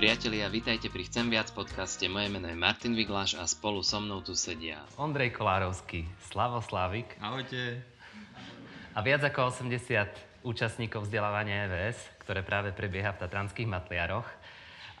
Priatelia, 0.00 0.48
vítajte 0.48 0.88
pri 0.88 1.12
Chcem 1.12 1.28
viac 1.28 1.52
podcaste. 1.52 2.08
Moje 2.08 2.32
meno 2.32 2.48
je 2.48 2.56
Martin 2.56 2.96
Vigláš 2.96 3.36
a 3.36 3.44
spolu 3.44 3.84
so 3.84 4.00
mnou 4.00 4.24
tu 4.24 4.32
sedia 4.32 4.80
Ondrej 4.96 5.36
Kolárovský, 5.36 6.08
Slavo 6.32 6.64
Slavik 6.64 7.20
Ahojte. 7.20 7.84
a 8.96 8.98
viac 9.04 9.20
ako 9.28 9.52
80 9.52 10.40
účastníkov 10.40 11.04
vzdelávania 11.04 11.68
EVS, 11.68 12.00
ktoré 12.24 12.40
práve 12.40 12.72
prebieha 12.72 13.12
v 13.12 13.28
Tatranských 13.28 13.68
Matliaroch. 13.68 14.24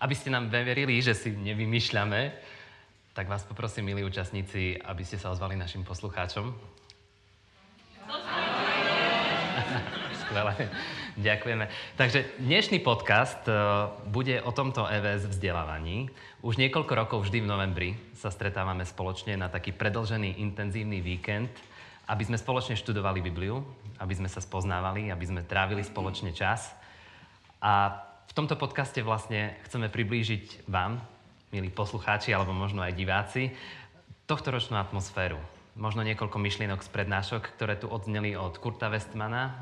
Aby 0.04 0.12
ste 0.12 0.28
nám 0.28 0.52
verili, 0.52 1.00
že 1.00 1.16
si 1.16 1.32
nevymýšľame, 1.32 2.36
tak 3.16 3.24
vás 3.24 3.48
poprosím, 3.48 3.88
milí 3.88 4.04
účastníci, 4.04 4.84
aby 4.84 5.00
ste 5.00 5.16
sa 5.16 5.32
ozvali 5.32 5.56
našim 5.56 5.80
poslucháčom. 5.80 6.52
Skvelé. 10.28 10.68
Ďakujeme. 11.28 11.66
Takže 11.98 12.38
dnešný 12.38 12.78
podcast 12.82 13.42
e, 13.48 13.54
bude 14.06 14.38
o 14.42 14.52
tomto 14.54 14.86
EVS 14.86 15.26
vzdelávaní. 15.26 16.10
Už 16.42 16.58
niekoľko 16.60 16.92
rokov 16.94 17.18
vždy 17.26 17.42
v 17.42 17.50
novembri 17.50 17.90
sa 18.14 18.30
stretávame 18.30 18.86
spoločne 18.86 19.34
na 19.34 19.50
taký 19.50 19.74
predlžený 19.74 20.38
intenzívny 20.38 21.02
víkend, 21.02 21.50
aby 22.06 22.22
sme 22.26 22.38
spoločne 22.38 22.78
študovali 22.78 23.22
Bibliu, 23.22 23.62
aby 23.98 24.14
sme 24.14 24.30
sa 24.30 24.38
spoznávali, 24.42 25.10
aby 25.10 25.24
sme 25.26 25.46
trávili 25.46 25.82
spoločne 25.82 26.30
čas. 26.30 26.70
A 27.58 28.02
v 28.30 28.32
tomto 28.34 28.54
podcaste 28.54 29.02
vlastne 29.02 29.58
chceme 29.66 29.90
priblížiť 29.90 30.70
vám, 30.70 31.02
milí 31.50 31.70
poslucháči 31.74 32.30
alebo 32.30 32.54
možno 32.54 32.86
aj 32.86 32.94
diváci, 32.94 33.50
tohtoročnú 34.30 34.78
atmosféru. 34.78 35.42
Možno 35.74 36.06
niekoľko 36.06 36.38
myšlienok 36.38 36.82
z 36.86 36.92
prednášok, 36.94 37.42
ktoré 37.58 37.74
tu 37.78 37.90
odzneli 37.90 38.38
od 38.38 38.58
Kurta 38.58 38.90
Westmana. 38.90 39.42
E, 39.42 39.54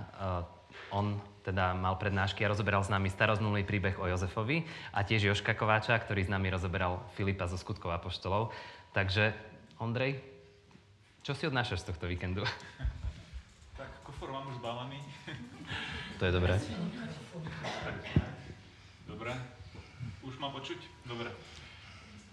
on 0.93 1.21
teda 1.49 1.73
mal 1.73 1.97
prednášky 1.97 2.45
a 2.45 2.53
rozoberal 2.53 2.85
s 2.85 2.93
nami 2.93 3.09
staroznulý 3.09 3.65
príbeh 3.65 3.97
o 3.97 4.05
Jozefovi 4.05 4.69
a 4.93 5.01
tiež 5.01 5.33
Joška 5.33 5.57
Kováča, 5.57 5.97
ktorý 5.97 6.29
s 6.29 6.33
nami 6.33 6.53
rozoberal 6.53 7.01
Filipa 7.17 7.49
zo 7.49 7.57
skutkov 7.57 7.89
apoštolov. 7.97 8.53
Takže, 8.93 9.33
Ondrej, 9.81 10.21
čo 11.25 11.33
si 11.33 11.49
odnášaš 11.49 11.89
z 11.89 11.89
tohto 11.89 12.05
víkendu? 12.05 12.45
Tak, 13.81 13.89
kufor 14.05 14.29
mám 14.29 14.45
už 14.53 14.61
zbalený. 14.61 15.01
To 16.19 16.27
je 16.29 16.33
dobré. 16.35 16.59
Dobre. 19.07 19.33
Už 20.27 20.35
mám 20.43 20.53
počuť? 20.53 20.83
Dobre. 21.09 21.31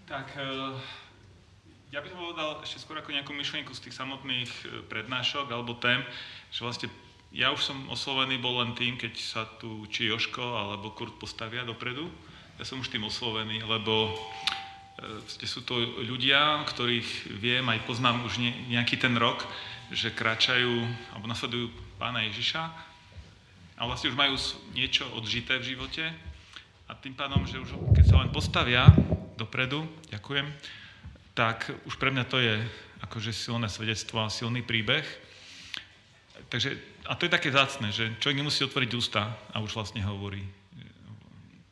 Tak, 0.04 0.26
eh, 0.36 0.74
ja 1.94 2.02
by 2.02 2.06
som 2.10 2.18
povedal 2.18 2.50
ešte 2.66 2.82
skôr 2.82 2.98
ako 3.00 3.14
nejakú 3.14 3.32
myšlienku 3.32 3.72
z 3.72 3.88
tých 3.88 3.96
samotných 3.96 4.50
eh, 4.50 4.84
prednášok 4.90 5.48
alebo 5.54 5.78
tém, 5.78 6.02
že 6.50 6.66
vlastne 6.66 6.90
ja 7.36 7.52
už 7.52 7.60
som 7.60 7.76
oslovený 7.92 8.40
bol 8.40 8.64
len 8.64 8.72
tým, 8.72 8.96
keď 8.96 9.12
sa 9.20 9.44
tu 9.60 9.84
či 9.92 10.08
Joško 10.08 10.40
alebo 10.40 10.96
Kurt 10.96 11.20
postavia 11.20 11.68
dopredu. 11.68 12.08
Ja 12.56 12.64
som 12.64 12.80
už 12.80 12.88
tým 12.88 13.04
oslovený, 13.04 13.60
lebo 13.60 14.08
e, 15.36 15.44
sú 15.44 15.60
to 15.68 15.76
ľudia, 16.00 16.64
ktorých 16.64 17.36
viem, 17.36 17.68
aj 17.68 17.84
poznám 17.84 18.24
už 18.24 18.40
ne, 18.40 18.56
nejaký 18.72 18.96
ten 18.96 19.12
rok, 19.20 19.44
že 19.92 20.16
kráčajú 20.16 20.80
alebo 21.12 21.28
nasledujú 21.28 21.68
pána 22.00 22.24
Ježiša 22.24 22.62
a 23.76 23.82
vlastne 23.84 24.08
už 24.08 24.16
majú 24.16 24.40
niečo 24.72 25.04
odžité 25.12 25.60
v 25.60 25.76
živote 25.76 26.08
a 26.88 26.96
tým 26.96 27.12
pádom, 27.12 27.44
že 27.44 27.60
už 27.60 27.76
keď 27.92 28.04
sa 28.08 28.16
len 28.24 28.32
postavia 28.32 28.88
dopredu, 29.36 29.84
ďakujem, 30.08 30.48
tak 31.36 31.68
už 31.84 32.00
pre 32.00 32.08
mňa 32.08 32.24
to 32.24 32.40
je 32.40 32.56
akože 33.04 33.28
silné 33.36 33.68
svedectvo 33.68 34.24
a 34.24 34.32
silný 34.32 34.64
príbeh. 34.64 35.04
Takže 36.48 36.95
a 37.06 37.14
to 37.14 37.26
je 37.26 37.32
také 37.32 37.54
zácne, 37.54 37.94
že 37.94 38.14
človek 38.18 38.38
nemusí 38.42 38.60
otvoriť 38.66 38.90
ústa 38.94 39.32
a 39.54 39.62
už 39.62 39.74
vlastne 39.74 40.02
hovorí. 40.02 40.42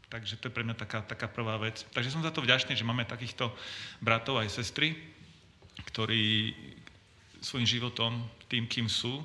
Takže 0.08 0.38
to 0.38 0.46
je 0.46 0.54
pre 0.54 0.62
mňa 0.62 0.78
taká, 0.78 1.02
taká 1.02 1.26
prvá 1.26 1.58
vec. 1.58 1.82
Takže 1.90 2.14
som 2.14 2.22
za 2.22 2.30
to 2.30 2.38
vďačný, 2.38 2.78
že 2.78 2.86
máme 2.86 3.02
takýchto 3.02 3.50
bratov 3.98 4.38
aj 4.38 4.46
sestry, 4.46 4.94
ktorí 5.90 6.54
svojim 7.42 7.66
životom, 7.66 8.22
tým, 8.46 8.70
kým 8.70 8.86
sú, 8.86 9.18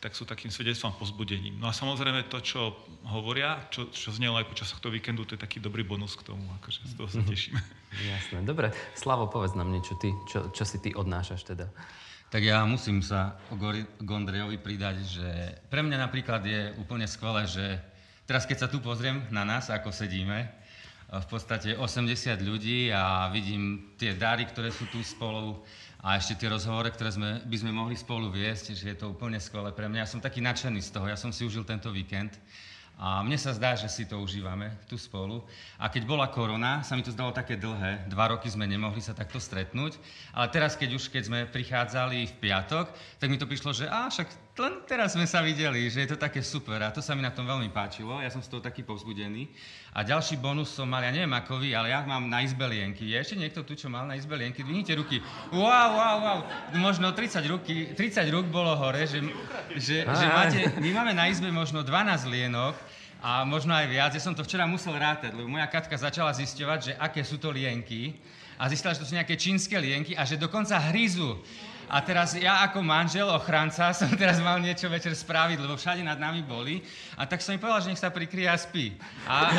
tak 0.00 0.16
sú 0.16 0.24
takým 0.24 0.48
svedectvom 0.48 0.96
pozbudením. 0.96 1.60
No 1.60 1.68
a 1.68 1.76
samozrejme 1.76 2.28
to, 2.28 2.40
čo 2.40 2.72
hovoria, 3.04 3.64
čo, 3.68 3.92
čo 3.92 4.12
znelo 4.12 4.40
aj 4.40 4.48
počas 4.48 4.72
tohto 4.72 4.88
víkendu, 4.88 5.28
to 5.28 5.36
je 5.36 5.44
taký 5.44 5.60
dobrý 5.60 5.84
bonus 5.84 6.16
k 6.16 6.24
tomu, 6.24 6.44
akože 6.60 6.80
z 6.84 6.92
toho 6.96 7.08
sa 7.08 7.20
mhm. 7.20 7.28
teším. 7.28 7.56
Jasné, 8.12 8.38
dobre. 8.44 8.72
Slavo, 8.96 9.28
povedz 9.28 9.52
nám 9.56 9.68
niečo 9.68 9.96
ty, 10.00 10.12
čo, 10.28 10.48
čo 10.52 10.64
si 10.64 10.80
ty 10.80 10.96
odnášaš 10.96 11.48
teda. 11.48 11.68
Tak 12.30 12.46
ja 12.46 12.62
musím 12.62 13.02
sa 13.02 13.34
k 13.50 14.06
Ondrejovi 14.06 14.54
pridať, 14.62 15.02
že 15.02 15.28
pre 15.66 15.82
mňa 15.82 15.98
napríklad 15.98 16.46
je 16.46 16.70
úplne 16.78 17.02
skvelé, 17.10 17.42
že 17.50 17.74
teraz 18.22 18.46
keď 18.46 18.56
sa 18.62 18.68
tu 18.70 18.78
pozriem 18.78 19.26
na 19.34 19.42
nás, 19.42 19.66
ako 19.66 19.90
sedíme, 19.90 20.46
v 21.10 21.26
podstate 21.26 21.74
80 21.74 22.38
ľudí 22.46 22.94
a 22.94 23.26
vidím 23.34 23.98
tie 23.98 24.14
dary, 24.14 24.46
ktoré 24.46 24.70
sú 24.70 24.86
tu 24.94 25.02
spolu 25.02 25.58
a 26.06 26.14
ešte 26.14 26.38
tie 26.38 26.54
rozhovory, 26.54 26.94
ktoré 26.94 27.10
sme, 27.10 27.42
by 27.42 27.56
sme 27.58 27.74
mohli 27.74 27.98
spolu 27.98 28.30
viesť, 28.30 28.78
že 28.78 28.94
je 28.94 28.96
to 29.02 29.10
úplne 29.10 29.42
skvelé 29.42 29.74
pre 29.74 29.90
mňa. 29.90 30.06
Ja 30.06 30.12
som 30.14 30.22
taký 30.22 30.38
nadšený 30.38 30.86
z 30.86 30.90
toho, 30.94 31.10
ja 31.10 31.18
som 31.18 31.34
si 31.34 31.42
užil 31.42 31.66
tento 31.66 31.90
víkend 31.90 32.38
a 33.00 33.24
mne 33.24 33.40
sa 33.40 33.56
zdá, 33.56 33.72
že 33.72 33.88
si 33.88 34.04
to 34.04 34.20
užívame 34.20 34.76
tu 34.84 35.00
spolu. 35.00 35.40
A 35.80 35.88
keď 35.88 36.04
bola 36.04 36.28
korona, 36.28 36.84
sa 36.84 36.92
mi 36.92 37.00
to 37.00 37.08
zdalo 37.08 37.32
také 37.32 37.56
dlhé. 37.56 38.04
Dva 38.12 38.28
roky 38.28 38.52
sme 38.52 38.68
nemohli 38.68 39.00
sa 39.00 39.16
takto 39.16 39.40
stretnúť. 39.40 39.96
Ale 40.36 40.52
teraz, 40.52 40.76
keď 40.76 41.00
už 41.00 41.08
keď 41.08 41.22
sme 41.24 41.48
prichádzali 41.48 42.28
v 42.28 42.34
piatok, 42.36 42.92
tak 43.16 43.32
mi 43.32 43.40
to 43.40 43.48
prišlo, 43.48 43.72
že 43.72 43.88
á, 43.88 44.12
však 44.12 44.49
len 44.60 44.84
teraz 44.84 45.16
sme 45.16 45.24
sa 45.24 45.40
videli, 45.40 45.88
že 45.88 46.04
je 46.04 46.12
to 46.12 46.18
také 46.20 46.44
super. 46.44 46.76
A 46.84 46.92
to 46.92 47.00
sa 47.00 47.16
mi 47.16 47.24
na 47.24 47.32
tom 47.32 47.48
veľmi 47.48 47.72
páčilo. 47.72 48.20
Ja 48.20 48.28
som 48.28 48.44
z 48.44 48.52
toho 48.52 48.60
taký 48.60 48.84
povzbudený. 48.84 49.48
A 49.96 50.04
ďalší 50.04 50.36
bonus 50.36 50.70
som 50.70 50.86
mal, 50.86 51.02
ja 51.02 51.10
neviem 51.10 51.32
ako 51.32 51.58
vy, 51.58 51.74
ale 51.74 51.90
ja 51.90 52.04
mám 52.04 52.28
na 52.28 52.44
izbe 52.44 52.62
lienky. 52.68 53.10
Je 53.10 53.16
ešte 53.18 53.34
niekto 53.40 53.64
tu, 53.64 53.74
čo 53.74 53.90
mal 53.90 54.06
na 54.06 54.14
izbe 54.14 54.36
lienky? 54.36 54.62
Dvihnite 54.62 54.94
ruky. 54.94 55.18
Wow, 55.50 55.88
wow, 55.96 56.16
wow. 56.20 56.38
Možno 56.78 57.10
30, 57.10 57.42
ruky, 57.50 57.96
30 57.96 58.22
rúk 58.30 58.46
bolo 58.52 58.76
hore, 58.76 59.08
že, 59.08 59.18
že, 59.74 60.04
že 60.06 60.26
máte, 60.30 60.60
my 60.78 60.90
máme 60.94 61.12
na 61.16 61.26
izbe 61.26 61.48
možno 61.50 61.82
12 61.82 62.28
lienok 62.30 62.76
a 63.24 63.42
možno 63.48 63.72
aj 63.72 63.86
viac. 63.88 64.12
Ja 64.12 64.22
som 64.22 64.36
to 64.36 64.44
včera 64.44 64.68
musel 64.68 64.94
rátať, 64.94 65.34
lebo 65.34 65.48
moja 65.48 65.66
Katka 65.66 65.96
začala 65.96 66.36
zisťovať, 66.36 66.78
že 66.80 66.92
aké 67.00 67.24
sú 67.24 67.40
to 67.40 67.50
lienky 67.50 68.16
a 68.60 68.68
zistila, 68.68 68.92
že 68.92 69.00
to 69.00 69.08
sú 69.08 69.16
nejaké 69.16 69.40
čínske 69.40 69.72
lienky 69.80 70.12
a 70.12 70.28
že 70.28 70.36
dokonca 70.36 70.76
hryzu. 70.92 71.40
A 71.90 71.98
teraz 72.06 72.38
ja 72.38 72.62
ako 72.62 72.86
manžel, 72.86 73.26
ochranca, 73.26 73.90
som 73.98 74.06
teraz 74.14 74.38
mal 74.38 74.62
niečo 74.62 74.86
večer 74.86 75.10
spraviť, 75.10 75.58
lebo 75.58 75.74
všade 75.74 76.06
nad 76.06 76.22
nami 76.22 76.46
boli. 76.46 76.78
A 77.18 77.26
tak 77.26 77.42
som 77.42 77.50
mi 77.50 77.58
povedal, 77.58 77.82
že 77.82 77.90
nech 77.90 77.98
sa 77.98 78.14
prikrie 78.14 78.46
a 78.46 78.54
spí. 78.54 78.94
A, 79.26 79.50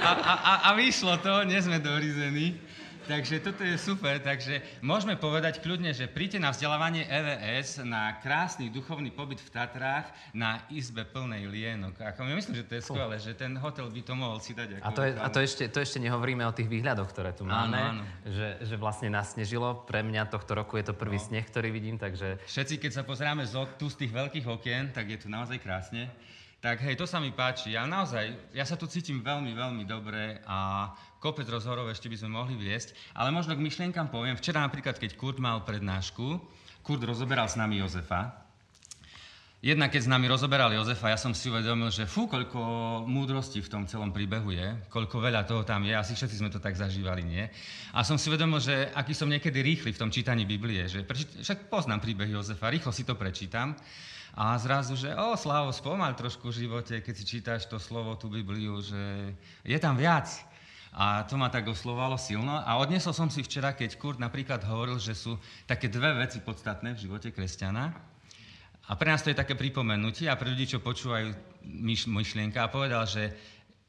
a, 0.00 0.10
a, 0.16 0.32
a, 0.32 0.52
a 0.66 0.68
vyšlo 0.72 1.20
to, 1.20 1.44
nie 1.44 1.60
sme 1.60 1.76
dorizení. 1.76 2.56
Takže 3.06 3.38
toto 3.38 3.62
je 3.62 3.78
super, 3.78 4.18
takže 4.18 4.82
môžeme 4.82 5.14
povedať 5.14 5.62
kľudne, 5.62 5.94
že 5.94 6.10
príďte 6.10 6.42
na 6.42 6.50
vzdelávanie 6.50 7.06
EVS 7.06 7.86
na 7.86 8.18
krásny 8.18 8.66
duchovný 8.66 9.14
pobyt 9.14 9.38
v 9.38 9.46
Tatrách 9.54 10.10
na 10.34 10.66
izbe 10.74 11.06
plnej 11.06 11.46
lienok. 11.46 12.02
Ako 12.02 12.26
my 12.26 12.34
myslím, 12.34 12.58
že 12.58 12.66
to 12.66 12.74
je 12.74 12.82
skvelé, 12.82 13.16
že 13.22 13.38
ten 13.38 13.54
hotel 13.62 13.86
by 13.94 14.02
to 14.02 14.12
mohol 14.18 14.42
si 14.42 14.58
dať. 14.58 14.82
Ako 14.82 14.86
a 14.86 14.90
to, 14.90 15.02
je, 15.06 15.10
a 15.14 15.26
to, 15.30 15.38
ešte, 15.38 15.64
to 15.70 15.78
ešte 15.78 16.02
nehovoríme 16.02 16.42
o 16.42 16.50
tých 16.50 16.66
výhľadoch, 16.66 17.06
ktoré 17.14 17.30
tu 17.30 17.46
máme. 17.46 17.78
Áno, 17.78 18.02
áno. 18.02 18.04
Že, 18.26 18.48
že 18.66 18.74
vlastne 18.74 19.08
nasnežilo. 19.14 19.86
Pre 19.86 20.02
mňa 20.02 20.26
tohto 20.26 20.58
roku 20.58 20.74
je 20.74 20.90
to 20.90 20.94
prvý 20.98 21.22
no. 21.22 21.26
sneh, 21.30 21.46
ktorý 21.46 21.70
vidím, 21.70 22.02
takže... 22.02 22.42
Všetci, 22.42 22.82
keď 22.82 22.90
sa 22.90 23.02
pozeráme 23.06 23.46
z, 23.46 23.54
tu 23.78 23.86
z 23.86 24.02
tých 24.02 24.10
veľkých 24.10 24.46
okien, 24.50 24.90
tak 24.90 25.06
je 25.06 25.22
tu 25.22 25.30
naozaj 25.30 25.62
krásne. 25.62 26.10
Tak 26.56 26.82
hej, 26.82 26.96
to 26.98 27.06
sa 27.06 27.22
mi 27.22 27.30
páči. 27.30 27.76
Ja 27.76 27.86
naozaj, 27.86 28.50
ja 28.50 28.64
sa 28.66 28.80
tu 28.80 28.90
cítim 28.90 29.22
veľmi, 29.22 29.54
veľmi 29.54 29.84
dobre 29.86 30.42
a 30.48 30.88
kopec 31.18 31.48
rozhovorov 31.48 31.90
ešte 31.90 32.06
by 32.06 32.16
sme 32.20 32.36
mohli 32.36 32.54
viesť, 32.54 32.94
ale 33.16 33.32
možno 33.32 33.56
k 33.56 33.64
myšlienkam 33.64 34.12
poviem. 34.12 34.36
Včera 34.38 34.62
napríklad, 34.62 35.00
keď 35.00 35.16
Kurt 35.16 35.38
mal 35.40 35.64
prednášku, 35.64 36.40
Kurt 36.86 37.02
rozoberal 37.02 37.50
s 37.50 37.58
nami 37.58 37.82
Jozefa. 37.82 38.46
Jednak 39.64 39.90
keď 39.90 40.02
s 40.06 40.12
nami 40.12 40.30
rozoberal 40.30 40.70
Jozefa, 40.70 41.10
ja 41.10 41.18
som 41.18 41.34
si 41.34 41.50
uvedomil, 41.50 41.90
že 41.90 42.06
fú, 42.06 42.30
koľko 42.30 42.60
múdrosti 43.08 43.64
v 43.64 43.72
tom 43.72 43.82
celom 43.88 44.14
príbehu 44.14 44.54
je, 44.54 44.68
koľko 44.92 45.18
veľa 45.18 45.42
toho 45.48 45.66
tam 45.66 45.82
je, 45.82 45.96
asi 45.96 46.14
všetci 46.14 46.38
sme 46.38 46.52
to 46.52 46.62
tak 46.62 46.78
zažívali, 46.78 47.26
nie? 47.26 47.42
A 47.96 48.06
som 48.06 48.20
si 48.20 48.30
uvedomil, 48.30 48.62
že 48.62 48.92
aký 48.94 49.16
som 49.16 49.26
niekedy 49.26 49.64
rýchly 49.64 49.90
v 49.90 50.00
tom 50.06 50.12
čítaní 50.12 50.46
Biblie, 50.46 50.86
že 50.86 51.02
však 51.42 51.72
poznám 51.72 52.04
príbeh 52.04 52.30
Jozefa, 52.30 52.70
rýchlo 52.70 52.94
si 52.94 53.02
to 53.02 53.18
prečítam, 53.18 53.74
a 54.36 54.52
zrazu, 54.60 55.00
že 55.00 55.16
o, 55.16 55.32
Slavo, 55.32 55.72
spomal 55.72 56.12
trošku 56.12 56.52
v 56.52 56.68
živote, 56.68 57.00
keď 57.00 57.14
si 57.16 57.24
čítaš 57.24 57.64
to 57.72 57.80
slovo, 57.80 58.20
tú 58.20 58.28
Bibliu, 58.28 58.84
že 58.84 59.32
je 59.64 59.78
tam 59.80 59.96
viac. 59.96 60.28
A 60.96 61.28
to 61.28 61.36
ma 61.36 61.52
tak 61.52 61.68
oslovalo 61.68 62.16
silno. 62.16 62.56
A 62.56 62.80
odnesol 62.80 63.12
som 63.12 63.28
si 63.28 63.44
včera, 63.44 63.76
keď 63.76 64.00
Kurt 64.00 64.16
napríklad 64.16 64.64
hovoril, 64.64 64.96
že 64.96 65.12
sú 65.12 65.36
také 65.68 65.92
dve 65.92 66.16
veci 66.16 66.40
podstatné 66.40 66.96
v 66.96 67.02
živote 67.04 67.36
kresťana. 67.36 67.92
A 68.88 68.92
pre 68.96 69.12
nás 69.12 69.20
to 69.20 69.28
je 69.28 69.36
také 69.36 69.52
pripomenutie 69.52 70.24
a 70.24 70.40
pre 70.40 70.48
ľudí, 70.48 70.64
čo 70.64 70.80
počúvajú 70.80 71.36
myš, 71.68 72.08
myšlienka, 72.08 72.64
a 72.64 72.72
povedal, 72.72 73.04
že 73.04 73.28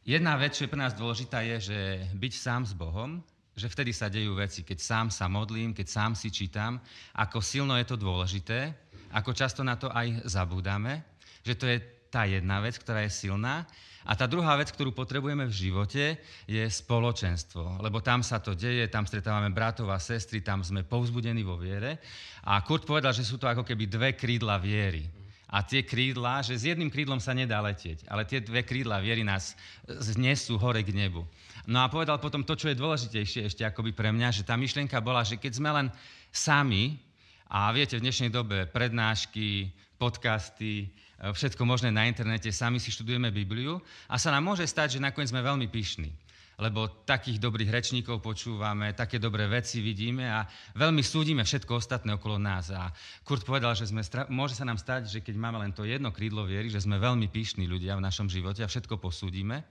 jedna 0.03 0.35
vec, 0.35 0.57
čo 0.57 0.67
je 0.67 0.73
pre 0.73 0.83
nás 0.83 0.97
dôležitá, 0.97 1.47
je, 1.47 1.71
že 1.71 1.79
byť 2.17 2.33
sám 2.33 2.67
s 2.67 2.73
Bohom, 2.75 3.23
že 3.55 3.71
vtedy 3.71 3.95
sa 3.95 4.11
dejú 4.11 4.35
veci, 4.35 4.67
keď 4.67 4.77
sám 4.77 5.07
sa 5.07 5.31
modlím, 5.31 5.71
keď 5.71 5.87
sám 5.87 6.11
si 6.11 6.27
čítam, 6.27 6.81
ako 7.15 7.39
silno 7.39 7.77
je 7.79 7.87
to 7.87 7.95
dôležité, 7.95 8.73
ako 9.15 9.31
často 9.31 9.63
na 9.63 9.79
to 9.79 9.87
aj 9.89 10.27
zabúdame, 10.27 11.07
že 11.45 11.55
to 11.55 11.65
je 11.71 11.96
tá 12.09 12.27
jedna 12.27 12.63
vec, 12.63 12.79
ktorá 12.79 13.03
je 13.05 13.11
silná. 13.11 13.67
A 14.07 14.15
tá 14.15 14.23
druhá 14.23 14.55
vec, 14.55 14.71
ktorú 14.71 14.95
potrebujeme 14.95 15.43
v 15.43 15.57
živote, 15.67 16.15
je 16.47 16.63
spoločenstvo. 16.63 17.83
Lebo 17.83 17.99
tam 17.99 18.23
sa 18.23 18.39
to 18.39 18.55
deje, 18.55 18.87
tam 18.87 19.03
stretávame 19.03 19.51
bratov 19.51 19.91
a 19.91 19.99
sestry, 19.99 20.39
tam 20.39 20.63
sme 20.63 20.87
povzbudení 20.87 21.43
vo 21.43 21.59
viere. 21.59 21.99
A 22.47 22.63
Kurt 22.63 22.87
povedal, 22.87 23.11
že 23.11 23.27
sú 23.27 23.35
to 23.35 23.51
ako 23.51 23.67
keby 23.67 23.91
dve 23.91 24.15
krídla 24.15 24.55
viery. 24.63 25.03
A 25.47 25.63
tie 25.63 25.83
krídla, 25.83 26.43
že 26.43 26.59
s 26.59 26.67
jedným 26.67 26.91
krídlom 26.91 27.23
sa 27.23 27.31
nedá 27.31 27.63
letieť, 27.63 28.03
ale 28.11 28.27
tie 28.27 28.43
dve 28.43 28.67
krídla 28.67 28.99
viery 28.99 29.23
nás 29.23 29.55
znesú 29.87 30.59
hore 30.59 30.83
k 30.83 30.91
nebu. 30.91 31.23
No 31.67 31.83
a 31.83 31.91
povedal 31.91 32.19
potom 32.19 32.43
to, 32.43 32.55
čo 32.59 32.67
je 32.67 32.79
dôležitejšie 32.79 33.47
ešte 33.47 33.63
akoby 33.63 33.95
pre 33.95 34.11
mňa, 34.11 34.35
že 34.35 34.43
tá 34.43 34.59
myšlienka 34.59 34.99
bola, 34.99 35.23
že 35.23 35.39
keď 35.39 35.51
sme 35.55 35.71
len 35.71 35.87
sami, 36.35 36.99
a 37.47 37.71
viete, 37.71 37.95
v 37.95 38.03
dnešnej 38.03 38.27
dobe 38.27 38.67
prednášky, 38.67 39.71
podcasty, 39.95 40.91
všetko 41.21 41.63
možné 41.65 41.89
na 41.89 42.05
internete, 42.05 42.53
sami 42.53 42.77
si 42.77 42.93
študujeme 42.93 43.33
Bibliu 43.33 43.81
a 44.09 44.15
sa 44.21 44.29
nám 44.29 44.45
môže 44.45 44.65
stať, 44.69 44.97
že 44.97 45.03
nakoniec 45.03 45.33
sme 45.33 45.41
veľmi 45.41 45.67
pyšní 45.69 46.27
lebo 46.57 46.89
takých 47.05 47.37
dobrých 47.37 47.69
rečníkov 47.69 48.17
počúvame, 48.17 48.97
také 48.97 49.21
dobré 49.21 49.45
veci 49.45 49.77
vidíme 49.77 50.25
a 50.25 50.41
veľmi 50.73 51.05
súdime 51.05 51.45
všetko 51.45 51.77
ostatné 51.77 52.17
okolo 52.17 52.41
nás. 52.41 52.73
A 52.73 52.89
Kurt 53.21 53.45
povedal, 53.45 53.77
že 53.77 53.85
sme, 53.85 54.01
môže 54.33 54.57
sa 54.57 54.65
nám 54.65 54.81
stať, 54.81 55.05
že 55.05 55.19
keď 55.21 55.37
máme 55.37 55.61
len 55.61 55.69
to 55.69 55.85
jedno 55.85 56.09
krídlo 56.09 56.49
viery, 56.49 56.73
že 56.73 56.81
sme 56.81 56.97
veľmi 56.97 57.29
pyšní 57.29 57.69
ľudia 57.69 57.93
v 57.93 58.01
našom 58.01 58.25
živote 58.25 58.65
a 58.65 58.71
všetko 58.71 58.97
posúdime. 58.97 59.69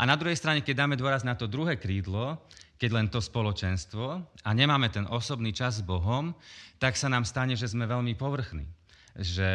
A 0.00 0.08
na 0.08 0.16
druhej 0.16 0.40
strane, 0.40 0.64
keď 0.64 0.88
dáme 0.88 0.96
dôraz 0.96 1.20
na 1.20 1.36
to 1.36 1.44
druhé 1.44 1.76
krídlo, 1.76 2.40
keď 2.80 2.90
len 2.96 3.06
to 3.12 3.20
spoločenstvo 3.20 4.24
a 4.24 4.50
nemáme 4.56 4.88
ten 4.88 5.04
osobný 5.12 5.52
čas 5.52 5.84
s 5.84 5.86
Bohom, 5.86 6.32
tak 6.80 6.96
sa 6.96 7.12
nám 7.12 7.28
stane, 7.28 7.60
že 7.60 7.68
sme 7.68 7.84
veľmi 7.84 8.16
povrchní 8.16 8.64
že 9.12 9.50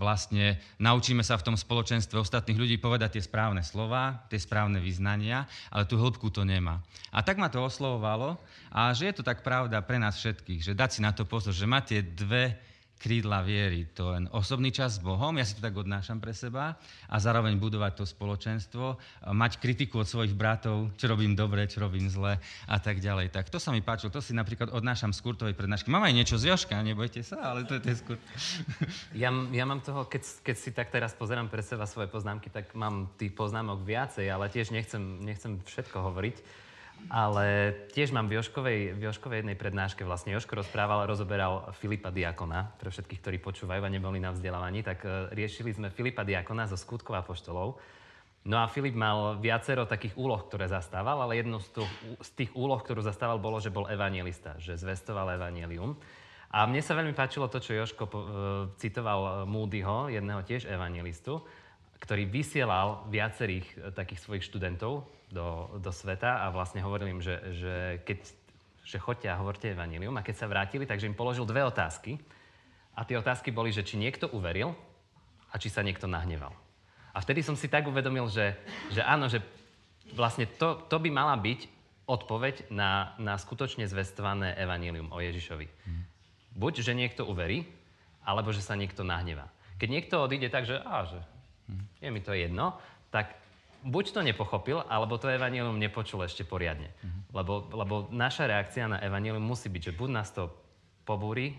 vlastne 0.00 0.56
naučíme 0.80 1.20
sa 1.20 1.36
v 1.36 1.52
tom 1.52 1.56
spoločenstve 1.60 2.16
ostatných 2.16 2.56
ľudí 2.56 2.76
povedať 2.80 3.20
tie 3.20 3.22
správne 3.24 3.60
slova, 3.60 4.24
tie 4.32 4.40
správne 4.40 4.80
vyznania, 4.80 5.44
ale 5.68 5.84
tú 5.84 6.00
hĺbku 6.00 6.32
to 6.32 6.44
nemá. 6.48 6.80
A 7.12 7.20
tak 7.20 7.36
ma 7.36 7.52
to 7.52 7.60
oslovovalo 7.60 8.40
a 8.72 8.92
že 8.96 9.12
je 9.12 9.14
to 9.20 9.26
tak 9.26 9.44
pravda 9.44 9.84
pre 9.84 10.00
nás 10.00 10.16
všetkých, 10.16 10.72
že 10.72 10.72
dať 10.72 10.90
si 10.98 11.00
na 11.04 11.12
to 11.12 11.28
pozor, 11.28 11.52
že 11.52 11.68
má 11.68 11.84
tie 11.84 12.00
dve 12.00 12.56
krídla 12.98 13.46
viery. 13.46 13.86
To 13.94 14.12
je 14.12 14.26
osobný 14.34 14.74
čas 14.74 14.98
s 14.98 15.00
Bohom, 15.00 15.30
ja 15.38 15.46
si 15.46 15.54
to 15.54 15.62
tak 15.62 15.78
odnášam 15.78 16.18
pre 16.18 16.34
seba 16.34 16.74
a 17.06 17.16
zároveň 17.22 17.56
budovať 17.56 18.02
to 18.02 18.04
spoločenstvo, 18.04 18.98
mať 19.30 19.62
kritiku 19.62 20.02
od 20.02 20.10
svojich 20.10 20.34
bratov, 20.34 20.90
čo 20.98 21.06
robím 21.06 21.38
dobre, 21.38 21.70
čo 21.70 21.78
robím 21.78 22.10
zle 22.10 22.42
a 22.66 22.76
tak 22.82 22.98
ďalej. 22.98 23.30
Tak 23.30 23.48
to 23.48 23.62
sa 23.62 23.70
mi 23.70 23.80
páčilo, 23.80 24.10
to 24.10 24.18
si 24.18 24.34
napríklad 24.34 24.74
odnášam 24.74 25.14
z 25.14 25.22
Kurtovej 25.22 25.54
prednášky. 25.54 25.88
Mám 25.88 26.10
aj 26.10 26.14
niečo 26.18 26.36
z 26.36 26.50
Joška, 26.50 26.82
nebojte 26.82 27.22
sa, 27.22 27.54
ale 27.54 27.64
to 27.64 27.78
je 27.78 27.82
ten 27.82 27.96
skurt. 27.96 28.20
Ja, 29.14 29.32
ja 29.32 29.64
mám 29.64 29.80
toho, 29.80 30.04
keď, 30.04 30.22
keď 30.44 30.56
si 30.58 30.70
tak 30.70 30.92
teraz 30.92 31.14
pozerám 31.16 31.48
pre 31.48 31.64
seba 31.64 31.88
svoje 31.88 32.10
poznámky, 32.10 32.50
tak 32.52 32.70
mám 32.76 33.10
tých 33.16 33.32
poznámok 33.32 33.82
viacej, 33.82 34.26
ale 34.30 34.52
tiež 34.52 34.70
nechcem, 34.74 35.22
nechcem 35.24 35.58
všetko 35.64 35.96
hovoriť. 36.12 36.36
Ale 37.08 37.72
tiež 37.94 38.12
mám 38.12 38.28
v 38.28 38.36
Joškovej, 38.36 38.98
v 38.98 39.02
Joškovej 39.08 39.40
jednej 39.40 39.56
prednáške, 39.56 40.04
vlastne 40.04 40.36
Joško 40.36 40.60
rozprával, 40.60 41.08
rozoberal 41.08 41.72
Filipa 41.80 42.12
Diakona, 42.12 42.76
pre 42.76 42.92
všetkých, 42.92 43.20
ktorí 43.24 43.36
počúvajú 43.40 43.80
a 43.80 43.88
neboli 43.88 44.20
na 44.20 44.34
vzdelávaní, 44.34 44.84
tak 44.84 45.06
uh, 45.08 45.32
riešili 45.32 45.72
sme 45.72 45.88
Filipa 45.88 46.20
Diakona 46.20 46.68
zo 46.68 46.76
skutkov 46.76 47.16
a 47.16 47.24
poštolov. 47.24 47.80
No 48.44 48.60
a 48.60 48.68
Filip 48.68 48.92
mal 48.92 49.40
viacero 49.40 49.88
takých 49.88 50.20
úloh, 50.20 50.40
ktoré 50.44 50.68
zastával, 50.68 51.20
ale 51.24 51.40
jedno 51.40 51.60
z, 51.60 51.84
z 52.20 52.30
tých 52.44 52.50
úloh, 52.52 52.80
ktorú 52.80 53.00
zastával, 53.00 53.40
bolo, 53.40 53.56
že 53.56 53.72
bol 53.72 53.88
evangelista, 53.88 54.56
že 54.60 54.76
zvestoval 54.76 55.36
evangelium. 55.36 55.96
A 56.52 56.64
mne 56.64 56.80
sa 56.80 56.96
veľmi 56.96 57.12
páčilo 57.12 57.48
to, 57.48 57.60
čo 57.60 57.76
Joško 57.76 58.04
uh, 58.04 58.16
citoval 58.76 59.48
Moodyho, 59.48 60.12
jedného 60.12 60.44
tiež 60.44 60.68
evangelistu, 60.68 61.40
ktorý 61.98 62.30
vysielal 62.30 63.06
viacerých 63.10 63.66
uh, 63.76 63.94
takých 63.94 64.22
svojich 64.22 64.46
študentov 64.46 65.06
do, 65.28 65.46
do 65.78 65.90
sveta 65.92 66.44
a 66.44 66.54
vlastne 66.54 66.80
hovoril 66.80 67.18
im, 67.18 67.20
že, 67.20 67.36
že 67.52 67.74
keď 68.06 68.18
že 68.88 68.96
choďte 68.96 69.28
a 69.28 69.36
hovorte 69.36 69.68
evanílium. 69.68 70.16
A 70.16 70.24
keď 70.24 70.40
sa 70.40 70.48
vrátili, 70.48 70.88
takže 70.88 71.04
im 71.04 71.12
položil 71.12 71.44
dve 71.44 71.60
otázky. 71.60 72.16
A 72.96 73.04
tie 73.04 73.20
otázky 73.20 73.52
boli, 73.52 73.68
že 73.68 73.84
či 73.84 74.00
niekto 74.00 74.32
uveril 74.32 74.72
a 75.52 75.60
či 75.60 75.68
sa 75.68 75.84
niekto 75.84 76.08
nahneval. 76.08 76.56
A 77.12 77.20
vtedy 77.20 77.44
som 77.44 77.52
si 77.52 77.68
tak 77.68 77.84
uvedomil, 77.84 78.32
že, 78.32 78.56
že 78.88 79.04
áno, 79.04 79.28
že 79.28 79.44
vlastne 80.16 80.48
to, 80.48 80.80
to 80.88 80.96
by 80.96 81.12
mala 81.12 81.36
byť 81.36 81.68
odpoveď 82.08 82.72
na, 82.72 83.12
na 83.20 83.36
skutočne 83.36 83.84
zvestované 83.84 84.56
evanílium 84.56 85.12
o 85.12 85.20
Ježišovi. 85.20 85.68
Hmm. 85.68 86.08
Buď, 86.56 86.80
že 86.80 86.96
niekto 86.96 87.28
uverí, 87.28 87.68
alebo 88.24 88.56
že 88.56 88.64
sa 88.64 88.72
niekto 88.72 89.04
nahnevá. 89.04 89.52
Keď 89.76 89.88
niekto 89.92 90.16
odíde 90.24 90.48
tak, 90.48 90.64
že, 90.64 90.80
á, 90.80 91.04
že 91.04 91.20
je 92.00 92.08
mi 92.08 92.20
to 92.20 92.32
jedno, 92.32 92.76
tak 93.12 93.36
buď 93.84 94.04
to 94.10 94.20
nepochopil, 94.22 94.82
alebo 94.88 95.20
to 95.20 95.30
evanílium 95.30 95.78
nepočul 95.78 96.26
ešte 96.26 96.42
poriadne. 96.42 96.90
Mm-hmm. 96.90 97.22
Lebo, 97.34 97.52
lebo 97.70 97.94
naša 98.10 98.50
reakcia 98.50 98.90
na 98.90 98.98
evanílium 98.98 99.42
musí 99.42 99.70
byť, 99.70 99.92
že 99.92 99.96
buď 99.96 100.10
nás 100.10 100.28
to 100.34 100.50
pobúri, 101.06 101.56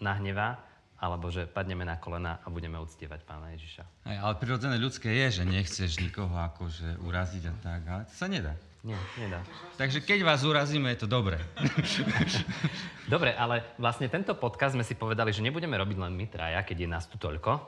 nahnevá, 0.00 0.60
alebo 0.96 1.28
že 1.28 1.44
padneme 1.44 1.84
na 1.84 2.00
kolena 2.00 2.40
a 2.40 2.48
budeme 2.48 2.80
uctievať 2.80 3.20
Pána 3.28 3.52
Ježiša. 3.52 3.84
Aj, 4.08 4.16
ale 4.16 4.34
prirodzené 4.40 4.80
ľudské 4.80 5.12
je, 5.12 5.40
že 5.40 5.44
nechceš 5.44 6.00
nikoho 6.00 6.32
akože 6.32 7.04
uraziť 7.04 7.42
a 7.52 7.54
tak, 7.60 7.80
ale 7.84 8.02
to 8.08 8.14
sa 8.16 8.26
nedá. 8.32 8.56
Nie, 8.86 8.96
nedá. 9.18 9.42
Takže 9.76 9.98
keď 9.98 10.22
vás 10.22 10.46
urazíme, 10.46 10.88
je 10.94 11.04
to 11.04 11.08
dobré. 11.10 11.42
Dobre, 13.12 13.34
ale 13.34 13.74
vlastne 13.82 14.06
tento 14.06 14.38
podcast 14.38 14.78
sme 14.78 14.86
si 14.86 14.94
povedali, 14.94 15.34
že 15.34 15.42
nebudeme 15.42 15.74
robiť 15.74 15.98
len 15.98 16.14
my 16.14 16.26
traja, 16.30 16.62
keď 16.62 16.86
je 16.86 16.88
nás 16.88 17.04
tu 17.10 17.18
toľko. 17.18 17.66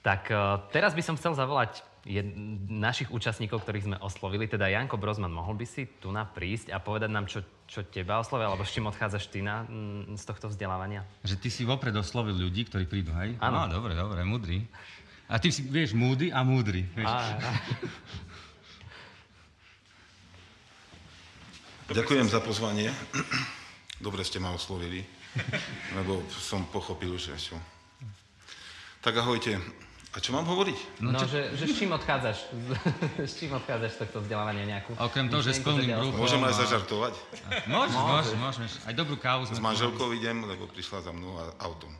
Tak 0.00 0.32
uh, 0.32 0.64
teraz 0.72 0.96
by 0.96 1.02
som 1.04 1.14
chcel 1.20 1.36
zavolať 1.36 1.84
našich 2.72 3.12
účastníkov, 3.12 3.60
ktorých 3.60 3.86
sme 3.92 3.96
oslovili, 4.00 4.48
teda 4.48 4.72
Janko 4.72 4.96
Brozman, 4.96 5.36
mohol 5.36 5.52
by 5.60 5.66
si 5.68 5.84
tu 6.00 6.08
na 6.08 6.24
prísť 6.24 6.72
a 6.72 6.80
povedať 6.80 7.12
nám, 7.12 7.28
čo, 7.28 7.44
čo 7.68 7.84
teba 7.84 8.16
oslovia, 8.16 8.48
alebo 8.48 8.64
s 8.64 8.72
čím 8.72 8.88
odchádzaš 8.88 9.28
ty 9.28 9.44
na, 9.44 9.68
z 10.16 10.24
tohto 10.24 10.48
vzdelávania? 10.48 11.04
Že 11.28 11.36
ty 11.36 11.48
si 11.52 11.68
vopred 11.68 11.92
oslovil 11.92 12.32
ľudí, 12.40 12.64
ktorí 12.72 12.88
prídu, 12.88 13.12
hej? 13.20 13.36
Áno. 13.44 13.68
No, 13.68 13.76
dobre, 13.84 13.92
dobre, 13.92 14.24
múdry. 14.24 14.64
A 15.28 15.36
ty 15.36 15.52
si, 15.52 15.60
vieš, 15.68 15.92
múdy 15.92 16.32
a 16.32 16.40
múdry. 16.40 16.88
Vieš. 16.96 17.04
A, 17.04 17.20
a. 17.36 17.52
Ďakujem 21.92 22.32
za 22.32 22.40
pozvanie. 22.40 22.88
Dobre 24.00 24.24
ste 24.24 24.40
ma 24.40 24.56
oslovili, 24.56 25.04
lebo 25.92 26.24
som 26.32 26.64
pochopil, 26.72 27.12
že 27.20 27.36
čo. 27.36 27.60
Tak 29.04 29.20
ahojte. 29.20 29.60
A 30.10 30.18
čo 30.18 30.34
mám 30.34 30.42
hovoriť? 30.42 31.06
No, 31.06 31.14
no 31.14 31.22
čo... 31.22 31.30
že, 31.30 31.54
že 31.54 31.70
s 31.70 31.74
čím 31.78 31.94
odchádzaš? 31.94 32.50
s 33.30 33.34
čím 33.38 33.54
odchádzaš 33.54 33.90
z 33.94 33.98
tohto 34.02 34.18
vzdelávania 34.26 34.66
nejakú? 34.66 34.98
Okrem 34.98 35.30
toho, 35.30 35.38
že 35.38 35.54
s 35.54 35.62
plným 35.62 35.86
bruchom. 35.86 36.18
Môžem 36.18 36.42
aj 36.42 36.54
zažartovať? 36.66 37.14
Môžeš, 37.70 37.94
môžeš, 37.94 38.34
môžeš. 38.34 38.72
Aj 38.90 38.94
dobrú 38.98 39.14
kávu. 39.14 39.46
S 39.46 39.62
manželkou 39.62 40.10
idem, 40.10 40.42
lebo 40.42 40.66
prišla 40.66 41.06
za 41.06 41.12
mnou 41.14 41.38
autom. 41.62 41.94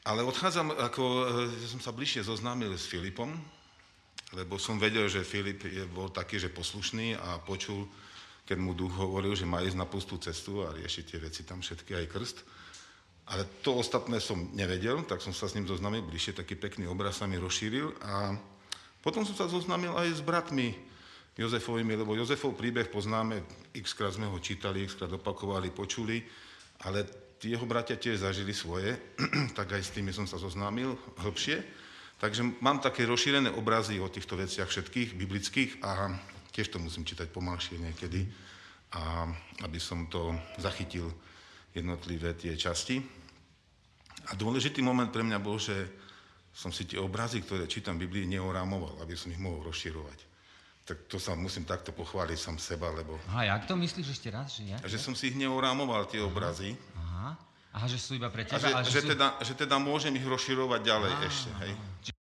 Ale 0.00 0.24
odchádzam, 0.24 0.72
ako 0.80 1.02
ja 1.60 1.68
som 1.68 1.80
sa 1.84 1.92
bližšie 1.92 2.24
zoznámil 2.24 2.72
s 2.72 2.88
Filipom, 2.88 3.36
lebo 4.32 4.56
som 4.56 4.80
vedel, 4.80 5.12
že 5.12 5.28
Filip 5.28 5.60
je, 5.68 5.84
bol 5.84 6.08
taký, 6.08 6.40
že 6.40 6.48
poslušný 6.48 7.20
a 7.20 7.36
počul, 7.44 7.84
keď 8.48 8.56
mu 8.56 8.72
duch 8.72 8.96
hovoril, 8.96 9.36
že 9.36 9.44
má 9.44 9.60
ísť 9.60 9.76
na 9.76 9.84
pustú 9.84 10.16
cestu 10.16 10.64
a 10.64 10.72
riešiť 10.72 11.04
tie 11.04 11.18
veci 11.20 11.44
tam 11.44 11.60
všetky, 11.60 12.00
aj 12.00 12.06
krst. 12.08 12.36
Ale 13.30 13.46
to 13.62 13.78
ostatné 13.78 14.18
som 14.18 14.50
nevedel, 14.58 15.06
tak 15.06 15.22
som 15.22 15.30
sa 15.30 15.46
s 15.46 15.54
ním 15.54 15.70
zoznámil 15.70 16.02
bližšie, 16.02 16.34
taký 16.34 16.58
pekný 16.58 16.90
obraz 16.90 17.22
sa 17.22 17.30
mi 17.30 17.38
rozšíril 17.38 17.94
a 18.02 18.34
potom 19.00 19.22
som 19.22 19.38
sa 19.38 19.46
zoznámil 19.46 19.94
aj 19.94 20.18
s 20.18 20.20
bratmi 20.20 20.74
Jozefovými, 21.38 21.94
lebo 21.94 22.18
Jozefov 22.18 22.58
príbeh 22.58 22.90
poznáme, 22.90 23.40
xkrát 23.72 24.18
sme 24.18 24.26
ho 24.26 24.36
čítali, 24.42 24.84
xkrát 24.84 25.14
opakovali, 25.14 25.70
počuli, 25.70 26.20
ale 26.84 27.06
jeho 27.40 27.64
bratia 27.64 27.96
tiež 27.96 28.20
zažili 28.26 28.52
svoje, 28.52 28.98
tak 29.58 29.72
aj 29.72 29.80
s 29.80 29.94
tými 29.94 30.12
som 30.12 30.28
sa 30.28 30.36
zoznámil 30.36 30.98
hĺbšie. 31.22 31.62
Takže 32.20 32.60
mám 32.60 32.84
také 32.84 33.08
rozšírené 33.08 33.48
obrazy 33.56 33.96
o 33.96 34.12
týchto 34.12 34.36
veciach 34.36 34.68
všetkých, 34.68 35.16
biblických 35.16 35.80
a 35.80 36.12
tiež 36.52 36.68
to 36.68 36.76
musím 36.76 37.08
čítať 37.08 37.32
pomalšie 37.32 37.80
niekedy, 37.80 38.28
a 38.92 39.24
aby 39.64 39.80
som 39.80 40.10
to 40.12 40.36
zachytil 40.60 41.08
jednotlivé 41.72 42.34
tie 42.36 42.52
časti. 42.58 43.00
A 44.28 44.36
dôležitý 44.36 44.84
moment 44.84 45.08
pre 45.08 45.24
mňa 45.24 45.38
bol, 45.40 45.56
že 45.56 45.88
som 46.52 46.74
si 46.74 46.84
tie 46.84 46.98
obrazy, 46.98 47.40
ktoré 47.40 47.64
čítam 47.70 47.96
v 47.96 48.04
Biblii, 48.04 48.26
neorámoval, 48.26 49.00
aby 49.00 49.14
som 49.16 49.30
ich 49.32 49.40
mohol 49.40 49.64
rozširovať. 49.70 50.18
Tak 50.84 51.06
to 51.06 51.22
sa 51.22 51.38
musím 51.38 51.62
takto 51.62 51.94
pochváliť 51.94 52.38
sám 52.38 52.58
seba, 52.58 52.90
lebo... 52.90 53.14
Aha, 53.30 53.54
jak 53.54 53.70
to 53.70 53.78
myslíš 53.78 54.06
ešte 54.10 54.28
raz? 54.34 54.58
Že, 54.58 54.62
ja? 54.74 54.78
že 54.82 54.98
som 54.98 55.14
si 55.14 55.30
ich 55.30 55.36
neorámoval, 55.38 56.10
tie 56.10 56.18
obrazy. 56.18 56.74
Aha. 56.98 57.38
Aha, 57.70 57.86
že 57.86 58.02
sú 58.02 58.18
iba 58.18 58.26
pre 58.26 58.42
teba. 58.42 58.58
A 58.58 58.82
že, 58.82 58.98
že, 58.98 59.00
sú... 59.06 59.14
teda, 59.14 59.38
že 59.38 59.54
teda 59.54 59.78
môžem 59.78 60.10
ich 60.18 60.26
rozširovať 60.26 60.80
ďalej 60.82 61.12
Aha. 61.14 61.26
ešte, 61.30 61.50
hej. 61.62 61.72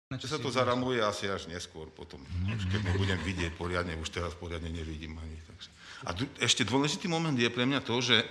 Či 0.10 0.26
sa 0.26 0.42
to 0.42 0.50
zaramuje 0.50 0.98
asi 1.06 1.30
až 1.30 1.46
neskôr 1.46 1.86
potom. 1.94 2.18
Mm-hmm. 2.18 2.58
Už 2.58 2.64
keď 2.66 2.82
budem 2.98 3.20
vidieť 3.22 3.54
poriadne, 3.54 3.94
už 4.02 4.10
teraz 4.10 4.34
poriadne 4.34 4.74
nevidím 4.74 5.14
ani. 5.22 5.38
Takže. 5.46 5.70
A 6.02 6.10
d- 6.18 6.34
ešte 6.42 6.66
dôležitý 6.66 7.06
moment 7.06 7.38
je 7.38 7.46
pre 7.54 7.70
mňa 7.70 7.86
to, 7.86 7.94
že 8.02 8.26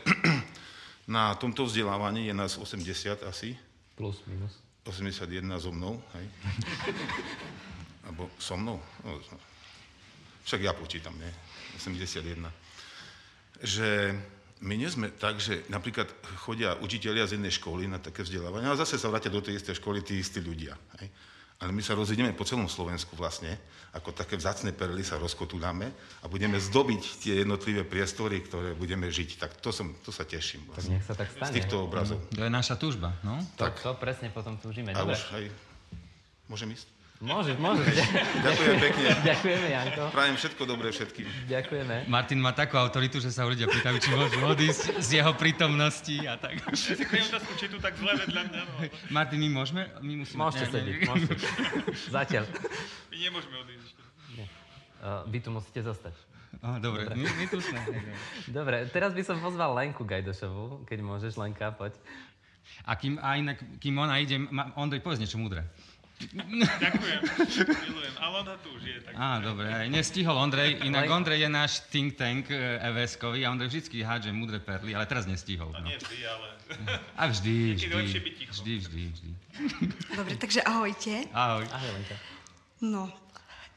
Na 1.09 1.33
tomto 1.35 1.65
vzdelávaní 1.65 2.29
je 2.29 2.35
nás 2.37 2.61
80 2.61 3.25
asi, 3.25 3.57
Plus, 3.97 4.21
minus. 4.29 4.53
81 4.85 5.59
so 5.59 5.73
mnou, 5.73 6.03
hej? 6.15 6.27
Alebo 8.05 8.31
so 8.39 8.57
mnou? 8.57 8.79
No, 9.05 9.21
však 10.45 10.61
ja 10.61 10.73
počítam, 10.73 11.17
nie? 11.19 11.33
81. 11.77 12.53
Že 13.65 13.89
my 14.61 14.75
nie 14.77 14.89
sme 14.91 15.09
tak, 15.13 15.41
že 15.41 15.65
napríklad 15.73 16.09
chodia 16.45 16.77
učitelia 16.79 17.27
z 17.27 17.41
jednej 17.41 17.53
školy 17.53 17.89
na 17.89 17.99
také 17.99 18.23
vzdelávanie, 18.23 18.69
ale 18.69 18.81
zase 18.81 19.01
sa 19.01 19.09
vrátia 19.09 19.33
do 19.33 19.43
tej 19.43 19.59
istej 19.59 19.81
školy 19.81 20.05
tí 20.05 20.21
istí 20.21 20.41
ľudia. 20.45 20.77
Hej? 21.01 21.09
Ale 21.59 21.75
my 21.75 21.83
sa 21.83 21.99
rozídeme 21.99 22.31
po 22.39 22.47
celom 22.47 22.71
Slovensku 22.71 23.19
vlastne, 23.19 23.59
ako 23.91 24.15
také 24.15 24.39
vzácne 24.39 24.71
perly 24.71 25.03
sa 25.03 25.19
rozkotúľame 25.19 25.91
a 26.23 26.27
budeme 26.31 26.55
zdobiť 26.55 27.03
tie 27.19 27.43
jednotlivé 27.43 27.83
priestory, 27.83 28.39
ktoré 28.47 28.79
budeme 28.79 29.11
žiť. 29.11 29.43
Tak 29.43 29.59
to, 29.59 29.75
som, 29.75 29.91
to 30.07 30.15
sa 30.15 30.23
teším 30.23 30.63
Tak 30.71 30.71
vlastne. 30.71 30.93
nech 30.95 31.07
sa 31.09 31.15
tak 31.19 31.29
stane. 31.35 31.51
Z 31.51 31.57
týchto 31.59 31.83
obrazov. 31.83 32.23
To 32.31 32.47
je 32.47 32.53
naša 32.53 32.79
túžba, 32.79 33.11
no? 33.27 33.43
To, 33.59 33.67
to 33.75 33.91
presne 33.99 34.31
potom 34.31 34.55
túžime. 34.55 34.95
A 34.95 35.03
Dobre. 35.03 35.19
už 35.19 35.23
aj... 35.35 35.45
Môžem 36.47 36.79
ísť? 36.79 36.87
Môžeš, 37.19 37.59
môžeš. 37.59 37.99
Ďakujem 38.39 38.77
pekne. 38.79 39.09
Ďakujeme, 39.35 39.67
Janko. 39.69 40.03
Prajem 40.15 40.37
všetko 40.39 40.63
dobré 40.63 40.95
všetkým. 40.95 41.27
Ďakujeme. 41.51 41.95
Martin 42.07 42.39
má 42.39 42.55
takú 42.55 42.79
autoritu, 42.79 43.19
že 43.19 43.35
sa 43.35 43.43
ľudia 43.43 43.67
pýtajú, 43.67 43.99
či 43.99 44.15
môžu 44.15 44.39
odísť 44.39 45.03
z 45.03 45.19
jeho 45.19 45.35
prítomnosti 45.35 46.15
a 46.23 46.39
tak. 46.39 46.63
Kladiem 46.63 47.27
otázku, 47.27 47.53
či 47.59 47.67
tu 47.67 47.83
tak 47.83 47.99
zle 47.99 48.15
vedľa 48.17 48.43
mňa. 48.47 48.63
Martin, 49.11 49.39
my 49.41 49.51
môžeme? 49.51 49.91
My 49.99 50.15
musíme... 50.15 50.39
Môžete 50.39 50.63
Ne, 50.63 50.71
ne, 50.71 50.75
sedieť, 50.79 50.95
ne. 50.95 51.07
môžete. 51.11 51.47
Zatiaľ. 52.07 52.45
My 53.11 53.17
nemôžeme 53.19 53.57
odísť 53.59 53.83
ešte. 53.83 54.03
Uh, 54.99 55.23
vy 55.27 55.39
tu 55.39 55.51
musíte 55.51 55.81
zostať. 55.81 56.15
Á, 56.59 56.79
dobre, 56.79 57.07
my, 57.09 57.23
my 57.23 57.47
tu 57.47 57.59
sme. 57.59 57.79
Dobre, 58.49 58.87
teraz 58.89 59.11
by 59.11 59.23
som 59.23 59.39
pozval 59.39 59.75
Lenku 59.75 60.03
Gajdošovú, 60.03 60.87
keď 60.87 60.99
môžeš, 61.01 61.35
Lenka, 61.35 61.71
poď. 61.71 61.99
A, 62.83 62.95
kým, 62.95 63.19
a 63.19 63.35
inak, 63.35 63.59
kým 63.79 63.95
ona 63.95 64.19
ide, 64.19 64.39
ma- 64.39 64.71
Ondrej, 64.75 65.01
povedz 65.01 65.19
niečo 65.19 65.39
múdre. 65.39 65.67
Ďakujem, 66.19 67.21
milujem. 67.87 68.15
Ale 68.19 68.35
on 68.43 68.47
tu 68.59 68.69
už 68.75 68.83
je. 68.83 68.99
Tak... 69.07 69.13
Á, 69.15 69.39
dobre, 69.39 69.71
aj 69.71 69.87
nestihol 69.87 70.35
Ondrej, 70.35 70.83
inak 70.83 71.07
Ondrej 71.07 71.47
je 71.47 71.51
náš 71.51 71.73
think 71.95 72.19
tank 72.19 72.51
e, 72.51 72.59
EVS-kový 72.83 73.47
a 73.47 73.55
Ondrej 73.55 73.71
vždycky 73.71 74.03
hádže 74.03 74.35
múdre 74.35 74.59
perly, 74.59 74.99
ale 74.99 75.07
teraz 75.07 75.31
nestihol. 75.31 75.71
No 75.71 75.79
No. 75.79 75.87
nie 75.87 75.97
vždy, 75.97 76.19
ale... 76.27 76.49
A 77.15 77.23
vždy, 77.31 77.55
vždy, 77.79 77.89
vždy, 78.51 78.73
vždy, 78.83 79.03
vždy. 79.15 79.31
Dobre, 80.13 80.35
takže 80.37 80.61
ahojte. 80.67 81.25
Ahoj. 81.33 81.65
Ahoj, 81.71 81.91
Lenka. 81.95 82.17
No, 82.83 83.11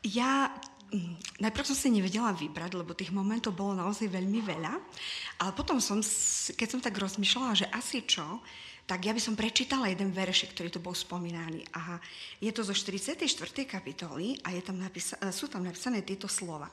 ja 0.02 0.50
mm, 0.92 1.42
najprv 1.46 1.66
som 1.66 1.78
si 1.78 1.94
nevedela 1.94 2.34
vybrať, 2.34 2.74
lebo 2.74 2.98
tých 2.98 3.14
momentov 3.14 3.54
bolo 3.54 3.78
naozaj 3.78 4.10
veľmi 4.10 4.42
veľa, 4.42 4.74
ale 5.42 5.52
potom 5.54 5.78
som, 5.78 6.02
keď 6.58 6.68
som 6.68 6.82
tak 6.82 6.98
rozmýšľala, 6.98 7.54
že 7.54 7.68
asi 7.70 8.02
čo, 8.06 8.42
tak 8.90 9.08
ja 9.08 9.16
by 9.16 9.22
som 9.24 9.40
prečítala 9.40 9.88
jeden 9.88 10.12
veršik, 10.12 10.52
ktorý 10.54 10.70
tu 10.74 10.80
bol 10.84 10.94
spomínaný. 10.94 11.64
A 11.76 12.02
je 12.44 12.52
to 12.52 12.66
zo 12.66 12.76
44. 12.76 13.64
kapitoly 13.64 14.40
a 14.44 14.52
je 14.52 14.62
tam 14.62 14.78
napisa- 14.82 15.20
e, 15.22 15.32
sú 15.32 15.48
tam 15.48 15.64
napísané 15.64 16.04
tieto 16.04 16.28
slova. 16.28 16.68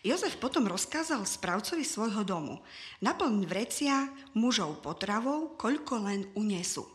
Jozef 0.00 0.40
potom 0.40 0.64
rozkázal 0.64 1.22
správcovi 1.28 1.84
svojho 1.84 2.24
domu. 2.24 2.64
Naplň 3.04 3.44
vrecia 3.44 4.08
mužov 4.32 4.80
potravou, 4.80 5.54
koľko 5.60 5.94
len 6.08 6.20
unesú. 6.32 6.88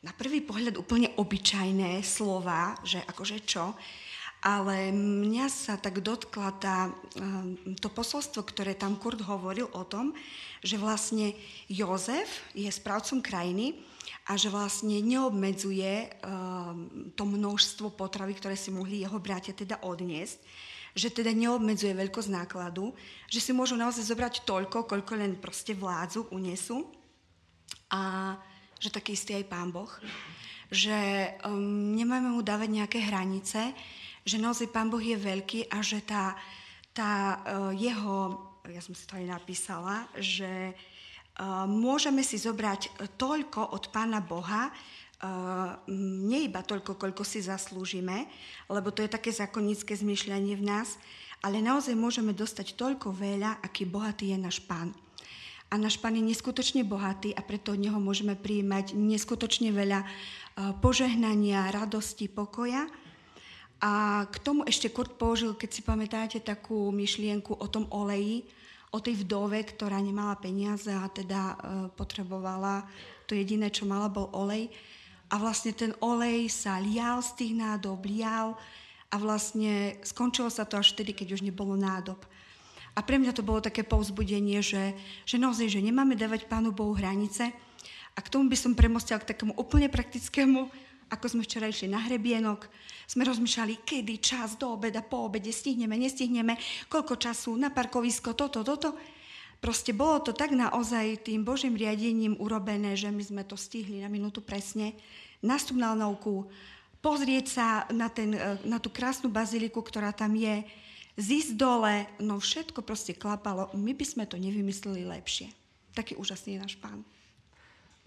Na 0.00 0.14
prvý 0.14 0.40
pohľad 0.40 0.78
úplne 0.78 1.12
obyčajné 1.18 2.00
slova, 2.00 2.78
že 2.86 3.02
akože 3.02 3.42
čo, 3.42 3.74
ale 4.44 4.92
mňa 4.92 5.46
sa 5.48 5.74
tak 5.80 6.04
dotkla 6.04 6.48
tá, 6.60 6.92
ehm, 7.16 7.76
to 7.80 7.88
posolstvo, 7.88 8.44
ktoré 8.44 8.76
tam 8.76 9.00
Kurt 9.00 9.24
hovoril 9.24 9.66
o 9.72 9.82
tom, 9.88 10.12
že 10.60 10.76
vlastne 10.76 11.32
Jozef 11.66 12.44
je 12.52 12.68
správcom 12.68 13.24
krajiny 13.24 13.80
a 14.26 14.36
že 14.38 14.52
vlastne 14.52 15.00
neobmedzuje 15.00 15.92
ehm, 16.22 17.12
to 17.16 17.22
množstvo 17.24 17.94
potravy, 17.96 18.36
ktoré 18.36 18.54
si 18.54 18.68
mohli 18.68 19.02
jeho 19.02 19.16
bratia 19.18 19.56
teda 19.56 19.80
odniesť, 19.82 20.38
že 20.96 21.12
teda 21.12 21.32
neobmedzuje 21.36 21.92
veľkosť 21.92 22.30
nákladu, 22.32 22.96
že 23.28 23.40
si 23.40 23.52
môžu 23.52 23.76
naozaj 23.76 24.08
zobrať 24.08 24.48
toľko, 24.48 24.88
koľko 24.88 25.12
len 25.16 25.36
proste 25.36 25.76
vládzu, 25.76 26.32
unesú. 26.32 26.88
A 27.92 28.34
že 28.80 28.88
taký 28.92 29.12
istý 29.12 29.36
aj 29.36 29.48
Pán 29.48 29.72
Boh, 29.72 29.88
že 30.72 30.96
um, 31.44 31.94
nemáme 31.94 32.32
mu 32.32 32.40
dávať 32.40 32.68
nejaké 32.72 32.98
hranice, 33.04 33.72
že 34.26 34.42
naozaj 34.42 34.74
Pán 34.74 34.90
Boh 34.90 34.98
je 34.98 35.14
veľký 35.14 35.70
a 35.70 35.78
že 35.86 36.02
tá, 36.02 36.34
tá 36.90 37.38
uh, 37.38 37.70
jeho, 37.70 38.34
ja 38.66 38.82
som 38.82 38.92
si 38.92 39.06
to 39.06 39.14
aj 39.14 39.30
napísala, 39.30 40.10
že 40.18 40.74
uh, 40.74 41.64
môžeme 41.70 42.26
si 42.26 42.34
zobrať 42.34 43.14
toľko 43.14 43.70
od 43.70 43.94
Pána 43.94 44.18
Boha, 44.18 44.74
uh, 44.74 45.78
nie 46.26 46.50
iba 46.50 46.66
toľko, 46.66 46.98
koľko 46.98 47.22
si 47.22 47.38
zaslúžime, 47.38 48.26
lebo 48.66 48.90
to 48.90 49.06
je 49.06 49.14
také 49.14 49.30
zákonnícke 49.30 49.94
zmyšľanie 49.94 50.58
v 50.58 50.66
nás, 50.66 50.98
ale 51.46 51.62
naozaj 51.62 51.94
môžeme 51.94 52.34
dostať 52.34 52.74
toľko 52.74 53.14
veľa, 53.14 53.62
aký 53.62 53.86
bohatý 53.86 54.34
je 54.34 54.38
náš 54.42 54.58
Pán. 54.66 54.90
A 55.70 55.74
náš 55.74 55.98
Pán 55.98 56.14
je 56.14 56.22
neskutočne 56.22 56.86
bohatý 56.86 57.34
a 57.34 57.42
preto 57.42 57.74
od 57.74 57.82
Neho 57.82 57.98
môžeme 57.98 58.38
prijímať 58.38 58.94
neskutočne 58.94 59.74
veľa 59.74 60.00
e, 60.02 60.06
požehnania, 60.78 61.74
radosti, 61.74 62.30
pokoja. 62.30 62.86
A 63.80 64.24
k 64.32 64.36
tomu 64.40 64.64
ešte 64.64 64.88
Kurt 64.88 65.20
použil, 65.20 65.52
keď 65.52 65.70
si 65.70 65.82
pamätáte, 65.84 66.38
takú 66.40 66.88
myšlienku 66.88 67.60
o 67.60 67.66
tom 67.68 67.84
oleji, 67.92 68.48
o 68.94 68.98
tej 69.02 69.20
vdove, 69.26 69.60
ktorá 69.60 70.00
nemala 70.00 70.32
peniaze 70.40 70.88
a 70.88 71.04
teda 71.12 71.40
e, 71.52 71.56
potrebovala, 71.92 72.88
to 73.28 73.36
jediné, 73.36 73.68
čo 73.68 73.84
mala, 73.84 74.08
bol 74.08 74.32
olej. 74.32 74.72
A 75.28 75.36
vlastne 75.36 75.74
ten 75.76 75.92
olej 76.00 76.48
sa 76.48 76.80
lial 76.80 77.20
z 77.20 77.34
tých 77.36 77.52
nádob, 77.52 78.00
lial 78.06 78.56
a 79.12 79.16
vlastne 79.20 80.00
skončilo 80.06 80.48
sa 80.48 80.64
to 80.64 80.80
až 80.80 80.96
vtedy, 80.96 81.12
keď 81.12 81.36
už 81.36 81.44
nebolo 81.44 81.76
nádob. 81.76 82.22
A 82.96 83.04
pre 83.04 83.20
mňa 83.20 83.36
to 83.36 83.44
bolo 83.44 83.60
také 83.60 83.84
povzbudenie, 83.84 84.64
že, 84.64 84.96
že 85.28 85.36
naozaj, 85.36 85.68
že 85.68 85.84
nemáme 85.84 86.16
dávať 86.16 86.48
Pánu 86.48 86.72
Bohu 86.72 86.96
hranice. 86.96 87.52
A 88.16 88.18
k 88.24 88.32
tomu 88.32 88.48
by 88.48 88.56
som 88.56 88.72
premostila 88.72 89.20
k 89.20 89.36
takému 89.36 89.52
úplne 89.60 89.92
praktickému, 89.92 90.72
ako 91.06 91.26
sme 91.30 91.42
včera 91.46 91.70
išli 91.70 91.86
na 91.86 92.02
hrebienok. 92.02 92.66
Sme 93.06 93.22
rozmýšľali, 93.22 93.86
kedy 93.86 94.18
čas 94.18 94.58
do 94.58 94.74
obeda, 94.74 95.02
po 95.02 95.30
obede, 95.30 95.54
stihneme, 95.54 95.94
nestihneme, 95.94 96.58
koľko 96.90 97.14
času 97.14 97.54
na 97.54 97.70
parkovisko, 97.70 98.34
toto, 98.34 98.66
toto. 98.66 98.98
Proste 99.62 99.96
bolo 99.96 100.20
to 100.20 100.36
tak 100.36 100.52
naozaj 100.52 101.24
tým 101.24 101.46
Božím 101.46 101.78
riadením 101.78 102.36
urobené, 102.36 102.92
že 102.98 103.08
my 103.08 103.22
sme 103.22 103.42
to 103.46 103.56
stihli 103.56 104.04
na 104.04 104.10
minútu 104.10 104.44
presne. 104.44 104.94
Na 105.40 105.56
Lnovku, 105.94 106.50
pozrieť 106.98 107.46
sa 107.46 107.66
na, 107.94 108.10
ten, 108.10 108.34
e, 108.34 108.58
na 108.66 108.82
tú 108.82 108.90
krásnu 108.90 109.30
baziliku, 109.30 109.78
ktorá 109.78 110.10
tam 110.10 110.34
je, 110.34 110.66
zísť 111.16 111.56
dole, 111.56 112.04
no 112.20 112.36
všetko 112.36 112.84
proste 112.84 113.16
klapalo. 113.16 113.72
My 113.72 113.96
by 113.96 114.04
sme 114.04 114.24
to 114.28 114.36
nevymysleli 114.36 115.08
lepšie. 115.08 115.48
Taký 115.96 116.18
úžasný 116.20 116.60
je 116.60 116.62
náš 116.62 116.74
pán. 116.76 117.00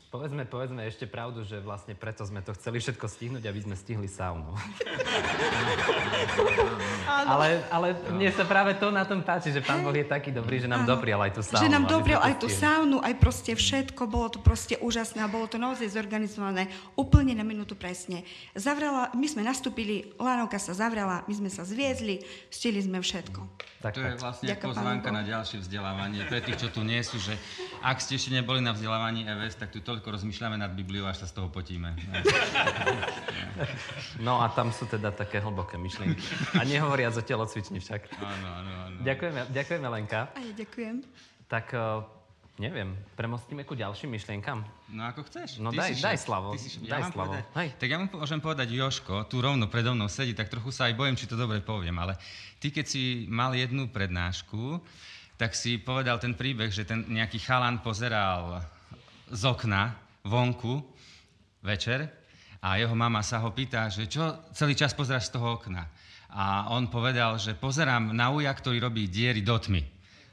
Povedzme, 0.09 0.41
povedzme 0.49 0.89
ešte 0.89 1.05
pravdu, 1.05 1.45
že 1.45 1.61
vlastne 1.61 1.93
preto 1.93 2.25
sme 2.25 2.41
to 2.41 2.49
chceli 2.57 2.81
všetko 2.81 3.05
stihnúť, 3.05 3.45
aby 3.45 3.61
sme 3.61 3.77
stihli 3.77 4.09
saunu. 4.09 4.57
ale, 7.29 7.61
ale 7.69 7.93
mne 8.17 8.33
sa 8.33 8.41
práve 8.41 8.73
to 8.81 8.89
na 8.89 9.05
tom 9.05 9.21
páči, 9.21 9.53
že 9.53 9.61
Pán 9.61 9.85
Boh 9.85 9.93
je 9.93 10.09
taký 10.09 10.33
dobrý, 10.33 10.57
že 10.57 10.65
nám 10.65 10.89
Áno. 10.89 10.97
doprial 10.97 11.21
aj 11.29 11.37
tú 11.37 11.45
saunu. 11.45 11.61
Že 11.61 11.69
nám 11.77 11.85
doprial 11.85 12.21
aj 12.25 12.41
tú 12.41 12.49
saunu, 12.49 12.97
aj 13.05 13.13
proste 13.21 13.53
všetko, 13.53 14.01
bolo 14.09 14.33
to 14.33 14.41
proste 14.41 14.81
úžasné 14.81 15.21
a 15.21 15.29
bolo 15.29 15.45
to 15.45 15.61
naozaj 15.61 15.85
zorganizované 15.93 16.73
úplne 16.97 17.37
na 17.37 17.45
minútu 17.45 17.77
presne. 17.77 18.25
Zavrela, 18.57 19.13
my 19.13 19.27
sme 19.29 19.45
nastúpili, 19.45 20.17
Lánovka 20.17 20.57
sa 20.57 20.73
zavrela, 20.73 21.21
my 21.29 21.37
sme 21.37 21.53
sa 21.53 21.61
zviezli, 21.61 22.25
stili 22.49 22.81
sme 22.81 22.97
všetko. 22.97 23.45
Tak, 23.85 23.93
To 23.93 24.01
je 24.01 24.17
vlastne 24.17 24.49
Ďakujem, 24.49 24.73
pozvánka 24.73 25.09
na 25.13 25.21
ďalšie 25.21 25.61
vzdelávanie. 25.61 26.25
Pre 26.25 26.41
tých, 26.41 26.65
čo 26.65 26.73
tu 26.73 26.81
nie 26.81 26.99
sú, 27.05 27.21
že 27.21 27.37
ak 27.85 28.01
ste 28.01 28.17
ešte 28.17 28.33
neboli 28.33 28.59
na 28.59 28.73
vzdelávaní 28.73 29.29
EVS, 29.29 29.55
tak 29.55 29.69
tu 29.69 29.79
toľko 29.99 30.15
rozmýšľame 30.15 30.55
nad 30.55 30.71
Bibliou, 30.71 31.11
až 31.11 31.19
sa 31.19 31.27
z 31.27 31.35
toho 31.35 31.51
potíme. 31.51 31.91
No 34.23 34.39
a 34.39 34.47
tam 34.55 34.71
sú 34.71 34.87
teda 34.87 35.11
také 35.11 35.43
hlboké 35.43 35.75
myšlienky. 35.75 36.23
A 36.55 36.63
nehovoriac 36.63 37.11
o 37.19 37.23
telocvični 37.23 37.83
však. 37.83 38.07
Áno, 38.15 38.47
áno, 38.47 38.71
áno. 38.87 38.97
Ďakujeme, 39.03 39.51
ďakujeme 39.51 39.87
Lenka. 39.91 40.31
A 40.31 40.39
ja 40.39 40.53
ďakujem. 40.55 41.03
Tak 41.51 41.75
uh, 41.75 42.07
neviem, 42.55 42.95
premostíme 43.19 43.67
ku 43.67 43.75
ďalším 43.75 44.15
myšlienkam. 44.15 44.63
No 44.95 45.11
ako 45.11 45.27
chceš. 45.27 45.59
No 45.59 45.75
Ty 45.75 45.91
daj- 45.91 45.99
daj. 45.99 46.17
Slavo, 46.23 46.55
Ty 46.55 46.59
si 46.63 46.79
daj 46.79 46.87
ja 46.87 47.03
mám 47.03 47.11
Slavo. 47.11 47.31
Povedať? 47.35 47.43
Hej. 47.59 47.69
Tak 47.75 47.87
ja 47.91 47.97
mu 47.99 48.05
môžem 48.15 48.39
povedať 48.39 48.67
Joško, 48.71 49.27
tu 49.27 49.35
rovno 49.43 49.67
predo 49.67 49.91
mnou 49.91 50.07
sedí, 50.07 50.31
tak 50.31 50.47
trochu 50.47 50.71
sa 50.71 50.87
aj 50.87 50.95
bojím, 50.95 51.19
či 51.19 51.27
to 51.27 51.35
dobre 51.35 51.59
poviem, 51.59 51.99
ale 51.99 52.15
ty 52.63 52.71
keď 52.71 52.85
si 52.87 53.27
mal 53.27 53.51
jednu 53.51 53.91
prednášku, 53.91 54.79
tak 55.35 55.51
si 55.51 55.75
povedal 55.75 56.15
ten 56.15 56.31
príbeh, 56.31 56.71
že 56.71 56.87
ten 56.87 57.03
nejaký 57.11 57.43
chalan 57.43 57.83
pozeral 57.83 58.63
z 59.29 59.41
okna 59.45 59.95
vonku 60.25 60.81
večer 61.63 62.09
a 62.59 62.75
jeho 62.75 62.91
mama 62.91 63.23
sa 63.23 63.39
ho 63.39 63.49
pýta, 63.55 63.87
že 63.87 64.09
čo 64.09 64.51
celý 64.51 64.75
čas 64.75 64.91
pozeráš 64.91 65.31
z 65.31 65.39
toho 65.39 65.55
okna. 65.55 65.87
A 66.29 66.69
on 66.75 66.91
povedal, 66.91 67.39
že 67.41 67.57
pozerám 67.57 68.13
na 68.13 68.29
uja, 68.29 68.51
ktorý 68.53 68.77
robí 68.77 69.09
diery 69.09 69.41
do 69.41 69.57
tmy. 69.57 69.81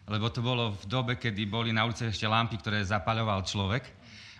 Lebo 0.06 0.28
to 0.28 0.44
bolo 0.44 0.76
v 0.76 0.84
dobe, 0.86 1.12
kedy 1.16 1.48
boli 1.48 1.72
na 1.72 1.88
ulici 1.88 2.04
ešte 2.04 2.28
lampy, 2.28 2.60
ktoré 2.60 2.84
zapaľoval 2.84 3.46
človek. 3.46 3.86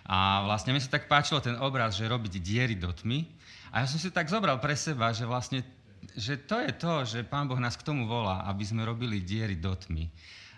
A 0.07 0.45
vlastne 0.45 0.71
mi 0.71 0.79
sa 0.79 0.93
tak 0.93 1.09
páčilo 1.09 1.41
ten 1.41 1.57
obraz, 1.59 1.97
že 1.97 2.07
robiť 2.07 2.39
diery 2.39 2.75
do 2.77 2.93
tmy. 2.93 3.25
A 3.73 3.83
ja 3.83 3.85
som 3.89 3.99
si 3.99 4.13
tak 4.13 4.29
zobral 4.29 4.61
pre 4.61 4.77
seba, 4.77 5.11
že 5.11 5.25
vlastne 5.25 5.65
že 6.13 6.37
to 6.45 6.61
je 6.61 6.71
to, 6.77 6.93
že 7.05 7.27
Pán 7.27 7.49
Boh 7.49 7.59
nás 7.59 7.75
k 7.75 7.85
tomu 7.85 8.05
volá, 8.05 8.45
aby 8.47 8.63
sme 8.63 8.85
robili 8.85 9.21
diery 9.21 9.57
do 9.57 9.73
tmy. 9.73 10.09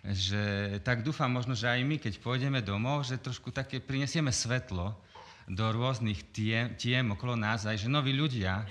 Že 0.06 0.44
tak 0.79 1.03
dúfam 1.03 1.27
možno, 1.27 1.56
že 1.56 1.68
aj 1.68 1.82
my, 1.84 2.00
keď 2.00 2.24
pôjdeme 2.24 2.63
domov, 2.63 3.03
že 3.03 3.20
trošku 3.20 3.51
také 3.51 3.84
prinesieme 3.84 4.32
svetlo 4.32 4.96
do 5.50 5.65
rôznych 5.74 6.29
tiem, 6.32 6.77
tiem 6.77 7.10
okolo 7.12 7.36
nás, 7.36 7.65
aj 7.65 7.84
že 7.84 7.91
noví 7.91 8.13
ľudia 8.13 8.63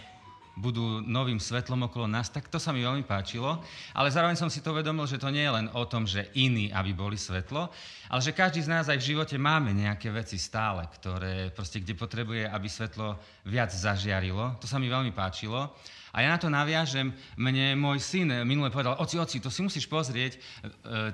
budú 0.59 0.99
novým 1.07 1.39
svetlom 1.39 1.87
okolo 1.87 2.11
nás, 2.11 2.27
tak 2.35 2.51
to 2.51 2.59
sa 2.59 2.75
mi 2.75 2.83
veľmi 2.83 3.07
páčilo. 3.07 3.63
Ale 3.95 4.11
zároveň 4.11 4.35
som 4.35 4.51
si 4.51 4.59
to 4.59 4.75
uvedomil, 4.75 5.07
že 5.07 5.23
to 5.23 5.31
nie 5.31 5.47
je 5.47 5.55
len 5.55 5.67
o 5.71 5.87
tom, 5.87 6.03
že 6.03 6.35
iní, 6.35 6.75
aby 6.75 6.91
boli 6.91 7.15
svetlo, 7.15 7.71
ale 8.11 8.21
že 8.21 8.35
každý 8.35 8.67
z 8.67 8.71
nás 8.75 8.91
aj 8.91 8.99
v 8.99 9.09
živote 9.15 9.39
máme 9.39 9.71
nejaké 9.71 10.11
veci 10.11 10.35
stále, 10.35 10.83
ktoré 10.99 11.55
proste, 11.55 11.79
kde 11.79 11.95
potrebuje, 11.95 12.51
aby 12.51 12.67
svetlo 12.67 13.15
viac 13.47 13.71
zažiarilo. 13.71 14.59
To 14.59 14.67
sa 14.67 14.83
mi 14.83 14.91
veľmi 14.91 15.15
páčilo. 15.15 15.71
A 16.19 16.27
ja 16.27 16.35
na 16.35 16.43
to 16.43 16.51
naviažem, 16.51 17.15
mne 17.39 17.79
môj 17.79 18.03
syn 18.03 18.43
minule 18.43 18.75
povedal, 18.75 18.99
oci, 18.99 19.23
oci, 19.23 19.39
to 19.39 19.55
si 19.55 19.63
musíš 19.63 19.87
pozrieť 19.87 20.35
e, 20.35 20.39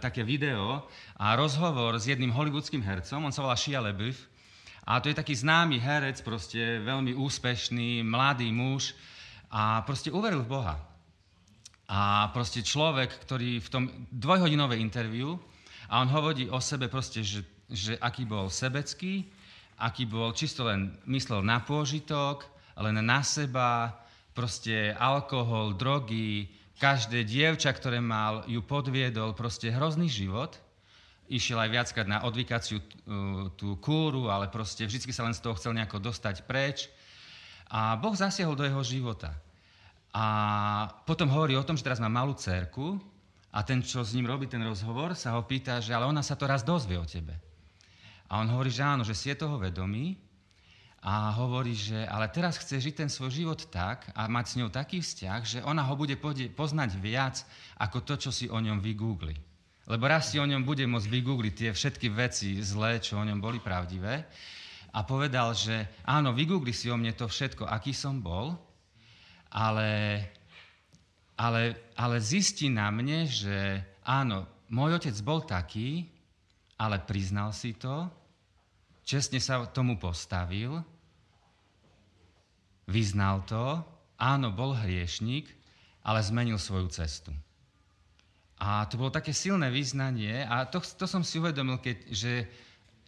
také 0.01 0.25
video 0.25 0.89
a 1.21 1.37
rozhovor 1.37 2.01
s 2.01 2.09
jedným 2.09 2.33
hollywoodským 2.33 2.81
hercom, 2.81 3.21
on 3.21 3.29
sa 3.29 3.45
volá 3.45 3.53
Shia 3.53 3.85
LaBeouf, 3.85 4.17
a 4.89 5.05
to 5.05 5.13
je 5.13 5.21
taký 5.21 5.37
známy 5.37 5.77
herec, 5.77 6.25
proste 6.25 6.81
veľmi 6.81 7.13
úspešný, 7.21 8.01
mladý 8.01 8.49
muž, 8.49 8.97
a 9.53 9.85
proste 9.85 10.09
uveril 10.09 10.41
v 10.41 10.57
Boha. 10.57 10.81
A 11.85 12.33
proste 12.33 12.65
človek, 12.65 13.13
ktorý 13.29 13.61
v 13.61 13.69
tom 13.69 13.85
dvojhodinové 14.09 14.81
interviu, 14.81 15.37
a 15.93 16.01
on 16.01 16.09
hovorí 16.09 16.49
o 16.49 16.65
sebe 16.65 16.89
proste, 16.89 17.21
že, 17.21 17.45
že 17.69 17.93
aký 18.01 18.25
bol 18.25 18.49
sebecký, 18.49 19.29
aký 19.85 20.09
bol 20.09 20.33
čisto 20.33 20.65
len 20.65 20.97
myslel 21.05 21.45
na 21.45 21.61
pôžitok, 21.61 22.49
len 22.81 23.05
na 23.05 23.21
seba, 23.21 24.01
proste 24.35 24.93
alkohol, 24.99 25.79
drogy, 25.79 26.51
každé 26.83 27.23
dievča, 27.23 27.71
ktoré 27.71 28.03
mal, 28.03 28.43
ju 28.51 28.61
podviedol, 28.61 29.33
proste 29.33 29.71
hrozný 29.71 30.11
život. 30.11 30.59
Išiel 31.31 31.57
aj 31.57 31.71
viackrát 31.73 32.05
na 32.11 32.21
odvykaciu 32.29 32.85
tú 33.57 33.81
kúru, 33.81 34.29
ale 34.29 34.53
proste 34.53 34.85
vždy 34.85 35.09
sa 35.09 35.25
len 35.25 35.33
z 35.33 35.41
toho 35.41 35.57
chcel 35.57 35.73
nejako 35.73 36.03
dostať 36.03 36.45
preč. 36.45 36.93
A 37.73 37.97
Boh 37.97 38.13
zasiahol 38.13 38.59
do 38.59 38.67
jeho 38.67 38.85
života. 38.85 39.33
A 40.13 40.27
potom 41.09 41.33
hovorí 41.33 41.57
o 41.57 41.65
tom, 41.65 41.79
že 41.79 41.87
teraz 41.87 41.99
má 41.99 42.13
malú 42.13 42.37
cerku 42.37 43.01
a 43.55 43.63
ten, 43.65 43.81
čo 43.81 44.05
s 44.05 44.13
ním 44.13 44.29
robí 44.29 44.51
ten 44.51 44.61
rozhovor, 44.63 45.17
sa 45.17 45.35
ho 45.39 45.43
pýta, 45.47 45.81
že 45.81 45.95
ale 45.95 46.07
ona 46.07 46.21
sa 46.21 46.37
to 46.37 46.45
raz 46.45 46.63
dozvie 46.67 47.01
o 47.01 47.07
tebe. 47.09 47.35
A 48.29 48.43
on 48.43 48.51
hovorí, 48.51 48.69
že 48.69 48.85
áno, 48.85 49.07
že 49.07 49.17
si 49.17 49.31
je 49.31 49.39
toho 49.39 49.57
vedomý 49.57 50.19
a 51.05 51.37
hovorí, 51.37 51.77
že 51.77 52.09
ale 52.09 52.33
teraz 52.33 52.57
chce 52.57 52.81
žiť 52.81 53.05
ten 53.05 53.11
svoj 53.13 53.29
život 53.29 53.61
tak 53.69 54.09
a 54.17 54.25
mať 54.25 54.45
s 54.49 54.57
ňou 54.57 54.73
taký 54.73 55.05
vzťah, 55.05 55.41
že 55.45 55.59
ona 55.61 55.85
ho 55.85 55.93
bude 56.01 56.17
poznať 56.57 56.97
viac 56.97 57.45
ako 57.77 58.01
to, 58.09 58.15
čo 58.17 58.31
si 58.33 58.49
o 58.49 58.57
ňom 58.57 58.81
vygoogli. 58.81 59.37
Lebo 59.85 60.09
raz 60.09 60.33
si 60.33 60.41
o 60.41 60.49
ňom 60.49 60.65
bude 60.65 60.89
môcť 60.89 61.13
vygoogliť 61.13 61.53
tie 61.53 61.71
všetky 61.77 62.09
veci 62.09 62.57
zlé, 62.65 63.05
čo 63.05 63.21
o 63.21 63.27
ňom 63.29 63.37
boli 63.37 63.61
pravdivé. 63.61 64.25
A 64.97 65.05
povedal, 65.05 65.53
že 65.53 66.01
áno, 66.09 66.33
vygoogli 66.33 66.73
si 66.73 66.89
o 66.89 66.97
mne 66.97 67.13
to 67.13 67.29
všetko, 67.29 67.69
aký 67.69 67.93
som 67.93 68.25
bol, 68.25 68.57
ale, 69.53 70.25
ale, 71.37 71.93
ale 72.01 72.17
zistí 72.17 72.73
na 72.73 72.89
mne, 72.89 73.29
že 73.29 73.85
áno, 74.09 74.49
môj 74.73 75.05
otec 75.05 75.17
bol 75.21 75.45
taký, 75.45 76.09
ale 76.81 76.97
priznal 77.05 77.53
si 77.53 77.77
to, 77.77 78.09
čestne 79.05 79.37
sa 79.37 79.69
tomu 79.69 80.01
postavil, 80.01 80.94
vyznal 82.89 83.45
to, 83.49 83.81
áno, 84.21 84.53
bol 84.53 84.77
hriešnik, 84.77 85.49
ale 86.05 86.21
zmenil 86.21 86.61
svoju 86.61 86.89
cestu. 86.93 87.33
A 88.61 88.87
to 88.87 88.97
bolo 89.01 89.11
také 89.11 89.35
silné 89.35 89.69
význanie 89.69 90.47
a 90.47 90.65
to, 90.65 90.79
to 90.81 91.05
som 91.11 91.27
si 91.27 91.43
uvedomil, 91.43 91.83
keď, 91.83 91.97
že, 92.09 92.35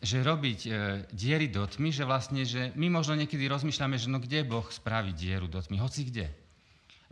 že 0.02 0.26
robiť 0.26 0.60
e, 0.66 0.70
diery 1.14 1.48
do 1.48 1.64
tmy, 1.64 1.94
že 1.94 2.04
vlastne, 2.04 2.42
že 2.42 2.74
my 2.74 2.90
možno 2.90 3.14
niekedy 3.14 3.46
rozmýšľame, 3.46 3.96
že 3.96 4.10
no 4.10 4.18
kde 4.18 4.42
Boh 4.42 4.66
spraví 4.66 5.14
dieru 5.14 5.46
do 5.46 5.62
tmy, 5.62 5.78
hoci 5.78 6.08
kde. 6.10 6.28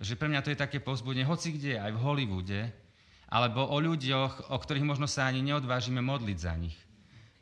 Že 0.02 0.18
pre 0.18 0.28
mňa 0.28 0.42
to 0.42 0.50
je 0.50 0.58
také 0.58 0.82
povzbudenie, 0.82 1.24
hoci 1.24 1.54
kde, 1.54 1.78
aj 1.78 1.94
v 1.94 2.02
Hollywoode, 2.02 2.60
alebo 3.30 3.64
o 3.70 3.78
ľuďoch, 3.78 4.50
o 4.50 4.56
ktorých 4.58 4.84
možno 4.84 5.06
sa 5.06 5.30
ani 5.30 5.40
neodvážime 5.40 6.02
modliť 6.02 6.38
za 6.38 6.54
nich. 6.58 6.76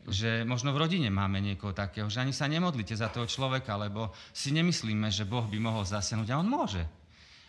Že 0.03 0.43
možno 0.43 0.75
v 0.75 0.83
rodine 0.83 1.09
máme 1.15 1.39
niekoho 1.39 1.71
takého, 1.71 2.11
že 2.11 2.19
ani 2.19 2.35
sa 2.35 2.51
nemodlite 2.51 2.95
za 2.95 3.07
toho 3.07 3.27
človeka, 3.27 3.79
lebo 3.79 4.11
si 4.35 4.51
nemyslíme, 4.51 5.07
že 5.15 5.23
Boh 5.23 5.47
by 5.47 5.59
mohol 5.63 5.87
zasiahnuť 5.87 6.29
a 6.35 6.41
on 6.43 6.49
môže. 6.51 6.83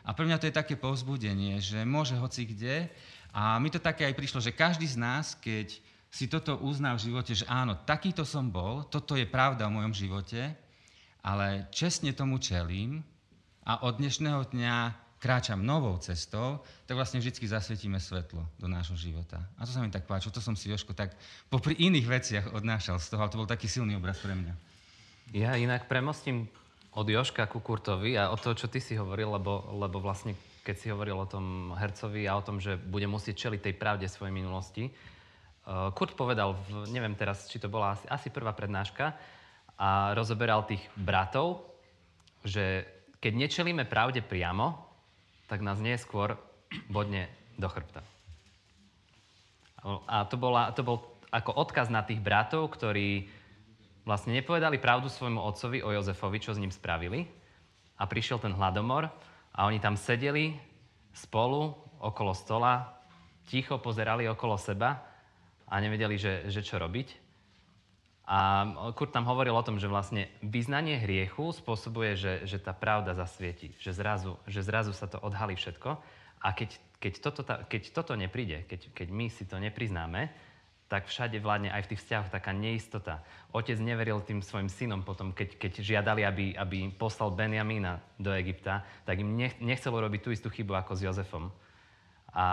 A 0.03 0.11
pre 0.11 0.27
mňa 0.27 0.37
to 0.37 0.47
je 0.51 0.59
také 0.59 0.75
povzbudenie, 0.77 1.57
že 1.63 1.81
môže 1.87 2.13
hoci 2.19 2.45
kde. 2.45 2.91
A 3.33 3.57
mi 3.57 3.73
to 3.73 3.81
také 3.81 4.05
aj 4.05 4.13
prišlo, 4.13 4.43
že 4.43 4.53
každý 4.53 4.85
z 4.85 5.01
nás, 5.01 5.33
keď 5.33 5.73
si 6.13 6.29
toto 6.29 6.61
uzná 6.61 6.93
v 6.93 7.09
živote, 7.09 7.33
že 7.33 7.49
áno, 7.49 7.73
takýto 7.73 8.21
som 8.21 8.45
bol, 8.53 8.85
toto 8.85 9.17
je 9.17 9.25
pravda 9.25 9.65
o 9.65 9.73
mojom 9.73 9.97
živote, 9.97 10.53
ale 11.25 11.65
čestne 11.73 12.13
tomu 12.13 12.37
čelím 12.37 13.01
a 13.65 13.81
od 13.81 13.97
dnešného 13.97 14.53
dňa 14.53 15.02
kráčam 15.23 15.63
novou 15.63 15.95
cestou, 16.03 16.59
tak 16.83 16.99
vlastne 16.99 17.23
vždy 17.23 17.47
zasvietíme 17.47 17.95
svetlo 17.95 18.43
do 18.59 18.67
nášho 18.67 18.99
života. 18.99 19.39
A 19.55 19.63
to 19.63 19.71
sa 19.71 19.79
mi 19.79 19.87
tak 19.87 20.03
páčilo, 20.03 20.35
to 20.35 20.43
som 20.43 20.59
si 20.59 20.67
Joško 20.67 20.91
tak 20.91 21.15
popri 21.47 21.79
iných 21.79 22.07
veciach 22.11 22.45
odnášal 22.51 22.99
z 22.99 23.07
toho, 23.07 23.23
ale 23.23 23.31
to 23.31 23.39
bol 23.39 23.47
taký 23.47 23.71
silný 23.71 23.95
obraz 23.95 24.19
pre 24.19 24.35
mňa. 24.35 24.53
Ja 25.31 25.55
inak 25.55 25.87
premostím 25.87 26.51
od 26.91 27.07
Joška 27.07 27.47
ku 27.47 27.63
Kurtovi 27.63 28.19
a 28.19 28.27
o 28.29 28.35
to, 28.35 28.51
čo 28.51 28.67
ty 28.67 28.83
si 28.83 28.99
hovoril, 28.99 29.31
lebo, 29.31 29.71
lebo 29.79 30.03
vlastne 30.03 30.35
keď 30.67 30.75
si 30.75 30.91
hovoril 30.91 31.15
o 31.15 31.31
tom 31.31 31.71
hercovi 31.79 32.27
a 32.27 32.35
o 32.35 32.43
tom, 32.43 32.59
že 32.59 32.75
bude 32.75 33.07
musieť 33.07 33.47
čeliť 33.47 33.59
tej 33.63 33.75
pravde 33.79 34.05
svojej 34.11 34.35
minulosti, 34.35 34.91
Eh, 35.63 35.89
Kurt 35.95 36.19
povedal, 36.19 36.59
v, 36.67 36.91
neviem 36.91 37.15
teraz, 37.15 37.47
či 37.47 37.55
to 37.55 37.71
bola 37.71 37.95
asi, 37.95 38.05
asi 38.11 38.27
prvá 38.27 38.51
prednáška, 38.51 39.15
a 39.79 40.11
rozoberal 40.11 40.67
tých 40.67 40.83
bratov, 40.99 41.63
že 42.43 42.83
keď 43.23 43.33
nečelíme 43.47 43.87
pravde 43.87 44.19
priamo, 44.19 44.82
tak 45.53 45.61
nás 45.61 45.77
neskôr 45.77 46.33
bodne 46.89 47.29
do 47.61 47.69
chrbta. 47.69 48.01
A 50.09 50.25
to, 50.25 50.33
bola, 50.33 50.73
to 50.73 50.81
bol 50.81 51.13
ako 51.29 51.53
odkaz 51.53 51.93
na 51.93 52.01
tých 52.01 52.17
bratov, 52.17 52.73
ktorí 52.73 53.29
vlastne 54.01 54.33
nepovedali 54.33 54.81
pravdu 54.81 55.13
svojmu 55.13 55.37
otcovi 55.37 55.85
o 55.85 55.93
Jozefovi, 55.93 56.41
čo 56.41 56.57
s 56.57 56.61
ním 56.61 56.73
spravili. 56.73 57.29
A 58.01 58.09
prišiel 58.09 58.41
ten 58.41 58.57
hladomor 58.57 59.13
a 59.53 59.69
oni 59.69 59.77
tam 59.77 59.93
sedeli 59.93 60.57
spolu 61.13 61.77
okolo 62.01 62.33
stola, 62.33 62.97
ticho 63.45 63.77
pozerali 63.77 64.25
okolo 64.25 64.57
seba 64.57 65.05
a 65.69 65.77
nevedeli, 65.77 66.17
že, 66.17 66.49
že 66.49 66.65
čo 66.65 66.81
robiť. 66.81 67.22
A 68.23 68.63
Kurt 68.95 69.11
tam 69.11 69.27
hovoril 69.27 69.51
o 69.51 69.65
tom, 69.67 69.75
že 69.83 69.91
vlastne 69.91 70.31
vyznanie 70.39 70.95
hriechu 70.95 71.51
spôsobuje, 71.51 72.15
že, 72.15 72.33
že 72.47 72.55
tá 72.55 72.71
pravda 72.71 73.11
zasvieti, 73.11 73.75
že 73.75 73.91
zrazu, 73.91 74.39
že 74.47 74.63
zrazu 74.63 74.95
sa 74.95 75.11
to 75.11 75.19
odhalí 75.19 75.59
všetko. 75.59 75.99
A 76.39 76.55
keď, 76.55 76.79
keď, 77.03 77.13
toto, 77.19 77.41
keď 77.43 77.81
toto 77.91 78.15
nepríde, 78.15 78.63
keď, 78.63 78.95
keď 78.95 79.07
my 79.11 79.27
si 79.27 79.43
to 79.43 79.59
nepriznáme, 79.59 80.31
tak 80.87 81.09
všade 81.09 81.41
vládne 81.41 81.73
aj 81.73 81.83
v 81.83 81.89
tých 81.89 82.01
vzťahoch 82.05 82.29
taká 82.29 82.51
neistota. 82.53 83.25
Otec 83.49 83.81
neveril 83.81 84.21
tým 84.23 84.45
svojim 84.45 84.69
synom 84.69 85.01
potom, 85.01 85.33
keď, 85.33 85.57
keď 85.57 85.71
žiadali, 85.81 86.21
aby, 86.23 86.45
aby 86.53 86.93
poslal 86.95 87.33
Benjamína 87.33 87.99
do 88.21 88.29
Egypta, 88.29 88.85
tak 89.03 89.19
im 89.19 89.35
nechcel 89.35 89.91
robiť 89.91 90.21
tú 90.21 90.29
istú 90.31 90.47
chybu 90.53 90.77
ako 90.79 90.93
s 90.95 91.03
Jozefom. 91.03 91.49
A 92.33 92.45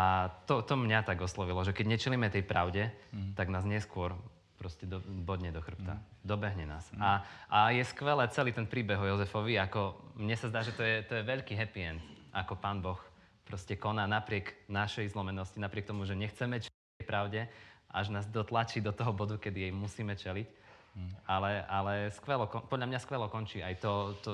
to, 0.48 0.64
to 0.64 0.72
mňa 0.72 1.04
tak 1.04 1.20
oslovilo, 1.20 1.62
že 1.62 1.76
keď 1.76 1.86
nečelíme 1.94 2.32
tej 2.32 2.44
pravde, 2.44 2.88
mm. 3.12 3.36
tak 3.36 3.52
nás 3.52 3.68
neskôr 3.68 4.16
proste 4.60 4.84
do, 4.84 5.00
bodne 5.24 5.48
do 5.48 5.64
chrbta. 5.64 5.96
Mm. 5.96 6.04
Dobehne 6.20 6.64
nás. 6.68 6.84
Mm. 6.92 7.00
A, 7.00 7.10
a 7.48 7.58
je 7.72 7.80
skvelé 7.88 8.28
celý 8.28 8.52
ten 8.52 8.68
príbeh 8.68 9.00
o 9.00 9.08
Jozefovi, 9.08 9.56
ako 9.56 9.96
mne 10.20 10.36
sa 10.36 10.52
zdá, 10.52 10.60
že 10.60 10.76
to 10.76 10.84
je, 10.84 11.00
to 11.08 11.16
je 11.16 11.24
veľký 11.24 11.56
happy 11.56 11.80
end, 11.80 12.04
ako 12.36 12.60
pán 12.60 12.84
Boh 12.84 13.00
proste 13.48 13.80
koná 13.80 14.04
napriek 14.04 14.68
našej 14.68 15.16
zlomenosti, 15.16 15.56
napriek 15.58 15.88
tomu, 15.88 16.04
že 16.04 16.12
nechceme 16.12 16.60
čeliť 16.60 17.08
pravde, 17.08 17.48
až 17.90 18.12
nás 18.12 18.28
dotlačí 18.28 18.78
do 18.78 18.92
toho 18.94 19.10
bodu, 19.10 19.40
kedy 19.40 19.66
jej 19.66 19.72
musíme 19.72 20.14
čeliť. 20.14 20.46
Mm. 20.94 21.10
Ale, 21.24 21.50
ale 21.66 21.92
skvelo, 22.12 22.46
podľa 22.46 22.86
mňa 22.86 22.98
skvelo 23.00 23.26
končí 23.32 23.64
aj 23.64 23.80
to, 23.80 23.92
to, 24.22 24.30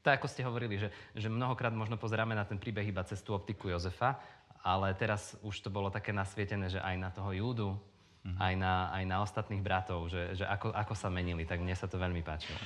tak 0.00 0.18
ako 0.18 0.26
ste 0.26 0.42
hovorili, 0.42 0.80
že, 0.80 0.88
že 1.14 1.28
mnohokrát 1.30 1.70
možno 1.70 2.00
pozeráme 2.00 2.32
na 2.34 2.48
ten 2.48 2.58
príbeh 2.58 2.88
iba 2.88 3.06
cez 3.06 3.20
tú 3.22 3.36
optiku 3.36 3.70
Jozefa, 3.70 4.18
ale 4.66 4.90
teraz 4.98 5.38
už 5.46 5.62
to 5.62 5.70
bolo 5.70 5.92
také 5.92 6.10
nasvietené, 6.10 6.66
že 6.66 6.82
aj 6.82 6.96
na 6.98 7.10
toho 7.14 7.30
Júdu, 7.30 7.78
mm-hmm. 8.26 8.42
aj, 8.42 8.54
na, 8.58 8.74
aj 8.90 9.04
na 9.06 9.16
ostatných 9.22 9.62
bratov, 9.62 10.10
že, 10.10 10.34
že 10.34 10.44
ako, 10.44 10.74
ako 10.74 10.94
sa 10.98 11.06
menili, 11.06 11.46
tak 11.46 11.62
mne 11.62 11.78
sa 11.78 11.86
to 11.86 11.94
veľmi 11.94 12.26
páčilo. 12.26 12.58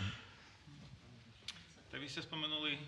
Tak 1.92 2.00
vy 2.00 2.08
ste 2.08 2.24
spomenuli, 2.24 2.72
e, 2.74 2.80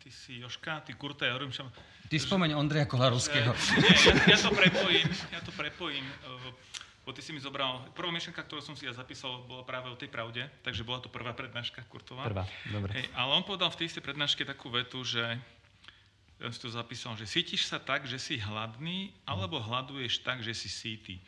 ty 0.00 0.08
si 0.08 0.40
Joška, 0.40 0.80
ty 0.88 0.96
Kurta, 0.96 1.28
ja 1.28 1.36
hovorím, 1.36 1.52
že... 1.52 1.68
Ty 2.08 2.16
spomeň 2.16 2.58
Ondreja 2.58 2.88
Kolarovského. 2.88 3.52
Nie, 3.78 3.94
ja, 3.94 4.14
ja 4.34 4.38
to 4.40 4.50
prepojím, 4.50 5.08
ja 5.30 5.40
to 5.44 5.52
prepojím. 5.54 6.06
E, 6.08 6.80
bo 7.04 7.16
ty 7.16 7.24
si 7.24 7.34
mi 7.34 7.40
zobral, 7.40 7.80
prvá 7.96 8.12
myšlenka, 8.12 8.44
ktorú 8.44 8.62
som 8.62 8.78
si 8.78 8.86
ja 8.86 8.94
zapísal, 8.94 9.42
bola 9.48 9.66
práve 9.66 9.90
o 9.90 9.96
tej 9.98 10.12
pravde, 10.12 10.46
takže 10.62 10.86
bola 10.86 11.02
to 11.02 11.10
prvá 11.10 11.34
prednáška 11.34 11.82
Kurtová. 11.90 12.28
Prvá, 12.28 12.44
dobre. 12.70 12.92
Hej, 12.92 13.06
ale 13.18 13.30
on 13.34 13.42
povedal 13.42 13.72
v 13.72 13.82
tej 13.82 13.86
istej 13.90 14.04
prednáške 14.04 14.46
takú 14.46 14.70
vetu, 14.70 15.02
že 15.02 15.22
ja 16.40 16.48
si 16.48 16.60
to 16.62 16.72
zapísal, 16.72 17.18
že 17.20 17.28
cítiš 17.28 17.68
sa 17.68 17.76
tak, 17.76 18.08
že 18.08 18.16
si 18.16 18.40
hladný, 18.40 19.12
alebo 19.28 19.60
hľaduješ 19.60 20.24
tak, 20.24 20.40
že 20.40 20.56
si 20.56 20.72
síty. 20.72 21.20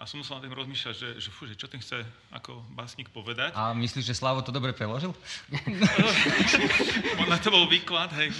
A 0.00 0.08
som 0.08 0.16
musel 0.16 0.40
na 0.40 0.44
tým 0.48 0.56
rozmýšľať, 0.56 0.94
že, 0.96 1.08
že, 1.20 1.28
fú, 1.28 1.44
že 1.44 1.58
čo 1.58 1.68
tým 1.68 1.82
chce 1.84 2.00
ako 2.32 2.64
básnik 2.72 3.12
povedať. 3.12 3.52
A 3.52 3.76
myslíš, 3.76 4.08
že 4.08 4.16
Slavo 4.16 4.40
to 4.40 4.48
dobre 4.48 4.72
preložil? 4.72 5.12
na 7.30 7.36
to 7.36 7.52
bol 7.52 7.68
výklad, 7.68 8.08
hej, 8.16 8.32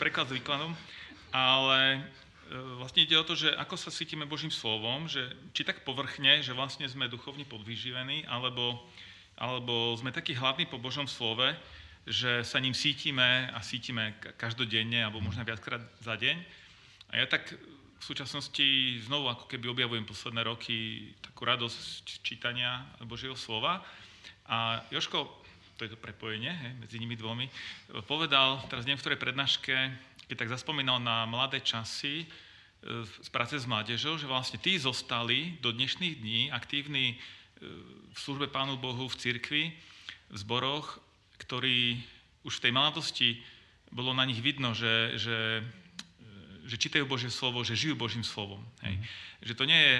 preklad 0.00 0.32
s 0.32 0.36
výkladom. 0.40 0.72
Ale 1.28 2.00
e, 2.00 2.00
vlastne 2.80 3.04
ide 3.04 3.12
o 3.20 3.28
to, 3.28 3.36
že 3.36 3.52
ako 3.52 3.76
sa 3.76 3.92
cítime 3.92 4.24
Božím 4.24 4.48
slovom, 4.48 5.04
že 5.04 5.28
či 5.52 5.68
tak 5.68 5.84
povrchne, 5.84 6.40
že 6.40 6.56
vlastne 6.56 6.88
sme 6.88 7.12
duchovne 7.12 7.44
podvyživení, 7.44 8.24
alebo, 8.24 8.80
alebo 9.36 9.92
sme 10.00 10.16
takí 10.16 10.32
hladní 10.32 10.64
po 10.64 10.80
Božom 10.80 11.04
slove, 11.04 11.52
že 12.08 12.40
sa 12.42 12.56
ním 12.56 12.72
cítime 12.72 13.52
a 13.52 13.60
cítime 13.60 14.16
každodenne, 14.40 15.04
alebo 15.04 15.20
možno 15.20 15.44
viackrát 15.44 15.84
za 16.00 16.16
deň. 16.16 16.36
A 17.12 17.20
ja 17.20 17.26
tak 17.28 17.52
v 18.02 18.10
súčasnosti 18.10 18.66
znovu 19.06 19.30
ako 19.30 19.46
keby 19.46 19.70
objavujem 19.70 20.02
posledné 20.02 20.42
roky 20.42 21.06
takú 21.22 21.46
radosť 21.46 22.18
čítania 22.26 22.82
Božieho 23.06 23.38
slova. 23.38 23.78
A 24.50 24.82
Joško, 24.90 25.30
to 25.78 25.86
je 25.86 25.94
to 25.94 26.02
prepojenie 26.02 26.50
he, 26.50 26.68
medzi 26.82 26.98
nimi 26.98 27.14
dvomi, 27.14 27.46
povedal 28.10 28.58
teraz 28.66 28.82
neviem 28.82 28.98
v 28.98 29.06
ktorej 29.06 29.22
prednáške, 29.22 29.74
keď 30.26 30.34
tak 30.34 30.50
zaspomínal 30.50 30.98
na 30.98 31.30
mladé 31.30 31.62
časy 31.62 32.26
e, 32.26 33.06
z 33.06 33.28
práce 33.30 33.54
s 33.54 33.70
mládežou, 33.70 34.18
že 34.18 34.26
vlastne 34.26 34.58
tí 34.58 34.74
zostali 34.82 35.54
do 35.62 35.70
dnešných 35.70 36.18
dní 36.18 36.50
aktívni 36.50 37.14
e, 37.14 37.16
v 38.10 38.18
službe 38.18 38.50
Pánu 38.50 38.82
Bohu 38.82 39.06
v 39.06 39.14
cirkvi, 39.14 39.70
v 40.26 40.36
zboroch, 40.42 40.98
ktorí 41.38 42.02
už 42.42 42.58
v 42.58 42.62
tej 42.66 42.72
mladosti 42.74 43.30
bolo 43.94 44.10
na 44.10 44.26
nich 44.26 44.42
vidno, 44.42 44.74
že, 44.74 45.14
že 45.22 45.62
že 46.66 46.76
čítajú 46.78 47.04
Božie 47.06 47.30
slovo, 47.30 47.62
že 47.66 47.78
žijú 47.78 47.98
Božím 47.98 48.22
slovom. 48.22 48.62
Hej. 48.86 48.98
Mm. 48.98 49.04
Že 49.42 49.54
to 49.58 49.64
nie 49.66 49.80
je, 49.80 49.96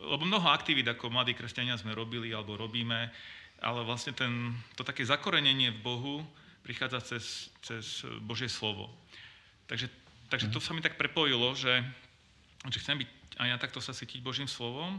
lebo 0.00 0.22
mnoho 0.24 0.48
aktivít 0.48 0.88
ako 0.88 1.12
mladí 1.12 1.36
kresťania 1.36 1.76
sme 1.76 1.92
robili 1.92 2.32
alebo 2.32 2.56
robíme, 2.56 3.12
ale 3.58 3.80
vlastne 3.82 4.14
ten, 4.14 4.54
to 4.78 4.86
také 4.86 5.02
zakorenenie 5.04 5.74
v 5.74 5.82
Bohu 5.82 6.16
prichádza 6.62 7.00
cez, 7.00 7.52
cez 7.60 8.04
Božie 8.22 8.48
slovo. 8.48 8.88
Takže, 9.68 9.90
takže 10.32 10.48
to 10.48 10.60
mhm. 10.62 10.64
sa 10.64 10.72
mi 10.72 10.80
tak 10.80 10.96
prepojilo, 10.96 11.52
že, 11.52 11.84
že 12.68 12.80
chcem 12.80 13.04
byť 13.04 13.08
aj 13.38 13.48
ja 13.54 13.56
takto 13.56 13.78
sa 13.78 13.94
cítiť 13.94 14.18
Božím 14.18 14.50
slovom 14.50 14.98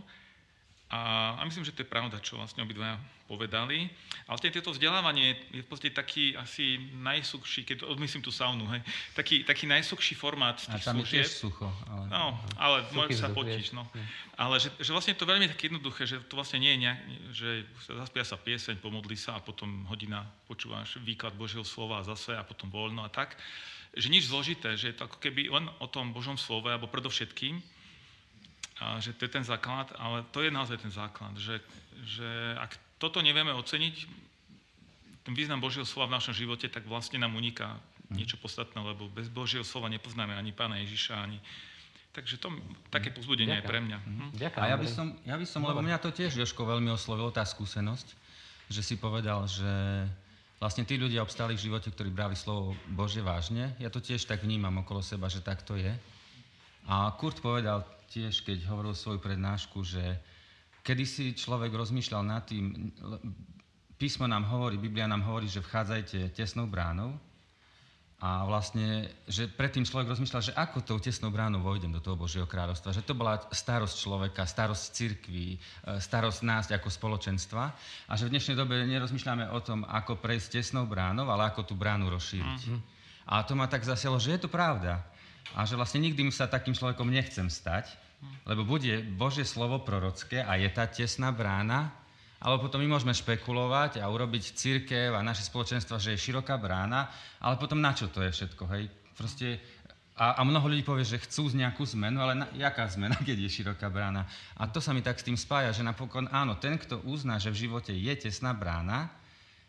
a, 0.90 1.38
a 1.38 1.42
myslím, 1.46 1.62
že 1.62 1.72
to 1.72 1.86
je 1.86 1.94
pravda, 1.94 2.18
čo 2.18 2.42
vlastne 2.42 2.66
obidvaja 2.66 2.98
povedali. 3.30 3.86
Ale 4.26 4.42
tieto 4.42 4.74
vzdelávanie 4.74 5.38
je 5.54 5.62
v 5.62 5.70
podstate 5.70 5.94
taký 5.94 6.34
asi 6.34 6.82
najsuchší, 6.98 7.62
keď 7.62 7.86
odmyslím 7.86 8.26
tú 8.26 8.34
saunu, 8.34 8.66
hej, 8.74 8.82
taký, 9.14 9.46
taký 9.46 9.70
najsuchší 9.70 10.18
formát 10.18 10.58
tých 10.58 10.82
A 10.82 10.90
tam 10.90 10.98
služieb. 10.98 11.22
je 11.22 11.30
tiež 11.30 11.30
sucho. 11.30 11.70
Ale... 11.86 12.10
No, 12.10 12.42
ale 12.58 12.78
môžeš 12.90 13.22
sa 13.22 13.30
potíš, 13.30 13.70
no. 13.70 13.86
Ale 14.34 14.58
že, 14.58 14.74
že 14.82 14.90
vlastne 14.90 15.14
je 15.14 15.22
to 15.22 15.30
veľmi 15.30 15.46
také 15.46 15.70
jednoduché, 15.70 16.10
že 16.10 16.26
to 16.26 16.34
vlastne 16.34 16.58
nie 16.58 16.74
je 16.74 16.82
nejak, 16.82 17.00
že 17.38 17.50
zaspia 17.86 18.26
sa 18.26 18.38
pieseň, 18.42 18.82
pomodli 18.82 19.14
sa 19.14 19.38
a 19.38 19.46
potom 19.46 19.86
hodina 19.94 20.26
počúvaš 20.50 20.98
výklad 21.06 21.38
Božieho 21.38 21.62
slova 21.62 22.02
zase 22.02 22.34
a 22.34 22.42
potom 22.42 22.74
voľno 22.74 23.06
a 23.06 23.14
tak. 23.14 23.38
Že 23.94 24.10
nič 24.10 24.26
zložité, 24.26 24.74
že 24.74 24.90
je 24.90 24.96
to 24.98 25.06
ako 25.06 25.22
keby 25.22 25.54
len 25.54 25.70
o 25.78 25.86
tom 25.86 26.18
Božom 26.18 26.34
slove, 26.34 26.66
alebo 26.66 26.90
predovšetkým, 26.90 27.62
a 28.80 29.00
že 29.04 29.12
to 29.12 29.28
je 29.28 29.32
ten 29.32 29.44
základ, 29.44 29.92
ale 30.00 30.24
to 30.32 30.40
je 30.40 30.52
naozaj 30.52 30.80
ten 30.80 30.92
základ, 30.92 31.36
že, 31.36 31.60
že 32.08 32.28
ak 32.56 32.80
toto 32.96 33.20
nevieme 33.20 33.52
oceniť, 33.52 33.96
ten 35.28 35.34
význam 35.36 35.60
Božieho 35.60 35.84
slova 35.84 36.10
v 36.10 36.16
našom 36.16 36.34
živote, 36.34 36.72
tak 36.72 36.88
vlastne 36.88 37.20
nám 37.20 37.36
uniká 37.36 37.76
niečo 38.10 38.40
podstatné, 38.42 38.80
lebo 38.82 39.12
bez 39.12 39.30
Božieho 39.30 39.62
slova 39.62 39.92
nepoznáme 39.92 40.34
ani 40.34 40.56
Pána 40.56 40.82
Ježiša, 40.82 41.14
ani... 41.20 41.38
Takže 42.10 42.42
to 42.42 42.50
také 42.90 43.14
pozbudenie 43.14 43.62
je 43.62 43.70
pre 43.70 43.78
mňa. 43.86 43.98
Mhm. 44.02 44.26
Ďakujem. 44.34 44.64
A 44.66 44.72
ja 44.74 44.78
by 44.82 44.88
som, 44.90 45.08
ja 45.22 45.36
by 45.38 45.46
som 45.46 45.62
lebo 45.62 45.86
mňa 45.86 45.98
to 46.02 46.10
tiež, 46.10 46.34
Joško, 46.34 46.66
veľmi 46.66 46.90
oslovilo, 46.90 47.30
tá 47.30 47.46
skúsenosť, 47.46 48.08
že 48.66 48.82
si 48.82 48.98
povedal, 48.98 49.46
že 49.46 49.70
vlastne 50.58 50.84
tí 50.84 50.98
ľudia 50.98 51.22
obstáli 51.22 51.54
v 51.54 51.70
živote, 51.70 51.94
ktorí 51.94 52.10
brali 52.10 52.34
slovo 52.34 52.74
Bože 52.90 53.22
vážne. 53.22 53.78
Ja 53.78 53.94
to 53.94 54.02
tiež 54.02 54.26
tak 54.26 54.42
vnímam 54.42 54.74
okolo 54.82 55.06
seba, 55.06 55.30
že 55.30 55.46
tak 55.46 55.62
to 55.62 55.78
je. 55.78 55.94
A 56.90 57.14
Kurt 57.14 57.38
povedal 57.38 57.86
tiež, 58.10 58.42
keď 58.42 58.66
hovoril 58.66 58.98
svoju 58.98 59.22
prednášku, 59.22 59.86
že 59.86 60.02
kedy 60.82 61.06
si 61.06 61.26
človek 61.38 61.70
rozmýšľal 61.70 62.26
nad 62.26 62.42
tým, 62.50 62.90
písmo 63.94 64.26
nám 64.26 64.50
hovorí, 64.50 64.82
Biblia 64.82 65.06
nám 65.06 65.22
hovorí, 65.30 65.46
že 65.46 65.62
vchádzajte 65.62 66.34
tesnou 66.34 66.66
bránou 66.66 67.14
a 68.20 68.44
vlastne, 68.44 69.06
že 69.30 69.48
predtým 69.48 69.86
človek 69.86 70.18
rozmýšľal, 70.18 70.50
že 70.50 70.58
ako 70.58 70.82
tou 70.82 70.98
tesnou 70.98 71.30
bránou 71.30 71.62
vojdem 71.62 71.94
do 71.94 72.02
toho 72.02 72.18
Božieho 72.18 72.50
kráľovstva, 72.50 72.92
že 72.92 73.06
to 73.06 73.14
bola 73.14 73.38
starosť 73.54 73.96
človeka, 73.96 74.50
starosť 74.50 74.84
cirkví, 74.92 75.56
e, 75.56 75.58
starosť 76.02 76.42
nás 76.42 76.68
ako 76.74 76.90
spoločenstva 76.90 77.64
a 78.10 78.14
že 78.18 78.28
v 78.28 78.34
dnešnej 78.34 78.58
dobe 78.58 78.82
nerozmýšľame 78.90 79.54
o 79.54 79.60
tom, 79.62 79.86
ako 79.86 80.18
prejsť 80.18 80.58
tesnou 80.58 80.90
bránou, 80.90 81.30
ale 81.30 81.54
ako 81.54 81.70
tú 81.70 81.78
bránu 81.78 82.10
rozšíriť. 82.12 82.62
Mm-hmm. 82.66 82.80
A 83.30 83.46
to 83.46 83.54
ma 83.54 83.70
tak 83.70 83.86
zasielo, 83.86 84.18
že 84.18 84.36
je 84.36 84.42
to 84.42 84.50
pravda 84.50 85.06
a 85.56 85.66
že 85.66 85.78
vlastne 85.78 86.04
nikdy 86.04 86.30
sa 86.30 86.46
takým 86.50 86.76
človekom 86.78 87.10
nechcem 87.10 87.50
stať, 87.50 87.96
lebo 88.46 88.68
bude 88.68 89.02
Božie 89.16 89.48
slovo 89.48 89.82
prorocké 89.82 90.44
a 90.44 90.60
je 90.60 90.70
tá 90.70 90.86
tesná 90.86 91.32
brána, 91.32 91.94
alebo 92.40 92.68
potom 92.68 92.80
my 92.80 92.96
môžeme 92.96 93.12
špekulovať 93.12 94.00
a 94.00 94.08
urobiť 94.08 94.56
církev 94.56 95.12
a 95.12 95.24
naše 95.24 95.44
spoločenstva, 95.44 96.00
že 96.00 96.16
je 96.16 96.24
široká 96.24 96.56
brána, 96.56 97.12
ale 97.44 97.60
potom 97.60 97.84
na 97.84 97.92
čo 97.92 98.08
to 98.08 98.24
je 98.24 98.32
všetko, 98.32 98.64
hej? 98.72 98.88
Proste, 99.12 99.60
a, 100.16 100.40
a 100.40 100.42
mnoho 100.48 100.72
ľudí 100.72 100.88
povie, 100.88 101.04
že 101.04 101.20
chcú 101.20 101.52
nejakú 101.52 101.84
zmenu, 102.00 102.24
ale 102.24 102.40
na, 102.40 102.48
jaká 102.56 102.88
zmena, 102.88 103.20
keď 103.28 103.44
je 103.44 103.56
široká 103.60 103.92
brána? 103.92 104.24
A 104.56 104.72
to 104.72 104.80
sa 104.80 104.96
mi 104.96 105.04
tak 105.04 105.20
s 105.20 105.28
tým 105.28 105.36
spája, 105.36 105.76
že 105.76 105.84
napokon 105.84 106.32
áno, 106.32 106.56
ten, 106.56 106.80
kto 106.80 107.04
uzná, 107.04 107.40
že 107.44 107.52
v 107.52 107.68
živote 107.68 107.92
je 107.92 108.14
tesná 108.16 108.56
brána, 108.56 109.12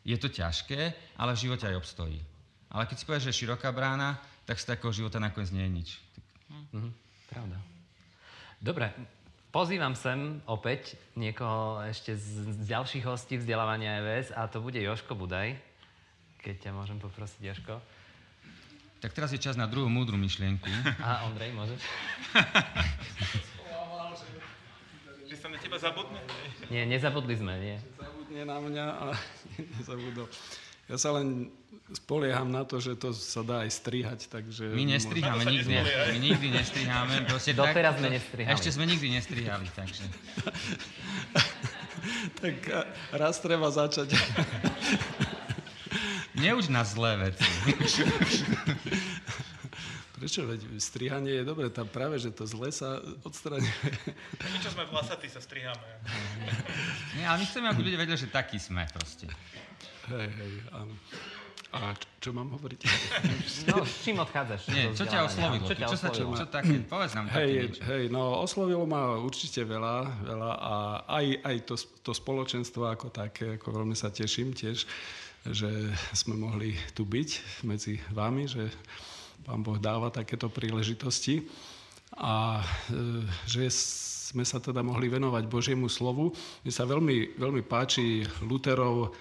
je 0.06 0.14
to 0.14 0.30
ťažké, 0.30 0.94
ale 1.18 1.34
v 1.34 1.42
živote 1.50 1.66
aj 1.66 1.76
obstojí. 1.76 2.22
Ale 2.70 2.86
keď 2.86 2.96
si 3.02 3.04
povieš, 3.06 3.24
že 3.26 3.30
je 3.34 3.40
široká 3.44 3.74
brána, 3.74 4.22
tak 4.50 4.58
z 4.58 4.66
takého 4.74 4.90
života 4.90 5.22
nakoniec 5.22 5.54
nie 5.54 5.62
je 5.62 5.70
nič. 5.70 5.88
Mhm, 6.74 6.90
pravda. 7.30 7.54
Dobre, 8.58 8.90
pozývam 9.54 9.94
sem 9.94 10.42
opäť 10.42 10.98
niekoho 11.14 11.78
ešte 11.86 12.18
z, 12.18 12.50
z 12.58 12.66
ďalších 12.66 13.06
hostí 13.06 13.38
vzdelávania 13.38 14.02
EVS 14.02 14.34
a 14.34 14.50
to 14.50 14.58
bude 14.58 14.74
Joško 14.74 15.14
Budaj. 15.14 15.54
Keď 16.42 16.66
ťa 16.66 16.70
môžem 16.74 16.98
poprosiť, 16.98 17.38
Joško. 17.46 17.78
Tak 18.98 19.14
teraz 19.14 19.30
je 19.30 19.38
čas 19.38 19.54
na 19.54 19.70
druhú 19.70 19.86
múdru 19.86 20.18
myšlienku. 20.18 20.66
A 20.98 21.30
Ondrej, 21.30 21.54
môžeš? 21.54 21.78
že 25.30 25.36
sa 25.38 25.46
na 25.46 25.62
teba 25.62 25.78
zabudne? 25.78 26.18
Nie, 26.74 26.90
nezabudli 26.90 27.38
sme, 27.38 27.54
nie. 27.62 27.78
Zabudne 27.94 28.42
na 28.42 28.58
mňa 28.58 28.86
a 28.98 29.04
nezabudol. 29.78 30.26
Ja 30.90 30.98
sa 30.98 31.14
len 31.14 31.54
spolieham 31.94 32.50
na 32.50 32.66
to, 32.66 32.82
že 32.82 32.98
to 32.98 33.14
sa 33.14 33.46
dá 33.46 33.62
aj 33.62 33.70
strihať, 33.70 34.26
takže... 34.26 34.74
My 34.74 34.82
nestriháme 34.86 35.46
nikdy, 35.46 35.74
my 35.86 36.18
nikdy 36.18 36.50
nestriháme. 36.50 37.30
Proste 37.30 37.54
Doteraz 37.54 37.94
tak, 37.94 38.02
sme 38.02 38.08
nestrihali. 38.14 38.54
Ešte 38.58 38.70
sme 38.74 38.84
nikdy 38.90 39.06
nestrihali, 39.14 39.66
takže... 39.74 40.02
tak 42.42 42.56
raz 43.14 43.38
treba 43.38 43.70
začať. 43.70 44.14
Neuč 46.42 46.70
nás 46.70 46.94
zlé 46.94 47.30
veci. 47.30 47.44
Prečo? 50.20 50.44
Veď 50.44 50.76
strihanie 50.76 51.40
je 51.40 51.44
dobré, 51.48 51.72
tam 51.72 51.88
práve, 51.88 52.20
že 52.20 52.28
to 52.28 52.44
zle 52.44 52.68
sa 52.68 53.00
odstraňuje. 53.24 53.88
My, 54.36 54.58
čo 54.60 54.68
sme 54.68 54.84
vlasatí, 54.84 55.32
sa 55.32 55.40
striháme. 55.40 55.80
Nie, 57.16 57.24
ale 57.24 57.40
my 57.40 57.44
chceme, 57.48 57.72
aby 57.72 57.88
ľudia 57.88 58.04
vedeli, 58.04 58.20
že 58.20 58.28
takí 58.28 58.60
sme 58.60 58.84
proste. 58.92 59.32
Hej, 60.08 60.28
hej, 60.32 60.54
áno. 60.72 60.94
A 61.70 61.94
čo 62.18 62.34
mám 62.34 62.50
hovoriť? 62.50 62.80
No, 63.70 63.86
s 63.86 64.02
čím 64.02 64.18
odchádzaš? 64.18 64.72
Nie, 64.74 64.90
čo 64.90 65.06
ťa 65.06 65.28
oslovilo? 65.28 65.62
Čo, 65.68 65.74
ťa 65.78 65.86
čo, 65.86 65.96
sa, 65.98 66.08
čo, 66.10 66.22
čo 66.26 66.46
také, 66.50 66.82
povedz 66.82 67.14
nám 67.14 67.30
hej, 67.30 67.70
také 67.70 67.86
Hej, 67.86 68.04
no 68.10 68.42
oslovilo 68.42 68.82
ma 68.88 69.14
určite 69.20 69.62
veľa, 69.62 69.96
veľa 70.26 70.50
a 70.58 70.74
aj, 71.06 71.26
aj 71.46 71.56
to, 71.68 71.74
to 72.02 72.10
spoločenstvo 72.10 72.90
ako 72.90 73.12
také, 73.14 73.60
ako 73.60 73.68
veľmi 73.70 73.94
sa 73.94 74.10
teším 74.10 74.50
tiež, 74.50 74.82
že 75.46 75.70
sme 76.16 76.34
mohli 76.34 76.74
tu 76.96 77.06
byť 77.06 77.62
medzi 77.62 78.02
vami, 78.10 78.50
že 78.50 78.66
pán 79.46 79.62
Boh 79.62 79.78
dáva 79.78 80.10
takéto 80.10 80.50
príležitosti 80.50 81.46
a 82.18 82.64
e, 82.90 83.24
že 83.46 83.70
sme 84.30 84.42
sa 84.46 84.58
teda 84.58 84.82
mohli 84.82 85.10
venovať 85.10 85.46
Božiemu 85.50 85.90
slovu. 85.90 86.34
Mne 86.62 86.72
sa 86.72 86.86
veľmi, 86.86 87.38
veľmi 87.38 87.62
páči 87.66 88.22
Luterov 88.46 89.14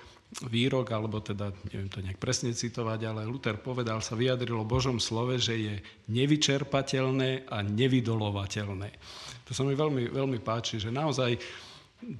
výrok, 0.46 0.94
alebo 0.94 1.20
teda, 1.20 1.50
neviem 1.74 1.90
to 1.90 2.06
nejak 2.06 2.22
presne 2.22 2.54
citovať, 2.54 3.00
ale 3.10 3.22
Luther 3.26 3.58
povedal, 3.58 3.98
sa 4.00 4.14
vyjadrilo 4.14 4.62
Božom 4.62 5.02
slove, 5.02 5.42
že 5.42 5.58
je 5.58 5.76
nevyčerpateľné 6.14 7.50
a 7.50 7.66
nevydolovateľné. 7.66 8.90
To 9.50 9.52
sa 9.58 9.66
mi 9.66 9.74
veľmi, 9.74 10.14
veľmi 10.14 10.40
páči, 10.46 10.78
že 10.78 10.94
naozaj 10.94 11.42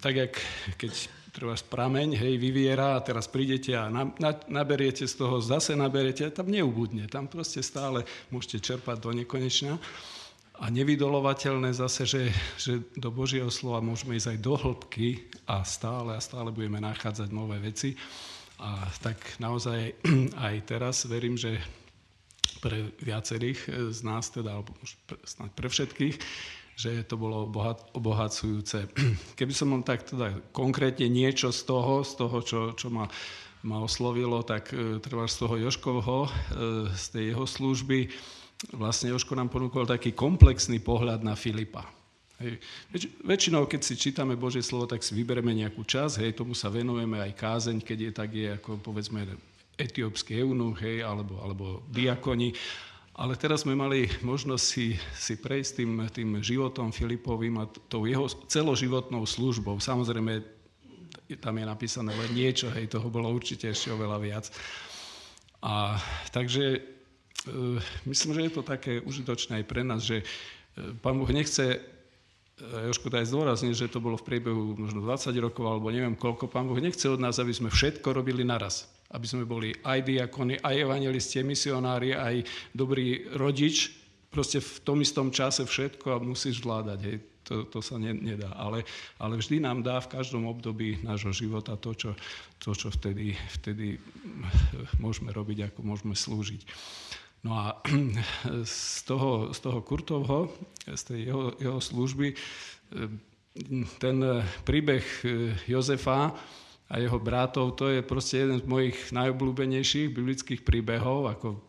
tak 0.02 0.16
jak 0.16 0.34
keď 0.76 0.94
treba 1.32 1.56
prameň, 1.56 2.18
hej, 2.18 2.36
vyviera 2.42 2.98
a 2.98 3.04
teraz 3.06 3.30
prídete 3.30 3.78
a 3.78 3.88
na, 3.88 4.10
na, 4.18 4.34
naberiete 4.50 5.06
z 5.06 5.14
toho, 5.14 5.40
zase 5.40 5.78
naberiete, 5.78 6.28
tam 6.34 6.50
neubudne. 6.50 7.06
Tam 7.08 7.30
proste 7.30 7.62
stále 7.62 8.04
môžete 8.34 8.60
čerpať 8.60 8.98
do 9.00 9.14
nekonečna. 9.14 9.78
A 10.60 10.68
nevydolovateľné 10.68 11.72
zase, 11.72 12.04
že, 12.04 12.24
že 12.60 12.84
do 13.00 13.08
Božieho 13.16 13.48
slova 13.48 13.80
môžeme 13.80 14.20
ísť 14.20 14.36
aj 14.36 14.40
do 14.44 14.54
hĺbky 14.60 15.08
a 15.48 15.64
stále 15.64 16.20
a 16.20 16.20
stále 16.20 16.52
budeme 16.52 16.84
nachádzať 16.84 17.32
nové 17.32 17.64
veci. 17.64 17.96
A 18.60 18.84
tak 19.00 19.40
naozaj 19.40 19.96
aj 20.52 20.56
teraz 20.68 21.08
verím, 21.08 21.40
že 21.40 21.56
pre 22.60 22.92
viacerých 23.00 23.92
z 23.96 24.00
nás, 24.04 24.28
teda, 24.36 24.60
alebo 24.60 24.76
snáď 25.24 25.50
pre 25.56 25.72
všetkých, 25.72 26.16
že 26.76 27.08
to 27.08 27.16
bolo 27.16 27.48
obohacujúce. 27.96 28.88
Keby 29.40 29.54
som 29.56 29.72
vám 29.72 29.88
tak 29.88 30.12
teda 30.12 30.36
konkrétne 30.52 31.08
niečo 31.08 31.56
z 31.56 31.64
toho, 31.64 32.04
z 32.04 32.20
toho, 32.20 32.38
čo, 32.44 32.60
čo 32.76 32.92
ma, 32.92 33.08
ma 33.64 33.80
oslovilo, 33.80 34.44
tak 34.44 34.76
e, 34.76 35.00
treba 35.00 35.24
z 35.24 35.36
toho 35.40 35.56
Joškovho, 35.56 36.28
e, 36.28 36.32
z 36.96 37.06
tej 37.16 37.24
jeho 37.32 37.48
služby, 37.48 38.00
vlastne 38.76 39.16
Joško 39.16 39.36
nám 39.40 39.48
ponúkol 39.48 39.88
taký 39.88 40.12
komplexný 40.12 40.84
pohľad 40.84 41.24
na 41.24 41.34
Filipa. 41.40 41.88
Hej. 42.40 42.56
Väč, 42.92 43.04
väčšinou, 43.20 43.68
keď 43.68 43.82
si 43.84 44.00
čítame 44.00 44.40
Božie 44.40 44.64
slovo, 44.64 44.88
tak 44.88 45.04
si 45.04 45.12
vybereme 45.12 45.52
nejakú 45.52 45.84
čas, 45.84 46.16
hej, 46.16 46.32
tomu 46.32 46.56
sa 46.56 46.72
venujeme 46.72 47.20
aj 47.20 47.36
kázeň, 47.36 47.78
keď 47.84 47.98
je 48.00 48.12
tak 48.16 48.30
je, 48.32 48.48
ako 48.56 48.80
povedzme 48.80 49.28
etiópsky 49.76 50.40
eunuch, 50.40 50.80
hej, 50.80 51.04
alebo, 51.04 51.40
alebo 51.44 51.84
diakoni. 51.92 52.56
Ale 53.20 53.36
teraz 53.36 53.68
sme 53.68 53.76
mali 53.76 54.08
možnosť 54.24 54.64
si, 54.64 54.96
si 55.12 55.36
prejsť 55.36 55.84
tým, 55.84 55.92
tým 56.08 56.30
životom 56.40 56.96
Filipovým 56.96 57.60
a 57.60 57.68
tou 57.92 58.08
jeho 58.08 58.32
celoživotnou 58.48 59.28
službou. 59.28 59.76
Samozrejme, 59.84 60.40
tam 61.44 61.60
je 61.60 61.66
napísané 61.68 62.16
len 62.16 62.32
niečo, 62.32 62.72
hej, 62.72 62.88
toho 62.88 63.12
bolo 63.12 63.28
určite 63.28 63.68
ešte 63.68 63.92
oveľa 63.92 64.18
viac. 64.24 64.46
A 65.60 66.00
takže 66.32 66.99
myslím, 68.04 68.32
že 68.36 68.42
je 68.50 68.54
to 68.54 68.64
také 68.66 69.00
užitočné 69.00 69.64
aj 69.64 69.66
pre 69.70 69.82
nás, 69.86 70.04
že 70.04 70.22
e, 70.22 70.26
Pán 71.00 71.16
Boh 71.16 71.30
nechce, 71.32 71.78
e, 71.78 71.80
Jožko 72.92 73.08
aj 73.08 73.32
zdôrazniť, 73.32 73.74
že 73.76 73.92
to 73.92 74.04
bolo 74.04 74.20
v 74.20 74.28
priebehu 74.28 74.76
možno 74.76 75.00
20 75.06 75.32
rokov 75.40 75.64
alebo 75.64 75.88
neviem 75.88 76.20
koľko, 76.20 76.52
Pán 76.52 76.68
Boh 76.68 76.80
nechce 76.80 77.08
od 77.08 77.24
nás, 77.24 77.40
aby 77.40 77.56
sme 77.56 77.72
všetko 77.72 78.12
robili 78.12 78.44
naraz 78.44 78.90
aby 79.10 79.26
sme 79.26 79.42
boli 79.46 79.74
aj 79.82 80.06
diakony, 80.06 80.62
aj 80.62 80.86
evangelisti, 80.86 81.42
misionári, 81.42 82.14
aj 82.14 82.46
dobrý 82.78 83.26
rodič, 83.34 83.90
proste 84.30 84.62
v 84.62 84.86
tom 84.86 85.02
istom 85.02 85.34
čase 85.34 85.66
všetko 85.66 86.06
a 86.14 86.22
musíš 86.22 86.62
zvládať. 86.62 87.00
Hej. 87.02 87.18
To, 87.50 87.66
to 87.66 87.82
sa 87.82 87.98
ne, 87.98 88.14
nedá. 88.14 88.54
Ale, 88.54 88.86
ale 89.18 89.42
vždy 89.42 89.58
nám 89.58 89.82
dá 89.82 89.98
v 89.98 90.14
každom 90.14 90.46
období 90.46 91.02
nášho 91.02 91.34
života 91.34 91.74
to, 91.74 91.98
čo, 91.98 92.12
to, 92.62 92.78
čo 92.78 92.94
vtedy, 92.94 93.34
vtedy 93.58 93.98
môžeme 95.02 95.34
robiť, 95.34 95.74
ako 95.74 95.80
môžeme 95.82 96.14
slúžiť. 96.14 96.62
No 97.44 97.52
a 97.56 97.80
z 98.64 99.04
toho, 99.04 99.54
z 99.54 99.60
toho 99.60 99.80
Kurtovho, 99.82 100.52
z 100.86 101.04
tej 101.04 101.20
jeho, 101.32 101.44
jeho 101.60 101.80
služby, 101.80 102.36
ten 104.00 104.18
príbeh 104.66 105.06
Jozefa, 105.68 106.36
a 106.90 106.98
jeho 106.98 107.22
bratov, 107.22 107.78
to 107.78 107.94
je 107.94 108.02
proste 108.02 108.42
jeden 108.42 108.58
z 108.58 108.66
mojich 108.66 108.98
najobľúbenejších 109.14 110.10
biblických 110.10 110.62
príbehov, 110.66 111.30
ako 111.30 111.62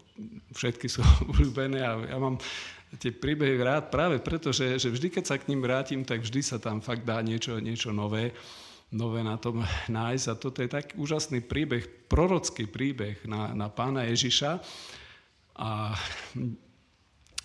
všetky 0.56 0.88
sú 0.88 1.04
obľúbené 1.28 1.80
a 1.84 1.92
ja 2.08 2.16
mám 2.16 2.40
tie 2.98 3.12
príbehy 3.12 3.60
rád 3.60 3.92
práve 3.92 4.18
preto, 4.18 4.50
že, 4.50 4.80
že 4.80 4.88
vždy, 4.90 5.12
keď 5.12 5.24
sa 5.28 5.36
k 5.38 5.46
ním 5.52 5.62
vrátim, 5.62 6.02
tak 6.02 6.24
vždy 6.24 6.40
sa 6.42 6.56
tam 6.58 6.82
fakt 6.82 7.06
dá 7.06 7.22
niečo, 7.22 7.60
niečo 7.60 7.94
nové, 7.94 8.34
nové 8.90 9.22
na 9.22 9.38
tom 9.38 9.62
nájsť. 9.86 10.26
A 10.26 10.34
toto 10.34 10.58
je 10.58 10.72
taký 10.72 10.98
úžasný 10.98 11.44
príbeh, 11.44 11.86
prorocký 12.10 12.66
príbeh 12.66 13.22
na, 13.30 13.54
na 13.54 13.70
pána 13.70 14.10
Ježiša. 14.10 14.58
A 15.60 15.94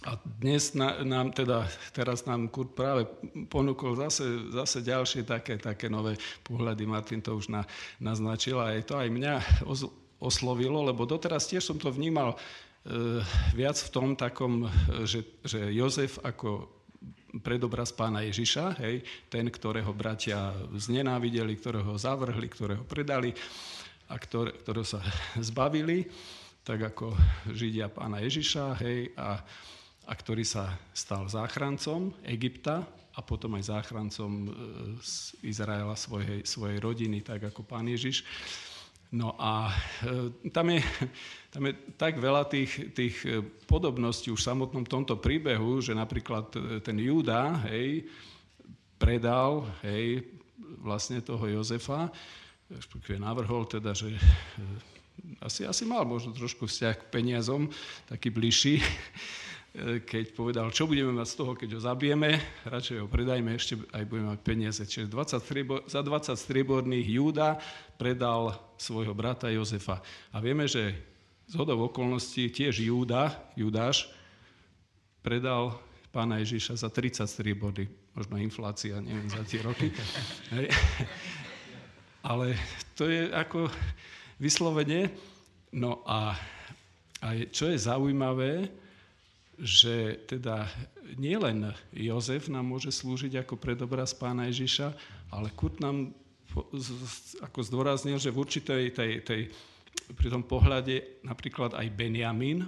a 0.05 0.21
dnes 0.37 0.77
na, 0.77 1.01
nám 1.01 1.33
teda, 1.33 1.65
teraz 1.89 2.29
nám 2.29 2.53
Kurt 2.53 2.77
práve 2.77 3.09
ponúkol 3.49 3.97
zase, 3.97 4.53
zase 4.53 4.85
ďalšie 4.85 5.25
také, 5.25 5.57
také 5.57 5.89
nové 5.89 6.13
pohľady. 6.45 6.85
Martin 6.85 7.25
to 7.25 7.33
už 7.33 7.49
na, 7.49 7.65
naznačil 7.97 8.61
a 8.61 8.77
aj 8.77 8.85
to 8.85 8.93
aj 9.01 9.09
mňa 9.09 9.65
oslovilo, 10.21 10.85
lebo 10.85 11.09
doteraz 11.09 11.49
tiež 11.49 11.65
som 11.65 11.81
to 11.81 11.89
vnímal 11.89 12.37
e, 12.37 12.37
viac 13.57 13.81
v 13.81 13.89
tom 13.89 14.13
takom, 14.13 14.69
že, 15.09 15.25
že 15.41 15.73
Jozef 15.73 16.21
ako 16.21 16.69
predobraz 17.41 17.89
pána 17.89 18.21
Ježiša, 18.29 18.77
hej, 18.85 19.01
ten, 19.27 19.49
ktorého 19.49 19.89
bratia 19.89 20.53
znenávideli, 20.77 21.57
ktorého 21.57 21.97
zavrhli, 21.97 22.45
ktorého 22.45 22.85
predali 22.85 23.33
a 24.05 24.15
ktoré, 24.21 24.53
ktorého 24.53 24.85
sa 24.85 25.01
zbavili, 25.41 26.05
tak 26.65 26.81
ako 26.81 27.13
Židia 27.53 27.93
pána 27.93 28.25
Ježiša, 28.25 28.81
hej, 28.81 29.13
a 29.13 29.39
a 30.05 30.13
ktorý 30.13 30.45
sa 30.45 30.69
stal 30.93 31.25
záchrancom 31.25 32.13
Egypta 32.21 32.85
a 33.15 33.19
potom 33.25 33.57
aj 33.57 33.73
záchrancom 33.73 34.31
e, 34.45 34.49
z 35.01 35.33
Izraela 35.41 35.97
svojej, 35.97 36.45
svojej 36.45 36.77
rodiny, 36.77 37.25
tak 37.25 37.49
ako 37.49 37.65
pán 37.65 37.89
Ježiš. 37.89 38.21
No 39.09 39.33
a 39.39 39.71
e, 40.05 40.49
tam 40.53 40.69
je, 40.69 40.81
tam 41.53 41.63
je 41.65 41.73
tak 41.97 42.21
veľa 42.21 42.45
tých, 42.45 42.93
tých 42.93 43.15
e, 43.25 43.41
podobností 43.65 44.29
už 44.29 44.45
v 44.45 44.49
samotnom 44.53 44.85
tomto 44.85 45.17
príbehu, 45.17 45.81
že 45.81 45.97
napríklad 45.97 46.53
ten 46.85 46.97
Júda, 47.01 47.65
hej, 47.71 48.05
predal, 49.01 49.65
hej, 49.81 50.27
vlastne 50.85 51.17
toho 51.23 51.49
Jozefa, 51.49 52.13
respektíve 52.69 53.17
navrhol 53.17 53.65
teda, 53.65 53.95
že 53.95 54.13
asi, 55.41 55.65
asi 55.65 55.83
mal 55.85 56.03
možno 56.07 56.33
trošku 56.33 56.65
vzťah 56.65 56.95
k 56.95 57.09
peniazom, 57.11 57.69
taký 58.09 58.29
bližší, 58.33 58.81
keď 60.11 60.31
povedal, 60.31 60.71
čo 60.71 60.87
budeme 60.87 61.11
mať 61.11 61.27
z 61.27 61.35
toho, 61.35 61.51
keď 61.51 61.69
ho 61.75 61.81
zabijeme, 61.83 62.39
radšej 62.63 62.97
ho 63.03 63.07
predajme, 63.11 63.51
ešte 63.59 63.75
aj 63.91 64.03
budeme 64.07 64.31
mať 64.31 64.41
peniaze. 64.41 64.81
Čiže 64.87 65.11
20 65.11 65.43
striebor, 65.43 65.79
za 65.91 65.99
20 65.99 66.31
strieborných 66.39 67.07
Júda 67.11 67.59
predal 67.99 68.55
svojho 68.79 69.11
brata 69.11 69.51
Jozefa. 69.51 69.99
A 70.31 70.39
vieme, 70.39 70.63
že 70.71 70.95
z 71.45 71.53
hodov 71.59 71.91
okolností 71.91 72.49
tiež 72.49 72.79
Júda, 72.79 73.51
Judáš, 73.59 74.09
predal 75.19 75.75
pána 76.15 76.39
Ježiša 76.39 76.79
za 76.79 76.89
30 76.89 77.27
strieborných. 77.27 77.91
Možno 78.15 78.39
inflácia, 78.39 78.95
neviem, 79.03 79.27
za 79.27 79.43
tie 79.43 79.59
roky. 79.59 79.91
Ale 82.31 82.55
to 82.95 83.11
je 83.11 83.27
ako 83.27 83.67
vyslovene. 84.39 85.11
No 85.75 86.03
a, 86.07 86.35
a 87.19 87.27
čo 87.51 87.67
je 87.71 87.77
zaujímavé, 87.79 88.71
že 89.55 90.19
teda 90.27 90.67
nielen 91.15 91.71
Jozef 91.95 92.51
nám 92.51 92.67
môže 92.67 92.91
slúžiť 92.91 93.39
ako 93.39 93.55
predobraz 93.55 94.11
pána 94.11 94.51
Ježiša, 94.51 94.91
ale 95.31 95.51
Kurt 95.55 95.79
nám 95.79 96.11
ako 97.43 97.59
zdôraznil, 97.63 98.19
že 98.19 98.31
v 98.31 98.39
určitej 98.39 98.83
tej, 98.95 99.11
tej, 99.23 99.41
pri 100.15 100.27
tom 100.31 100.43
pohľade 100.43 101.23
napríklad 101.23 101.75
aj 101.75 101.87
Benjamin, 101.91 102.63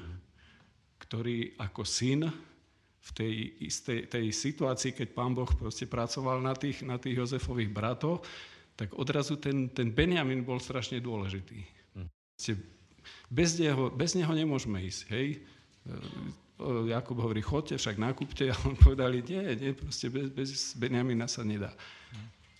ktorý 0.99 1.55
ako 1.55 1.87
syn 1.87 2.27
v 3.07 3.09
tej 3.15 3.33
istej 3.63 4.11
tej 4.11 4.25
situácii, 4.35 4.91
keď 4.91 5.07
pán 5.15 5.31
Boh 5.31 5.47
proste 5.47 5.87
pracoval 5.87 6.43
na 6.43 6.51
tých, 6.51 6.83
na 6.83 6.99
tých 6.99 7.15
Jozefových 7.23 7.71
bratoch, 7.71 8.19
tak 8.77 8.93
odrazu 8.93 9.35
ten, 9.41 9.67
ten 9.73 9.89
Benjamin 9.89 10.45
bol 10.45 10.61
strašne 10.61 11.01
dôležitý. 11.01 11.65
Hm. 11.97 12.07
Bez 13.27 13.57
neho, 13.57 13.89
bez 13.89 14.13
neho 14.13 14.29
nemôžeme 14.29 14.77
ísť. 14.85 15.01
Hej? 15.09 15.27
Jakub 16.87 17.17
hovorí, 17.17 17.41
chodte, 17.41 17.73
však 17.73 17.97
nakúpte. 17.97 18.53
A 18.53 18.55
on 18.63 18.77
povedali, 18.77 19.25
nie, 19.25 19.41
nie, 19.57 19.71
proste 19.73 20.13
bez, 20.13 20.29
bez 20.29 20.49
Benjamina 20.77 21.25
sa 21.25 21.41
nedá. 21.41 21.73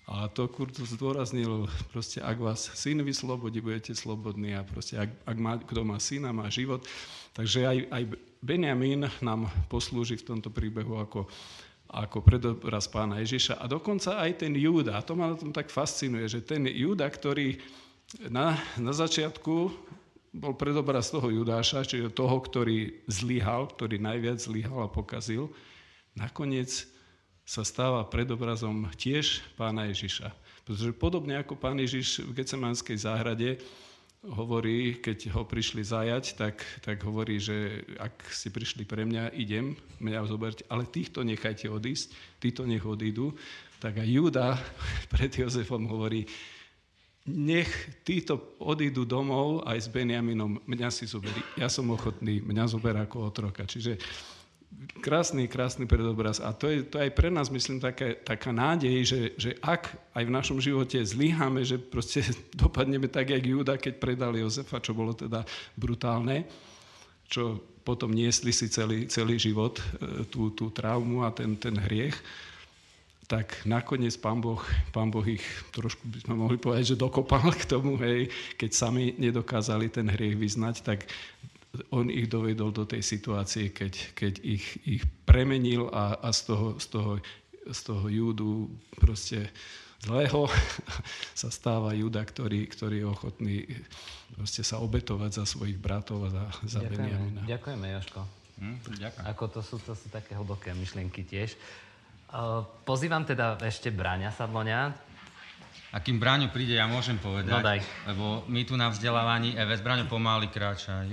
A 0.08 0.32
to 0.32 0.48
Kurt 0.48 0.72
zdôraznil, 0.72 1.68
proste 1.92 2.24
ak 2.24 2.40
vás 2.40 2.72
syn 2.80 3.04
vyslobodí, 3.04 3.60
budete 3.60 3.92
slobodní 3.92 4.56
a 4.56 4.64
proste 4.64 4.96
ak, 4.96 5.12
ak 5.28 5.38
má, 5.38 5.60
kto 5.60 5.84
má 5.84 6.00
syna, 6.00 6.32
má 6.32 6.48
život. 6.48 6.80
Takže 7.36 7.68
aj, 7.68 7.78
aj 7.92 8.04
Benjamin 8.40 9.12
nám 9.20 9.52
poslúži 9.68 10.16
v 10.16 10.32
tomto 10.32 10.48
príbehu 10.48 10.96
ako, 10.96 11.28
ako 11.88 12.20
predobraz 12.20 12.92
pána 12.92 13.24
Ježiša. 13.24 13.60
A 13.60 13.66
dokonca 13.66 14.20
aj 14.20 14.44
ten 14.44 14.54
Júda, 14.56 15.00
a 15.00 15.06
to 15.06 15.16
ma 15.16 15.32
na 15.32 15.38
tom 15.40 15.56
tak 15.56 15.72
fascinuje, 15.72 16.28
že 16.28 16.44
ten 16.44 16.68
Júda, 16.68 17.08
ktorý 17.08 17.58
na, 18.28 18.56
na 18.80 18.92
začiatku 18.96 19.72
bol 20.38 20.54
predobraz 20.54 21.10
toho 21.10 21.32
Judáša, 21.32 21.88
čiže 21.88 22.14
toho, 22.14 22.38
ktorý 22.44 23.04
zlyhal, 23.10 23.72
ktorý 23.74 23.98
najviac 23.98 24.38
zlyhal 24.38 24.86
a 24.86 24.92
pokazil, 24.92 25.50
nakoniec 26.14 26.86
sa 27.48 27.64
stáva 27.64 28.04
predobrazom 28.04 28.92
tiež 29.00 29.40
pána 29.56 29.88
Ježiša. 29.88 30.36
Pretože 30.68 30.92
podobne 30.92 31.40
ako 31.40 31.56
pán 31.56 31.80
Ježiš 31.80 32.28
v 32.28 32.44
Gecemanskej 32.44 33.00
záhrade 33.00 33.64
hovorí, 34.28 35.00
keď 35.00 35.32
ho 35.36 35.48
prišli 35.48 35.84
zajať, 35.84 36.26
tak, 36.36 36.60
tak 36.84 37.00
hovorí, 37.08 37.40
že 37.40 37.84
ak 37.96 38.28
si 38.32 38.52
prišli 38.52 38.84
pre 38.84 39.08
mňa, 39.08 39.32
idem, 39.36 39.76
mňa 40.04 40.28
zoberte, 40.28 40.64
ale 40.68 40.88
týchto 40.88 41.24
nechajte 41.24 41.72
odísť, 41.72 42.40
týchto 42.44 42.68
nech 42.68 42.84
odídu. 42.84 43.32
Tak 43.80 44.04
aj 44.04 44.10
Júda 44.10 44.60
pred 45.14 45.32
Jozefom 45.32 45.88
hovorí, 45.88 46.28
nech 47.28 47.68
títo 48.08 48.56
odídu 48.64 49.04
domov 49.04 49.68
aj 49.68 49.84
s 49.84 49.88
Benjaminom, 49.92 50.64
mňa 50.64 50.90
si 50.92 51.04
zoberí. 51.04 51.44
Ja 51.60 51.68
som 51.68 51.92
ochotný, 51.92 52.40
mňa 52.40 52.72
zober 52.72 52.96
ako 52.96 53.28
otroka. 53.28 53.68
Čiže 53.68 54.00
krásny, 55.02 55.48
krásny 55.48 55.86
predobraz. 55.86 56.40
A 56.44 56.54
to 56.54 56.70
je, 56.70 56.84
to 56.84 57.00
aj 57.00 57.12
pre 57.16 57.30
nás, 57.32 57.50
myslím, 57.50 57.80
také, 57.80 58.18
taká 58.18 58.52
nádej, 58.52 58.98
že, 59.06 59.22
že 59.38 59.52
ak 59.64 59.96
aj 60.14 60.24
v 60.26 60.36
našom 60.36 60.60
živote 60.62 61.00
zlyháme, 61.02 61.64
že 61.64 61.80
proste 61.80 62.24
dopadneme 62.64 63.08
tak, 63.08 63.30
jak 63.32 63.44
Júda, 63.44 63.80
keď 63.80 63.94
predali 63.98 64.44
Jozefa, 64.44 64.84
čo 64.84 64.94
bolo 64.94 65.16
teda 65.16 65.48
brutálne, 65.78 66.46
čo 67.28 67.60
potom 67.88 68.12
niesli 68.12 68.52
si 68.52 68.68
celý, 68.68 69.08
celý 69.08 69.40
život, 69.40 69.80
e, 69.80 70.28
tú, 70.28 70.52
tú 70.52 70.68
traumu 70.76 71.24
a 71.24 71.32
ten, 71.32 71.56
ten 71.56 71.76
hriech, 71.76 72.16
tak 73.28 73.68
nakoniec 73.68 74.16
pán 74.20 74.40
boh, 74.40 74.60
pán 74.96 75.12
boh 75.12 75.24
ich 75.28 75.44
trošku 75.76 76.00
by 76.08 76.20
sme 76.24 76.36
mohli 76.36 76.56
povedať, 76.60 76.96
že 76.96 77.00
dokopal 77.00 77.52
k 77.60 77.68
tomu, 77.68 78.00
hej, 78.00 78.32
keď 78.60 78.72
sami 78.72 79.16
nedokázali 79.20 79.92
ten 79.92 80.08
hriech 80.08 80.36
vyznať, 80.36 80.76
tak 80.84 81.08
on 81.92 82.10
ich 82.10 82.32
dovedol 82.32 82.74
do 82.74 82.88
tej 82.88 83.04
situácie, 83.04 83.70
keď, 83.70 84.18
keď 84.18 84.34
ich, 84.42 84.66
ich 84.88 85.04
premenil 85.28 85.92
a, 85.94 86.18
a 86.18 86.30
z, 86.34 86.54
toho, 86.54 86.68
z, 86.80 86.88
toho, 86.90 87.12
z 87.70 87.80
toho 87.84 88.06
júdu 88.10 88.72
proste 88.98 89.52
zlého 90.02 90.48
sa 91.42 91.50
stáva 91.50 91.94
Juda, 91.94 92.24
ktorý, 92.24 92.66
ktorý 92.70 93.04
je 93.04 93.08
ochotný 93.08 93.58
proste 94.38 94.62
sa 94.62 94.78
obetovať 94.78 95.42
za 95.42 95.46
svojich 95.50 95.82
bratov 95.82 96.28
a 96.28 96.30
za, 96.30 96.44
za 96.78 96.80
ďakujeme, 96.86 96.94
Benjamina. 96.94 97.42
Ďakujeme, 97.50 97.86
Joško. 97.98 98.22
Hm, 98.58 98.78
ďakujem. 99.02 99.26
Ako 99.34 99.44
to 99.50 99.60
sú, 99.66 99.76
to 99.82 99.94
sú 99.98 100.08
také 100.14 100.38
hlboké 100.38 100.78
myšlienky 100.78 101.26
tiež. 101.26 101.58
Pozývam 102.84 103.24
teda 103.24 103.56
ešte 103.64 103.88
Bráňa 103.90 104.36
Sadloňa. 104.36 105.07
A 105.98 106.02
kým 106.06 106.22
Braňo 106.22 106.54
príde, 106.54 106.78
ja 106.78 106.86
môžem 106.86 107.18
povedať, 107.18 107.58
No 107.58 107.66
daj. 107.66 107.82
lebo 108.06 108.46
my 108.46 108.62
tu 108.70 108.78
na 108.78 108.94
vzdelávaní 108.94 109.58
EVS, 109.58 109.82
Braňo 109.82 110.06
pomaly 110.06 110.46
kráčaj. 110.46 111.10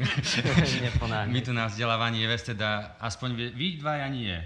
My 1.33 1.40
tu 1.40 1.57
na 1.57 1.73
vzdelávaní 1.73 2.20
EVS 2.20 2.53
teda, 2.53 3.01
aspoň 3.01 3.57
vy, 3.57 3.81
dvaja 3.81 4.05
nie, 4.12 4.37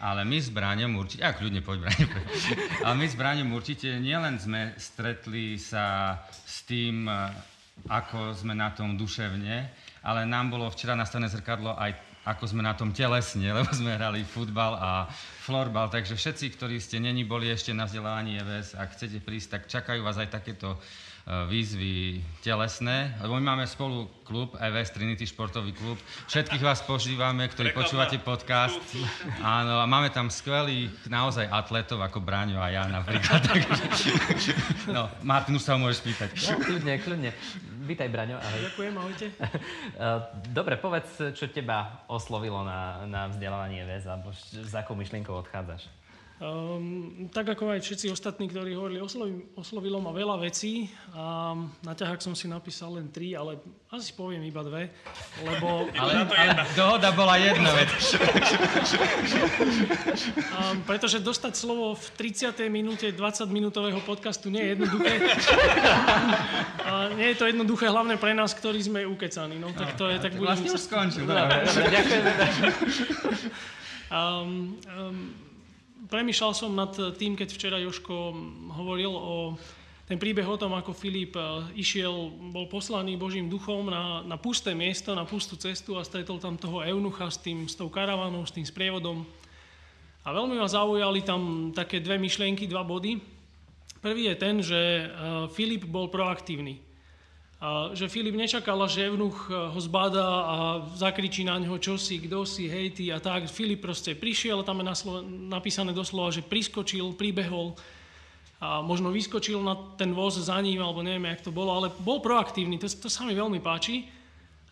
ale 0.00 0.24
my 0.24 0.40
s 0.40 0.48
Braňom 0.48 0.96
určite, 0.96 1.28
a 1.28 1.36
kľudne 1.36 1.60
poď 1.60 1.84
Braňo, 1.84 2.08
ale 2.88 2.94
my 2.96 3.06
s 3.06 3.14
Braňom 3.20 3.52
určite 3.52 3.92
nielen 4.00 4.40
sme 4.40 4.72
stretli 4.80 5.60
sa 5.60 6.16
s 6.32 6.64
tým, 6.64 7.04
ako 7.84 8.32
sme 8.32 8.56
na 8.56 8.72
tom 8.72 8.96
duševne, 8.96 9.68
ale 10.08 10.24
nám 10.24 10.56
bolo 10.56 10.72
včera 10.72 10.96
nastavené 10.96 11.28
zrkadlo 11.28 11.76
aj 11.76 12.11
ako 12.22 12.44
sme 12.46 12.62
na 12.62 12.74
tom 12.74 12.94
telesne, 12.94 13.50
lebo 13.58 13.70
sme 13.74 13.98
hrali 13.98 14.22
futbal 14.22 14.78
a 14.78 14.90
florbal, 15.42 15.90
takže 15.90 16.14
všetci, 16.14 16.54
ktorí 16.54 16.78
ste 16.78 17.02
není 17.02 17.26
boli 17.26 17.50
ešte 17.50 17.74
na 17.74 17.90
vzdelávaní 17.90 18.38
EVS, 18.38 18.78
ak 18.78 18.94
chcete 18.94 19.18
prísť, 19.22 19.48
tak 19.58 19.62
čakajú 19.66 20.06
vás 20.06 20.18
aj 20.22 20.30
takéto 20.30 20.78
výzvy 21.22 22.18
telesné, 22.42 23.14
lebo 23.22 23.38
my 23.38 23.54
máme 23.54 23.64
spolu 23.70 24.10
klub, 24.26 24.58
EVS 24.58 24.90
Trinity 24.90 25.22
športový 25.22 25.70
klub. 25.70 25.94
Všetkých 26.26 26.58
vás 26.58 26.82
požívame, 26.82 27.46
ktorí 27.46 27.70
počúvate 27.70 28.18
podcast. 28.18 28.82
Áno, 29.38 29.78
a 29.78 29.86
máme 29.86 30.10
tam 30.10 30.34
skvelých 30.34 30.90
naozaj 31.06 31.46
atletov 31.46 32.02
ako 32.02 32.18
Bráňo 32.18 32.58
a 32.58 32.74
ja 32.74 32.82
napríklad. 32.90 33.38
no, 34.96 35.06
Martin, 35.22 35.54
už 35.54 35.62
sa 35.62 35.78
ho 35.78 35.78
môžeš 35.78 36.00
pýtať. 36.02 36.30
No, 36.34 36.58
kľudne, 36.58 36.94
kľudne. 36.98 37.30
Vítaj, 37.86 38.08
Braňo. 38.10 38.42
Ahoj. 38.42 38.60
Ďakujem, 38.66 38.94
ahojte. 38.98 39.26
Dobre, 40.58 40.74
povedz, 40.78 41.38
čo 41.38 41.46
teba 41.54 42.02
oslovilo 42.10 42.66
na, 42.66 43.06
na 43.06 43.30
vzdelávanie 43.30 43.86
VES, 43.86 44.10
alebo 44.10 44.34
s 44.34 44.74
akou 44.74 44.98
myšlienkou 44.98 45.34
odchádzaš? 45.38 46.01
Um, 46.42 47.30
tak 47.30 47.54
ako 47.54 47.70
aj 47.70 47.86
všetci 47.86 48.10
ostatní, 48.10 48.50
ktorí 48.50 48.74
hovorili, 48.74 48.98
oslovi, 48.98 49.46
oslovilo 49.54 50.02
ma 50.02 50.10
veľa 50.10 50.42
vecí 50.42 50.90
a 51.14 51.54
na 51.86 51.94
ťahák 51.94 52.18
som 52.18 52.34
si 52.34 52.50
napísal 52.50 52.98
len 52.98 53.14
tri, 53.14 53.38
ale 53.38 53.62
asi 53.94 54.10
poviem 54.10 54.42
iba 54.42 54.66
dve, 54.66 54.90
lebo... 55.38 55.86
Ale, 56.02 56.26
ale 56.26 56.66
dohoda 56.74 57.14
bola 57.14 57.38
jedna 57.38 57.70
vec. 57.78 57.94
um, 60.50 60.82
pretože 60.90 61.22
dostať 61.22 61.52
slovo 61.54 61.94
v 61.94 62.06
30. 62.18 62.58
minúte 62.66 63.06
20-minútového 63.14 64.02
podcastu 64.02 64.50
nie 64.50 64.66
je 64.66 64.68
jednoduché. 64.74 65.12
a 66.90 67.14
nie 67.14 67.30
je 67.30 67.36
to 67.38 67.46
jednoduché 67.46 67.86
hlavne 67.86 68.18
pre 68.18 68.34
nás, 68.34 68.50
ktorí 68.50 68.82
sme 68.82 69.06
ukecaní. 69.06 69.62
No, 69.62 69.70
tak 69.70 69.94
to 69.94 70.10
je, 70.10 70.18
tak 70.18 70.34
budem 70.34 70.58
Vlastne 70.58 70.74
už 70.74 70.82
skončil. 70.90 71.22
Dobre, 71.22 71.70
dobre, 71.70 71.86
ďakujeme. 71.86 72.30
Um, 74.10 74.76
um, 74.90 75.51
premýšľal 76.12 76.52
som 76.52 76.76
nad 76.76 76.92
tým, 77.16 77.32
keď 77.32 77.48
včera 77.48 77.80
Joško 77.80 78.36
hovoril 78.76 79.08
o 79.08 79.56
ten 80.12 80.20
príbeh 80.20 80.44
o 80.44 80.60
tom, 80.60 80.76
ako 80.76 80.92
Filip 80.92 81.32
eh, 81.40 81.72
išiel, 81.78 82.28
bol 82.52 82.68
poslaný 82.68 83.16
Božím 83.16 83.48
duchom 83.48 83.88
na, 83.88 84.20
na 84.20 84.36
pusté 84.36 84.76
miesto, 84.76 85.16
na 85.16 85.24
pustú 85.24 85.56
cestu 85.56 85.96
a 85.96 86.04
stretol 86.04 86.36
tam 86.36 86.60
toho 86.60 86.84
eunucha 86.84 87.32
s, 87.32 87.40
tým, 87.40 87.64
s 87.64 87.72
tou 87.72 87.88
karavanou, 87.88 88.44
s 88.44 88.52
tým 88.52 88.66
sprievodom. 88.66 89.24
A 90.22 90.28
veľmi 90.36 90.60
ma 90.60 90.68
zaujali 90.68 91.24
tam 91.24 91.72
také 91.72 92.04
dve 92.04 92.20
myšlienky, 92.20 92.68
dva 92.68 92.84
body. 92.84 93.24
Prvý 94.04 94.28
je 94.28 94.36
ten, 94.36 94.60
že 94.60 94.76
eh, 94.76 95.08
Filip 95.48 95.88
bol 95.88 96.12
proaktívny. 96.12 96.91
Že 97.94 98.10
Filip 98.10 98.34
nečakal, 98.34 98.74
že 98.90 99.06
Evnuch 99.06 99.46
ho 99.46 99.78
zbada 99.78 100.26
a 100.26 100.54
zakričí 100.98 101.46
na 101.46 101.62
ňo, 101.62 101.78
čo 101.78 101.94
si, 101.94 102.18
kto 102.18 102.42
si, 102.42 102.66
hej, 102.66 102.90
ty 102.90 103.14
a 103.14 103.22
tak. 103.22 103.46
Filip 103.46 103.78
proste 103.78 104.18
prišiel, 104.18 104.66
tam 104.66 104.82
je 104.82 104.90
napísané 105.46 105.94
doslova, 105.94 106.34
že 106.34 106.42
priskočil, 106.42 107.14
pribehol 107.14 107.78
a 108.62 108.82
možno 108.82 109.14
vyskočil 109.14 109.62
na 109.62 109.74
ten 109.98 110.14
voz 110.14 110.38
za 110.38 110.58
ním, 110.62 110.82
alebo 110.82 111.02
neviem, 111.02 111.30
jak 111.34 111.46
to 111.46 111.54
bolo, 111.54 111.74
ale 111.74 111.90
bol 112.02 112.22
proaktívny, 112.22 112.78
to, 112.78 112.86
to 112.86 113.10
sa 113.10 113.26
mi 113.26 113.34
veľmi 113.34 113.58
páči. 113.58 114.06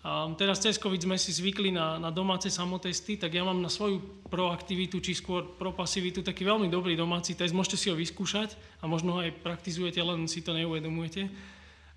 A 0.00 0.31
teraz 0.38 0.62
cez 0.62 0.79
COVID 0.79 1.03
sme 1.05 1.18
si 1.18 1.35
zvykli 1.35 1.74
na, 1.74 1.98
na 1.98 2.11
domáce 2.14 2.50
samotesty, 2.50 3.18
tak 3.18 3.35
ja 3.35 3.42
mám 3.42 3.59
na 3.59 3.68
svoju 3.68 4.26
proaktivitu, 4.31 5.03
či 5.03 5.18
skôr 5.18 5.46
propasivitu 5.59 6.22
taký 6.22 6.46
veľmi 6.46 6.70
dobrý 6.70 6.94
domáci 6.94 7.35
test, 7.35 7.55
môžete 7.55 7.76
si 7.76 7.87
ho 7.90 7.98
vyskúšať 7.98 8.55
a 8.81 8.87
možno 8.87 9.18
ho 9.18 9.18
aj 9.26 9.35
praktizujete, 9.42 10.03
len 10.03 10.26
si 10.26 10.40
to 10.42 10.55
neuvedomujete. 10.55 11.26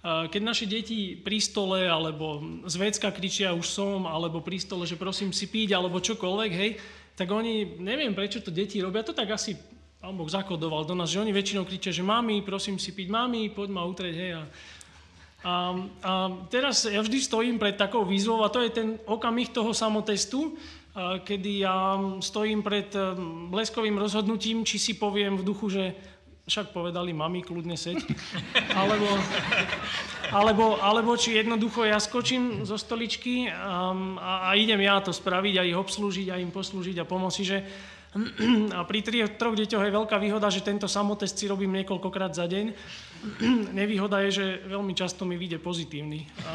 Keď 0.03 0.41
naše 0.43 0.67
deti 0.67 1.15
pri 1.15 1.39
stole 1.39 1.87
alebo 1.87 2.43
z 2.67 2.75
vecka 2.75 3.07
kričia 3.07 3.55
už 3.55 3.63
som, 3.63 4.03
alebo 4.03 4.43
pri 4.43 4.59
stole, 4.59 4.83
že 4.83 4.99
prosím 4.99 5.31
si 5.31 5.47
piť, 5.47 5.71
alebo 5.71 6.03
čokoľvek, 6.03 6.51
hej, 6.51 6.71
tak 7.15 7.31
oni, 7.31 7.79
neviem 7.79 8.11
prečo 8.11 8.43
to 8.43 8.51
deti 8.51 8.83
robia, 8.83 9.07
to 9.07 9.15
tak 9.15 9.31
asi 9.31 9.55
pán 10.03 10.19
Boh 10.19 10.27
zakodoval 10.27 10.83
do 10.83 10.91
nás, 10.91 11.07
že 11.07 11.23
oni 11.23 11.31
väčšinou 11.31 11.63
kričia, 11.63 11.95
že 11.95 12.03
mami, 12.03 12.43
prosím 12.43 12.75
si 12.75 12.91
piť, 12.91 13.07
mami, 13.07 13.47
poď 13.47 13.69
ma 13.71 13.87
utrieť, 13.87 14.15
hej. 14.19 14.31
A, 14.35 14.43
a, 15.47 15.53
a 16.03 16.11
teraz 16.51 16.83
ja 16.83 16.99
vždy 16.99 17.23
stojím 17.23 17.55
pred 17.55 17.79
takou 17.79 18.03
výzvou 18.03 18.43
a 18.43 18.51
to 18.51 18.59
je 18.59 18.75
ten 18.75 18.99
okamih 19.07 19.55
toho 19.55 19.71
samotestu, 19.71 20.59
kedy 21.23 21.63
ja 21.63 21.95
stojím 22.19 22.61
pred 22.61 22.91
bleskovým 23.49 23.97
rozhodnutím, 23.97 24.67
či 24.67 24.75
si 24.75 24.93
poviem 24.93 25.39
v 25.39 25.47
duchu, 25.47 25.71
že 25.71 25.95
však 26.43 26.75
povedali 26.75 27.15
mami, 27.15 27.39
kľudne 27.39 27.79
seď. 27.79 28.03
Alebo, 28.79 29.07
alebo, 30.33 30.65
alebo 30.81 31.11
či 31.13 31.37
jednoducho 31.37 31.85
ja 31.85 32.01
skočím 32.01 32.65
zo 32.65 32.75
stoličky 32.75 33.47
a, 33.47 33.93
a, 34.17 34.31
a 34.49 34.57
idem 34.57 34.81
ja 34.81 34.97
to 34.97 35.13
spraviť 35.13 35.61
a 35.61 35.67
ich 35.67 35.77
obslúžiť 35.77 36.33
a 36.33 36.41
im 36.41 36.49
poslúžiť 36.49 36.99
a 36.99 37.07
pomôcť. 37.07 37.39
Že, 37.45 37.57
a 38.77 38.81
pri 38.83 38.99
troch 39.37 39.55
deťoch 39.55 39.83
je 39.85 39.93
veľká 39.93 40.17
výhoda, 40.17 40.49
že 40.49 40.65
tento 40.65 40.89
samotest 40.89 41.37
si 41.37 41.45
robím 41.45 41.77
niekoľkokrát 41.79 42.33
za 42.33 42.49
deň. 42.49 42.65
Nevýhoda 43.77 44.25
je, 44.27 44.29
že 44.41 44.45
veľmi 44.67 44.97
často 44.97 45.23
mi 45.23 45.37
vyjde 45.37 45.61
pozitívny. 45.61 46.27
A, 46.43 46.51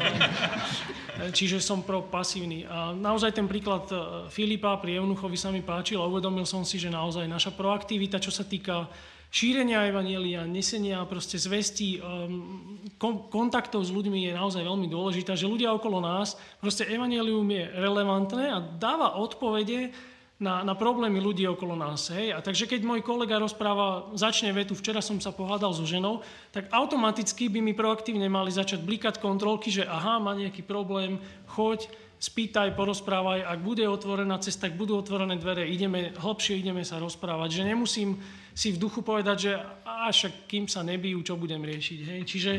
čiže 1.37 1.63
som 1.63 1.81
pro 1.81 2.03
pasívny. 2.05 2.67
A 2.67 2.91
naozaj 2.93 3.31
ten 3.31 3.47
príklad 3.47 3.89
e, 3.89 3.95
Filipa 4.27 4.75
pri 4.77 4.99
Eunuchovi 5.01 5.39
sa 5.39 5.49
mi 5.55 5.63
páčil 5.63 5.97
a 5.97 6.05
uvedomil 6.05 6.45
som 6.45 6.61
si, 6.61 6.77
že 6.77 6.93
naozaj 6.93 7.25
naša 7.25 7.55
proaktivita, 7.55 8.21
čo 8.21 8.29
sa 8.29 8.45
týka 8.45 8.85
šírenia 9.29 9.85
evanielia, 9.85 10.49
nesenia 10.49 11.05
proste 11.05 11.37
um, 11.37 12.81
kon, 12.97 13.29
kontaktov 13.29 13.85
s 13.85 13.93
ľuďmi 13.93 14.25
je 14.29 14.31
naozaj 14.33 14.65
veľmi 14.65 14.89
dôležitá, 14.89 15.37
že 15.37 15.49
ľudia 15.49 15.69
okolo 15.73 16.01
nás, 16.01 16.33
proste 16.57 16.89
evanielium 16.89 17.45
je 17.45 17.63
relevantné 17.77 18.43
a 18.49 18.57
dáva 18.57 19.17
odpovede 19.21 19.93
na, 20.39 20.63
na 20.63 20.73
problémy 20.73 21.19
ľudí 21.19 21.43
okolo 21.45 21.75
nás. 21.75 22.09
Hej? 22.15 22.31
A 22.31 22.39
takže 22.39 22.65
keď 22.65 22.81
môj 22.87 23.03
kolega 23.03 23.37
rozpráva, 23.37 24.07
začne 24.15 24.55
vetu, 24.55 24.71
včera 24.73 25.03
som 25.03 25.19
sa 25.19 25.35
pohádal 25.35 25.75
so 25.75 25.83
ženou, 25.83 26.23
tak 26.55 26.71
automaticky 26.71 27.51
by 27.51 27.59
mi 27.59 27.75
proaktívne 27.75 28.25
mali 28.31 28.49
začať 28.49 28.81
blikať 28.81 29.19
kontrolky, 29.19 29.69
že 29.69 29.83
aha, 29.83 30.17
má 30.17 30.33
nejaký 30.33 30.63
problém, 30.63 31.19
choď, 31.53 31.91
spýtaj, 32.19 32.75
porozprávaj, 32.75 33.47
ak 33.47 33.59
bude 33.63 33.83
otvorená 33.87 34.39
cesta, 34.43 34.67
ak 34.67 34.75
budú 34.75 34.99
otvorené 34.99 35.39
dvere, 35.39 35.67
ideme 35.67 36.11
hlbšie, 36.15 36.59
ideme 36.59 36.83
sa 36.83 36.99
rozprávať, 36.99 37.59
že 37.59 37.67
nemusím 37.67 38.19
si 38.59 38.75
v 38.75 38.81
duchu 38.83 38.99
povedať, 38.99 39.37
že 39.39 39.51
a 39.87 40.11
kým 40.51 40.67
sa 40.67 40.83
nebijú, 40.83 41.23
čo 41.23 41.39
budem 41.39 41.63
riešiť. 41.63 41.99
Hej? 42.03 42.21
Čiže 42.27 42.51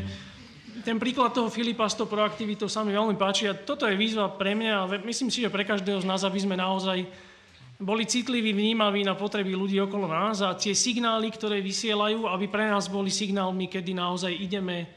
ten 0.81 0.97
príklad 0.97 1.29
toho 1.29 1.53
Filipa 1.53 1.85
s 1.85 1.93
tou 1.93 2.09
proaktivitou 2.09 2.65
sa 2.65 2.81
mi 2.81 2.89
veľmi 2.89 3.13
páči 3.21 3.45
a 3.45 3.53
toto 3.53 3.85
je 3.85 3.93
výzva 3.93 4.33
pre 4.33 4.57
mňa 4.57 4.73
a 4.81 4.89
myslím 5.05 5.29
si, 5.29 5.45
že 5.45 5.53
pre 5.53 5.61
každého 5.61 6.01
z 6.01 6.09
nás, 6.09 6.25
aby 6.25 6.41
sme 6.41 6.57
naozaj 6.57 7.05
boli 7.77 8.09
citliví, 8.09 8.49
vnímaví 8.49 9.05
na 9.05 9.13
potreby 9.13 9.53
ľudí 9.53 9.77
okolo 9.77 10.09
nás 10.09 10.41
a 10.41 10.57
tie 10.57 10.73
signály, 10.73 11.29
ktoré 11.33 11.61
vysielajú, 11.61 12.25
aby 12.29 12.49
pre 12.49 12.65
nás 12.65 12.89
boli 12.89 13.13
signálmi, 13.13 13.69
kedy 13.69 13.93
naozaj 13.93 14.33
ideme, 14.33 14.89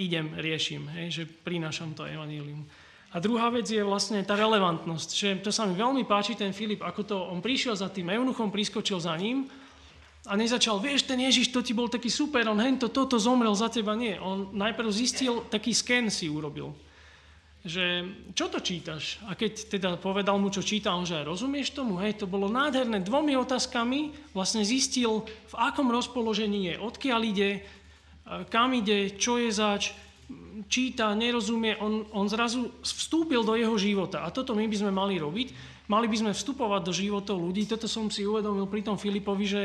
idem, 0.00 0.32
riešim, 0.36 0.88
hej, 0.96 1.08
že 1.12 1.22
prinášam 1.28 1.92
to 1.92 2.08
evanílium. 2.08 2.64
A 3.12 3.20
druhá 3.20 3.52
vec 3.52 3.68
je 3.68 3.84
vlastne 3.84 4.24
tá 4.24 4.32
relevantnosť, 4.32 5.08
že 5.12 5.28
to 5.44 5.52
sa 5.52 5.68
mi 5.68 5.76
veľmi 5.76 6.08
páči, 6.08 6.32
ten 6.32 6.56
Filip, 6.56 6.80
ako 6.80 7.00
to, 7.04 7.16
on 7.20 7.44
prišiel 7.44 7.76
za 7.76 7.92
tým 7.92 8.08
eunuchom, 8.08 8.48
priskočil 8.48 8.96
za 8.96 9.12
ním 9.20 9.44
a 10.22 10.38
nezačal, 10.38 10.78
vieš, 10.78 11.02
ten 11.02 11.18
Ježiš, 11.18 11.50
to 11.50 11.66
ti 11.66 11.74
bol 11.74 11.90
taký 11.90 12.06
super, 12.06 12.46
on 12.46 12.62
hento, 12.62 12.86
toto 12.86 13.18
zomrel 13.18 13.50
za 13.58 13.66
teba. 13.66 13.98
Nie, 13.98 14.22
on 14.22 14.54
najprv 14.54 14.86
zistil, 14.94 15.42
taký 15.50 15.74
sken 15.74 16.14
si 16.14 16.30
urobil. 16.30 16.70
Že, 17.62 18.10
čo 18.34 18.50
to 18.50 18.58
čítaš? 18.58 19.22
A 19.30 19.38
keď 19.38 19.52
teda 19.70 19.90
povedal 19.98 20.34
mu, 20.38 20.50
čo 20.50 20.66
číta, 20.66 20.94
on 20.94 21.06
že, 21.06 21.22
rozumieš 21.22 21.74
tomu? 21.74 21.98
Hej, 22.02 22.22
to 22.22 22.26
bolo 22.30 22.50
nádherné. 22.50 23.02
Dvomi 23.02 23.38
otázkami 23.38 24.30
vlastne 24.34 24.66
zistil, 24.66 25.26
v 25.26 25.54
akom 25.58 25.90
rozpoložení 25.90 26.70
je, 26.70 26.74
odkiaľ 26.78 27.20
ide, 27.22 27.50
kam 28.50 28.74
ide, 28.74 29.14
čo 29.14 29.38
je 29.38 29.50
zač, 29.50 29.94
číta, 30.70 31.10
nerozumie, 31.14 31.78
on, 31.82 32.06
on 32.14 32.26
zrazu 32.30 32.70
vstúpil 32.82 33.42
do 33.42 33.58
jeho 33.58 33.74
života. 33.78 34.22
A 34.22 34.30
toto 34.30 34.54
my 34.54 34.66
by 34.66 34.76
sme 34.78 34.92
mali 34.94 35.18
robiť. 35.18 35.74
Mali 35.90 36.06
by 36.06 36.16
sme 36.18 36.32
vstupovať 36.32 36.80
do 36.86 36.92
životov 36.94 37.36
ľudí. 37.42 37.66
Toto 37.66 37.90
som 37.90 38.06
si 38.08 38.22
uvedomil 38.22 38.70
pri 38.70 38.86
tom 38.86 38.96
Filipovi, 38.96 39.44
že 39.44 39.62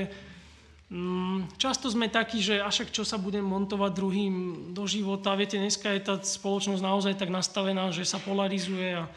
často 1.59 1.91
sme 1.91 2.07
takí, 2.07 2.39
že 2.39 2.63
až 2.63 2.87
čo 2.87 3.03
sa 3.03 3.19
budem 3.19 3.43
montovať 3.43 3.91
druhým 3.91 4.35
do 4.71 4.87
života. 4.87 5.35
Viete, 5.35 5.59
dneska 5.59 5.91
je 5.91 6.01
tá 6.03 6.15
spoločnosť 6.19 6.81
naozaj 6.83 7.13
tak 7.19 7.31
nastavená, 7.31 7.91
že 7.91 8.07
sa 8.07 8.23
polarizuje 8.23 8.95
a 8.95 9.11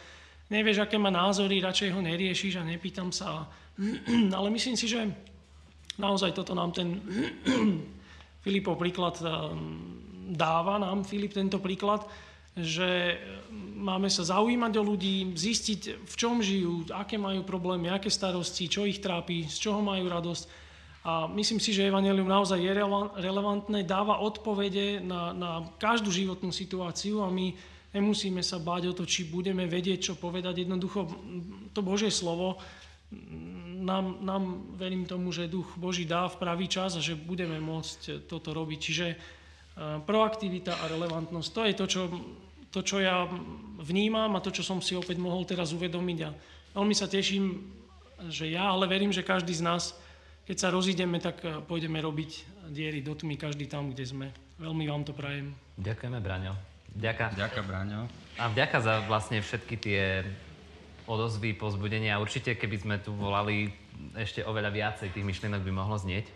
nevieš, 0.51 0.83
aké 0.83 0.99
má 0.99 1.15
názory, 1.15 1.63
radšej 1.63 1.95
ho 1.95 2.01
neriešiš 2.03 2.59
a 2.59 2.67
nepýtam 2.67 3.15
sa. 3.15 3.47
Ale 4.39 4.49
myslím 4.51 4.75
si, 4.75 4.91
že 4.91 5.11
naozaj 5.99 6.35
toto 6.35 6.59
nám 6.59 6.75
ten 6.75 6.99
Filipov 8.45 8.81
príklad 8.81 9.21
dáva 10.31 10.79
nám 10.79 11.03
Filip 11.03 11.35
tento 11.35 11.59
príklad, 11.59 12.07
že 12.55 13.19
máme 13.79 14.07
sa 14.11 14.23
zaujímať 14.23 14.73
o 14.79 14.83
ľudí, 14.83 15.35
zistiť, 15.35 16.07
v 16.07 16.15
čom 16.15 16.43
žijú, 16.43 16.87
aké 16.95 17.19
majú 17.19 17.43
problémy, 17.43 17.91
aké 17.91 18.11
starosti, 18.11 18.71
čo 18.71 18.87
ich 18.87 19.03
trápi, 19.03 19.47
z 19.51 19.57
čoho 19.59 19.83
majú 19.83 20.07
radosť. 20.07 20.70
A 21.01 21.25
myslím 21.33 21.57
si, 21.57 21.73
že 21.73 21.89
Evangelium 21.89 22.29
naozaj 22.29 22.61
je 22.61 22.77
relevantné, 23.25 23.89
dáva 23.89 24.21
odpovede 24.21 25.01
na, 25.01 25.33
na 25.33 25.51
každú 25.81 26.13
životnú 26.13 26.53
situáciu 26.53 27.25
a 27.25 27.33
my 27.33 27.57
nemusíme 27.97 28.45
sa 28.45 28.61
báť 28.61 28.93
o 28.93 28.97
to, 28.97 29.09
či 29.09 29.25
budeme 29.25 29.65
vedieť, 29.65 30.13
čo 30.13 30.21
povedať. 30.21 30.69
Jednoducho 30.69 31.09
to 31.73 31.81
Božie 31.81 32.13
slovo 32.13 32.61
nám, 33.81 34.21
nám 34.21 34.77
verím 34.77 35.09
tomu, 35.09 35.33
že 35.33 35.51
Duch 35.51 35.73
Boží 35.81 36.05
dá 36.05 36.29
v 36.29 36.37
pravý 36.37 36.69
čas 36.69 36.95
a 36.95 37.03
že 37.03 37.19
budeme 37.19 37.59
môcť 37.59 38.29
toto 38.29 38.53
robiť. 38.53 38.79
Čiže 38.79 39.07
proaktivita 40.05 40.85
a 40.85 40.85
relevantnosť. 40.91 41.49
To 41.57 41.61
je 41.65 41.75
to 41.75 41.87
čo, 41.89 42.03
to, 42.69 42.81
čo 42.85 42.97
ja 43.01 43.25
vnímam 43.81 44.37
a 44.37 44.45
to, 44.45 44.53
čo 44.53 44.61
som 44.61 44.85
si 44.85 44.93
opäť 44.93 45.17
mohol 45.17 45.49
teraz 45.49 45.73
uvedomiť. 45.73 46.19
A 46.29 46.31
veľmi 46.77 46.95
sa 46.95 47.09
teším, 47.09 47.65
že 48.29 48.53
ja, 48.53 48.69
ale 48.69 48.85
verím, 48.85 49.11
že 49.11 49.25
každý 49.25 49.57
z 49.57 49.65
nás, 49.65 49.97
keď 50.51 50.59
sa 50.59 50.75
rozídeme, 50.75 51.23
tak 51.23 51.47
pôjdeme 51.71 52.03
robiť 52.03 52.31
diery 52.75 53.07
do 53.07 53.15
tmy, 53.15 53.39
každý 53.39 53.71
tam, 53.71 53.95
kde 53.95 54.03
sme. 54.03 54.27
Veľmi 54.59 54.91
vám 54.91 55.07
to 55.07 55.15
prajem. 55.15 55.55
Ďakujeme, 55.79 56.19
Braňo. 56.19 56.59
Ďaká. 56.91 57.39
Ďaká, 57.39 57.63
Braňo. 57.63 58.11
A 58.35 58.51
vďaka 58.51 58.83
za 58.83 58.99
vlastne 59.07 59.39
všetky 59.47 59.79
tie 59.79 60.27
odozvy, 61.07 61.55
pozbudenia. 61.55 62.19
Určite, 62.19 62.59
keby 62.59 62.77
sme 62.83 62.97
tu 62.99 63.15
volali 63.15 63.71
ešte 64.19 64.43
oveľa 64.43 64.75
viacej, 64.75 65.15
tých 65.15 65.23
myšlienok 65.23 65.63
by 65.63 65.71
mohlo 65.71 65.95
znieť. 65.95 66.27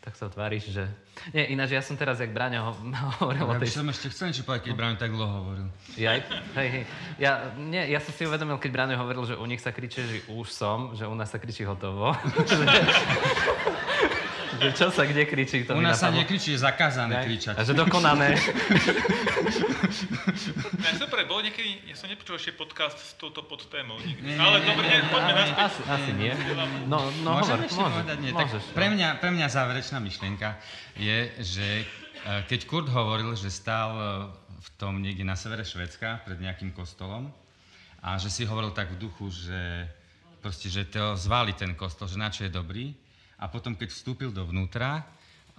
Tak 0.00 0.16
sa 0.16 0.32
tváriš, 0.32 0.72
že... 0.72 0.88
Nie, 1.36 1.52
ináč 1.52 1.76
ja 1.76 1.84
som 1.84 1.92
teraz, 1.92 2.16
jak 2.24 2.32
Braňo 2.32 2.72
hovoril 3.20 3.44
ja 3.44 3.52
o 3.52 3.52
tej... 3.60 3.68
Ja 3.68 3.84
som 3.84 3.88
ešte 3.92 4.08
chcel 4.08 4.32
niečo 4.32 4.48
povedať, 4.48 4.72
keď 4.72 4.74
Braňo 4.76 4.96
tak 4.96 5.12
dlho 5.12 5.32
hovoril. 5.44 5.68
Ja, 6.00 6.16
hej, 6.56 6.68
hej. 6.72 6.84
Ja, 7.20 7.52
nie, 7.60 7.84
ja 7.84 8.00
som 8.00 8.12
si 8.16 8.24
uvedomil, 8.24 8.56
keď 8.56 8.70
Braňo 8.72 8.96
hovoril, 8.96 9.28
že 9.28 9.36
u 9.36 9.44
nich 9.44 9.60
sa 9.60 9.76
kričí, 9.76 10.00
že 10.00 10.16
už 10.32 10.48
som, 10.48 10.96
že 10.96 11.04
u 11.04 11.12
nás 11.12 11.28
sa 11.28 11.36
kričí 11.36 11.68
hotovo. 11.68 12.16
že 14.60 14.70
čo 14.76 14.86
sa 14.92 15.08
kde 15.08 15.24
kričí? 15.24 15.64
To 15.64 15.74
u 15.74 15.82
nás 15.82 15.96
sa 15.96 16.12
nekričí, 16.12 16.52
je 16.52 16.60
zakázané 16.60 17.24
kričať. 17.24 17.56
A 17.56 17.64
že 17.64 17.72
dokonané. 17.72 18.36
Ja, 20.80 20.92
super, 20.96 21.24
bol 21.26 21.40
niekedy, 21.42 21.82
ja 21.88 21.96
som 21.98 22.06
nepočul 22.06 22.38
ešte 22.38 22.54
podcast 22.54 22.96
s 22.96 23.12
touto 23.18 23.42
podtémou 23.44 23.98
nikdy. 24.00 24.36
Ale 24.36 24.62
dobre, 24.62 24.86
poďme 25.10 25.32
naspäť. 25.34 25.66
Asi, 25.66 25.80
asi 25.88 26.10
nie. 26.14 26.32
No, 26.86 27.10
no 27.24 27.40
Môžem 27.40 27.58
hovor, 27.58 27.66
ešte 27.66 27.80
môžeš, 27.80 27.94
povedať? 27.96 28.16
Nie, 28.22 28.32
môžeš, 28.32 28.62
tak 28.62 28.76
pre, 28.76 28.86
mňa, 28.92 29.08
pre 29.18 29.30
mňa 29.34 29.46
záverečná 29.50 29.98
myšlienka 29.98 30.48
je, 30.96 31.18
že 31.42 31.68
e, 31.80 31.84
keď 32.46 32.60
Kurt 32.68 32.88
hovoril, 32.88 33.34
že 33.34 33.50
stál 33.50 33.90
e, 33.96 34.04
v 34.60 34.68
tom 34.76 35.00
niekde 35.00 35.24
na 35.24 35.34
severe 35.34 35.64
Švedska 35.64 36.22
pred 36.22 36.38
nejakým 36.38 36.70
kostolom 36.76 37.32
a 38.00 38.16
že 38.16 38.32
si 38.32 38.48
hovoril 38.48 38.72
tak 38.72 38.96
v 38.96 39.00
duchu, 39.00 39.28
že 39.28 39.88
proste, 40.40 40.72
že 40.72 40.88
to 40.88 41.16
zvali 41.16 41.52
ten 41.52 41.76
kostol, 41.76 42.08
že 42.08 42.16
na 42.16 42.32
čo 42.32 42.48
je 42.48 42.52
dobrý. 42.52 42.96
A 43.40 43.48
potom, 43.48 43.72
keď 43.72 43.88
vstúpil 43.88 44.30
dovnútra, 44.30 45.08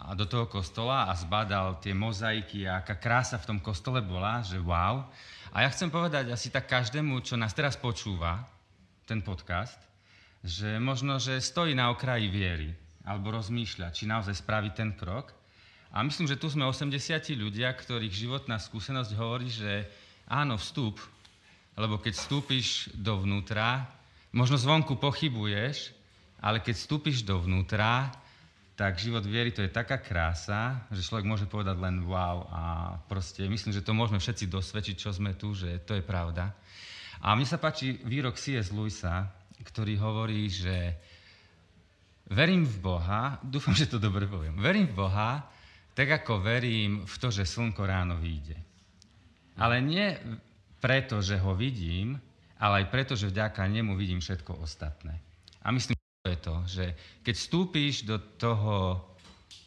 a 0.01 0.17
do 0.17 0.25
toho 0.25 0.49
kostola 0.49 1.05
a 1.05 1.13
zbadal 1.13 1.77
tie 1.77 1.93
mozaiky 1.93 2.65
a 2.65 2.82
aká 2.82 2.97
krása 2.97 3.38
v 3.38 3.53
tom 3.53 3.59
kostole 3.61 4.01
bola, 4.01 4.41
že 4.41 4.57
wow. 4.57 5.05
A 5.53 5.61
ja 5.61 5.69
chcem 5.69 5.93
povedať 5.93 6.34
asi 6.34 6.49
tak 6.49 6.65
každému, 6.65 7.21
čo 7.21 7.38
nás 7.38 7.53
teraz 7.53 7.77
počúva, 7.77 8.41
ten 9.05 9.21
podcast, 9.21 9.77
že 10.41 10.82
možno, 10.82 11.21
že 11.21 11.38
stojí 11.38 11.77
na 11.77 11.93
okraji 11.93 12.34
viery, 12.34 12.69
alebo 13.05 13.29
rozmýšľa, 13.29 13.93
či 13.93 14.09
naozaj 14.09 14.41
spraví 14.41 14.73
ten 14.73 14.97
krok. 14.97 15.29
A 15.93 16.01
myslím, 16.01 16.25
že 16.25 16.39
tu 16.39 16.49
sme 16.49 16.65
80 16.65 16.89
ľudia, 17.38 17.69
ktorých 17.75 18.15
životná 18.15 18.57
skúsenosť 18.57 19.11
hovorí, 19.19 19.51
že 19.51 19.86
áno, 20.25 20.57
vstup, 20.57 20.97
lebo 21.77 21.99
keď 22.01 22.15
vstúpiš 22.15 22.89
dovnútra, 22.95 23.86
možno 24.34 24.57
zvonku 24.57 24.97
pochybuješ, 24.97 26.01
ale 26.41 26.59
keď 26.59 26.75
vstúpiš 26.75 27.21
dovnútra, 27.21 28.09
tak 28.73 28.97
život 28.97 29.21
viery 29.21 29.53
to 29.53 29.61
je 29.61 29.69
taká 29.69 30.01
krása, 30.01 30.89
že 30.89 31.05
človek 31.05 31.29
môže 31.29 31.45
povedať 31.45 31.77
len 31.77 32.01
wow 32.01 32.49
a 32.49 32.63
proste 33.05 33.45
myslím, 33.45 33.77
že 33.77 33.85
to 33.85 33.93
môžeme 33.93 34.17
všetci 34.17 34.49
dosvedčiť, 34.49 34.95
čo 34.97 35.13
sme 35.13 35.37
tu, 35.37 35.53
že 35.53 35.85
to 35.85 35.93
je 35.93 36.01
pravda. 36.01 36.49
A 37.21 37.37
mne 37.37 37.45
sa 37.45 37.61
páči 37.61 38.01
výrok 38.01 38.41
C.S. 38.41 38.73
Lewisa, 38.73 39.29
ktorý 39.61 40.01
hovorí, 40.01 40.49
že 40.49 40.97
verím 42.25 42.65
v 42.65 42.77
Boha, 42.81 43.37
dúfam, 43.45 43.77
že 43.77 43.85
to 43.85 44.01
dobre 44.01 44.25
poviem, 44.25 44.57
verím 44.57 44.89
v 44.89 44.97
Boha, 44.97 45.45
tak 45.93 46.09
ako 46.25 46.41
verím 46.41 47.05
v 47.05 47.15
to, 47.21 47.29
že 47.29 47.45
slnko 47.45 47.85
ráno 47.85 48.17
vyjde. 48.17 48.57
Ale 49.61 49.77
nie 49.77 50.17
preto, 50.81 51.21
že 51.21 51.37
ho 51.37 51.53
vidím, 51.53 52.17
ale 52.57 52.81
aj 52.81 52.85
preto, 52.89 53.13
že 53.13 53.29
vďaka 53.29 53.61
nemu 53.69 53.93
vidím 53.93 54.17
všetko 54.17 54.57
ostatné. 54.57 55.21
A 55.61 55.69
myslím, 55.69 56.01
je 56.22 56.38
to, 56.38 56.55
že 56.69 56.86
keď 57.26 57.34
vstúpíš 57.34 58.05
do 58.05 58.22
toho 58.38 59.01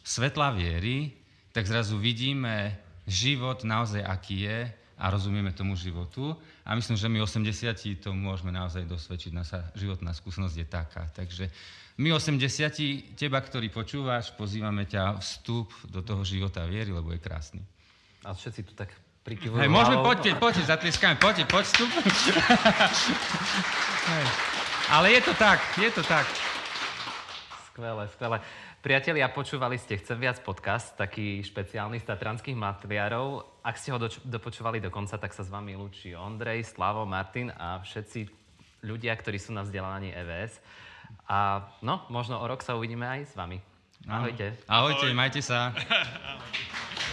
svetla 0.07 0.55
viery, 0.55 1.11
tak 1.51 1.67
zrazu 1.67 1.99
vidíme 1.99 2.79
život 3.03 3.67
naozaj, 3.67 3.99
aký 3.99 4.47
je 4.47 4.59
a 4.95 5.05
rozumieme 5.11 5.51
tomu 5.51 5.75
životu. 5.75 6.31
A 6.63 6.71
myslím, 6.79 6.95
že 6.95 7.11
my 7.11 7.19
80 7.19 7.99
to 7.99 8.15
môžeme 8.15 8.55
naozaj 8.55 8.87
dosvedčiť. 8.87 9.31
Naša 9.35 9.59
životná 9.75 10.15
skúsenosť 10.15 10.55
je 10.55 10.67
taká. 10.67 11.03
Takže 11.11 11.51
my 11.99 12.15
80 12.15 13.19
teba, 13.19 13.43
ktorý 13.43 13.67
počúvaš, 13.67 14.31
pozývame 14.39 14.87
ťa 14.87 15.19
vstup 15.19 15.75
do 15.91 15.99
toho 15.99 16.23
života 16.23 16.63
viery, 16.63 16.95
lebo 16.95 17.11
je 17.11 17.19
krásny. 17.19 17.63
A 18.23 18.31
všetci 18.31 18.61
tu 18.63 18.71
tak 18.79 18.95
prikyvujú 19.27 19.59
Hej, 19.59 19.71
môžeme, 19.71 19.99
poďte, 19.99 20.31
poďte, 20.39 20.63
zatlieskame, 20.71 21.19
poďte, 21.19 21.43
poď 21.51 21.63
vstup. 21.67 21.91
Hej. 24.15 24.54
Ale 24.85 25.11
je 25.17 25.21
to 25.21 25.33
tak, 25.33 25.59
je 25.81 25.89
to 25.91 26.03
tak. 26.05 26.29
Skvelé, 27.73 28.05
skvelé. 28.13 28.37
Priatelia, 28.85 29.25
počúvali 29.33 29.81
ste 29.81 29.97
Chcem 29.97 30.13
viac 30.21 30.45
podcast, 30.45 30.93
taký 30.93 31.41
špeciálny 31.41 31.97
z 31.97 32.05
Tatranských 32.05 32.53
matliarov. 32.53 33.57
Ak 33.65 33.81
ste 33.81 33.89
ho 33.89 33.97
doč- 33.97 34.21
dopočúvali 34.21 34.77
do 34.77 34.93
konca, 34.93 35.17
tak 35.17 35.33
sa 35.33 35.41
s 35.41 35.49
vami 35.49 35.73
lúči 35.73 36.13
Ondrej, 36.13 36.69
Slavo, 36.69 37.01
Martin 37.01 37.49
a 37.49 37.81
všetci 37.81 38.29
ľudia, 38.85 39.17
ktorí 39.17 39.41
sú 39.41 39.57
na 39.57 39.65
vzdelávaní 39.65 40.13
EVS. 40.13 40.61
A 41.33 41.65
no, 41.81 42.05
možno 42.13 42.37
o 42.37 42.45
rok 42.45 42.61
sa 42.61 42.77
uvidíme 42.77 43.09
aj 43.09 43.21
s 43.25 43.33
vami. 43.33 43.57
Ahojte. 44.05 44.53
Ahojte, 44.69 45.09
majte 45.17 45.41
sa. 45.41 45.73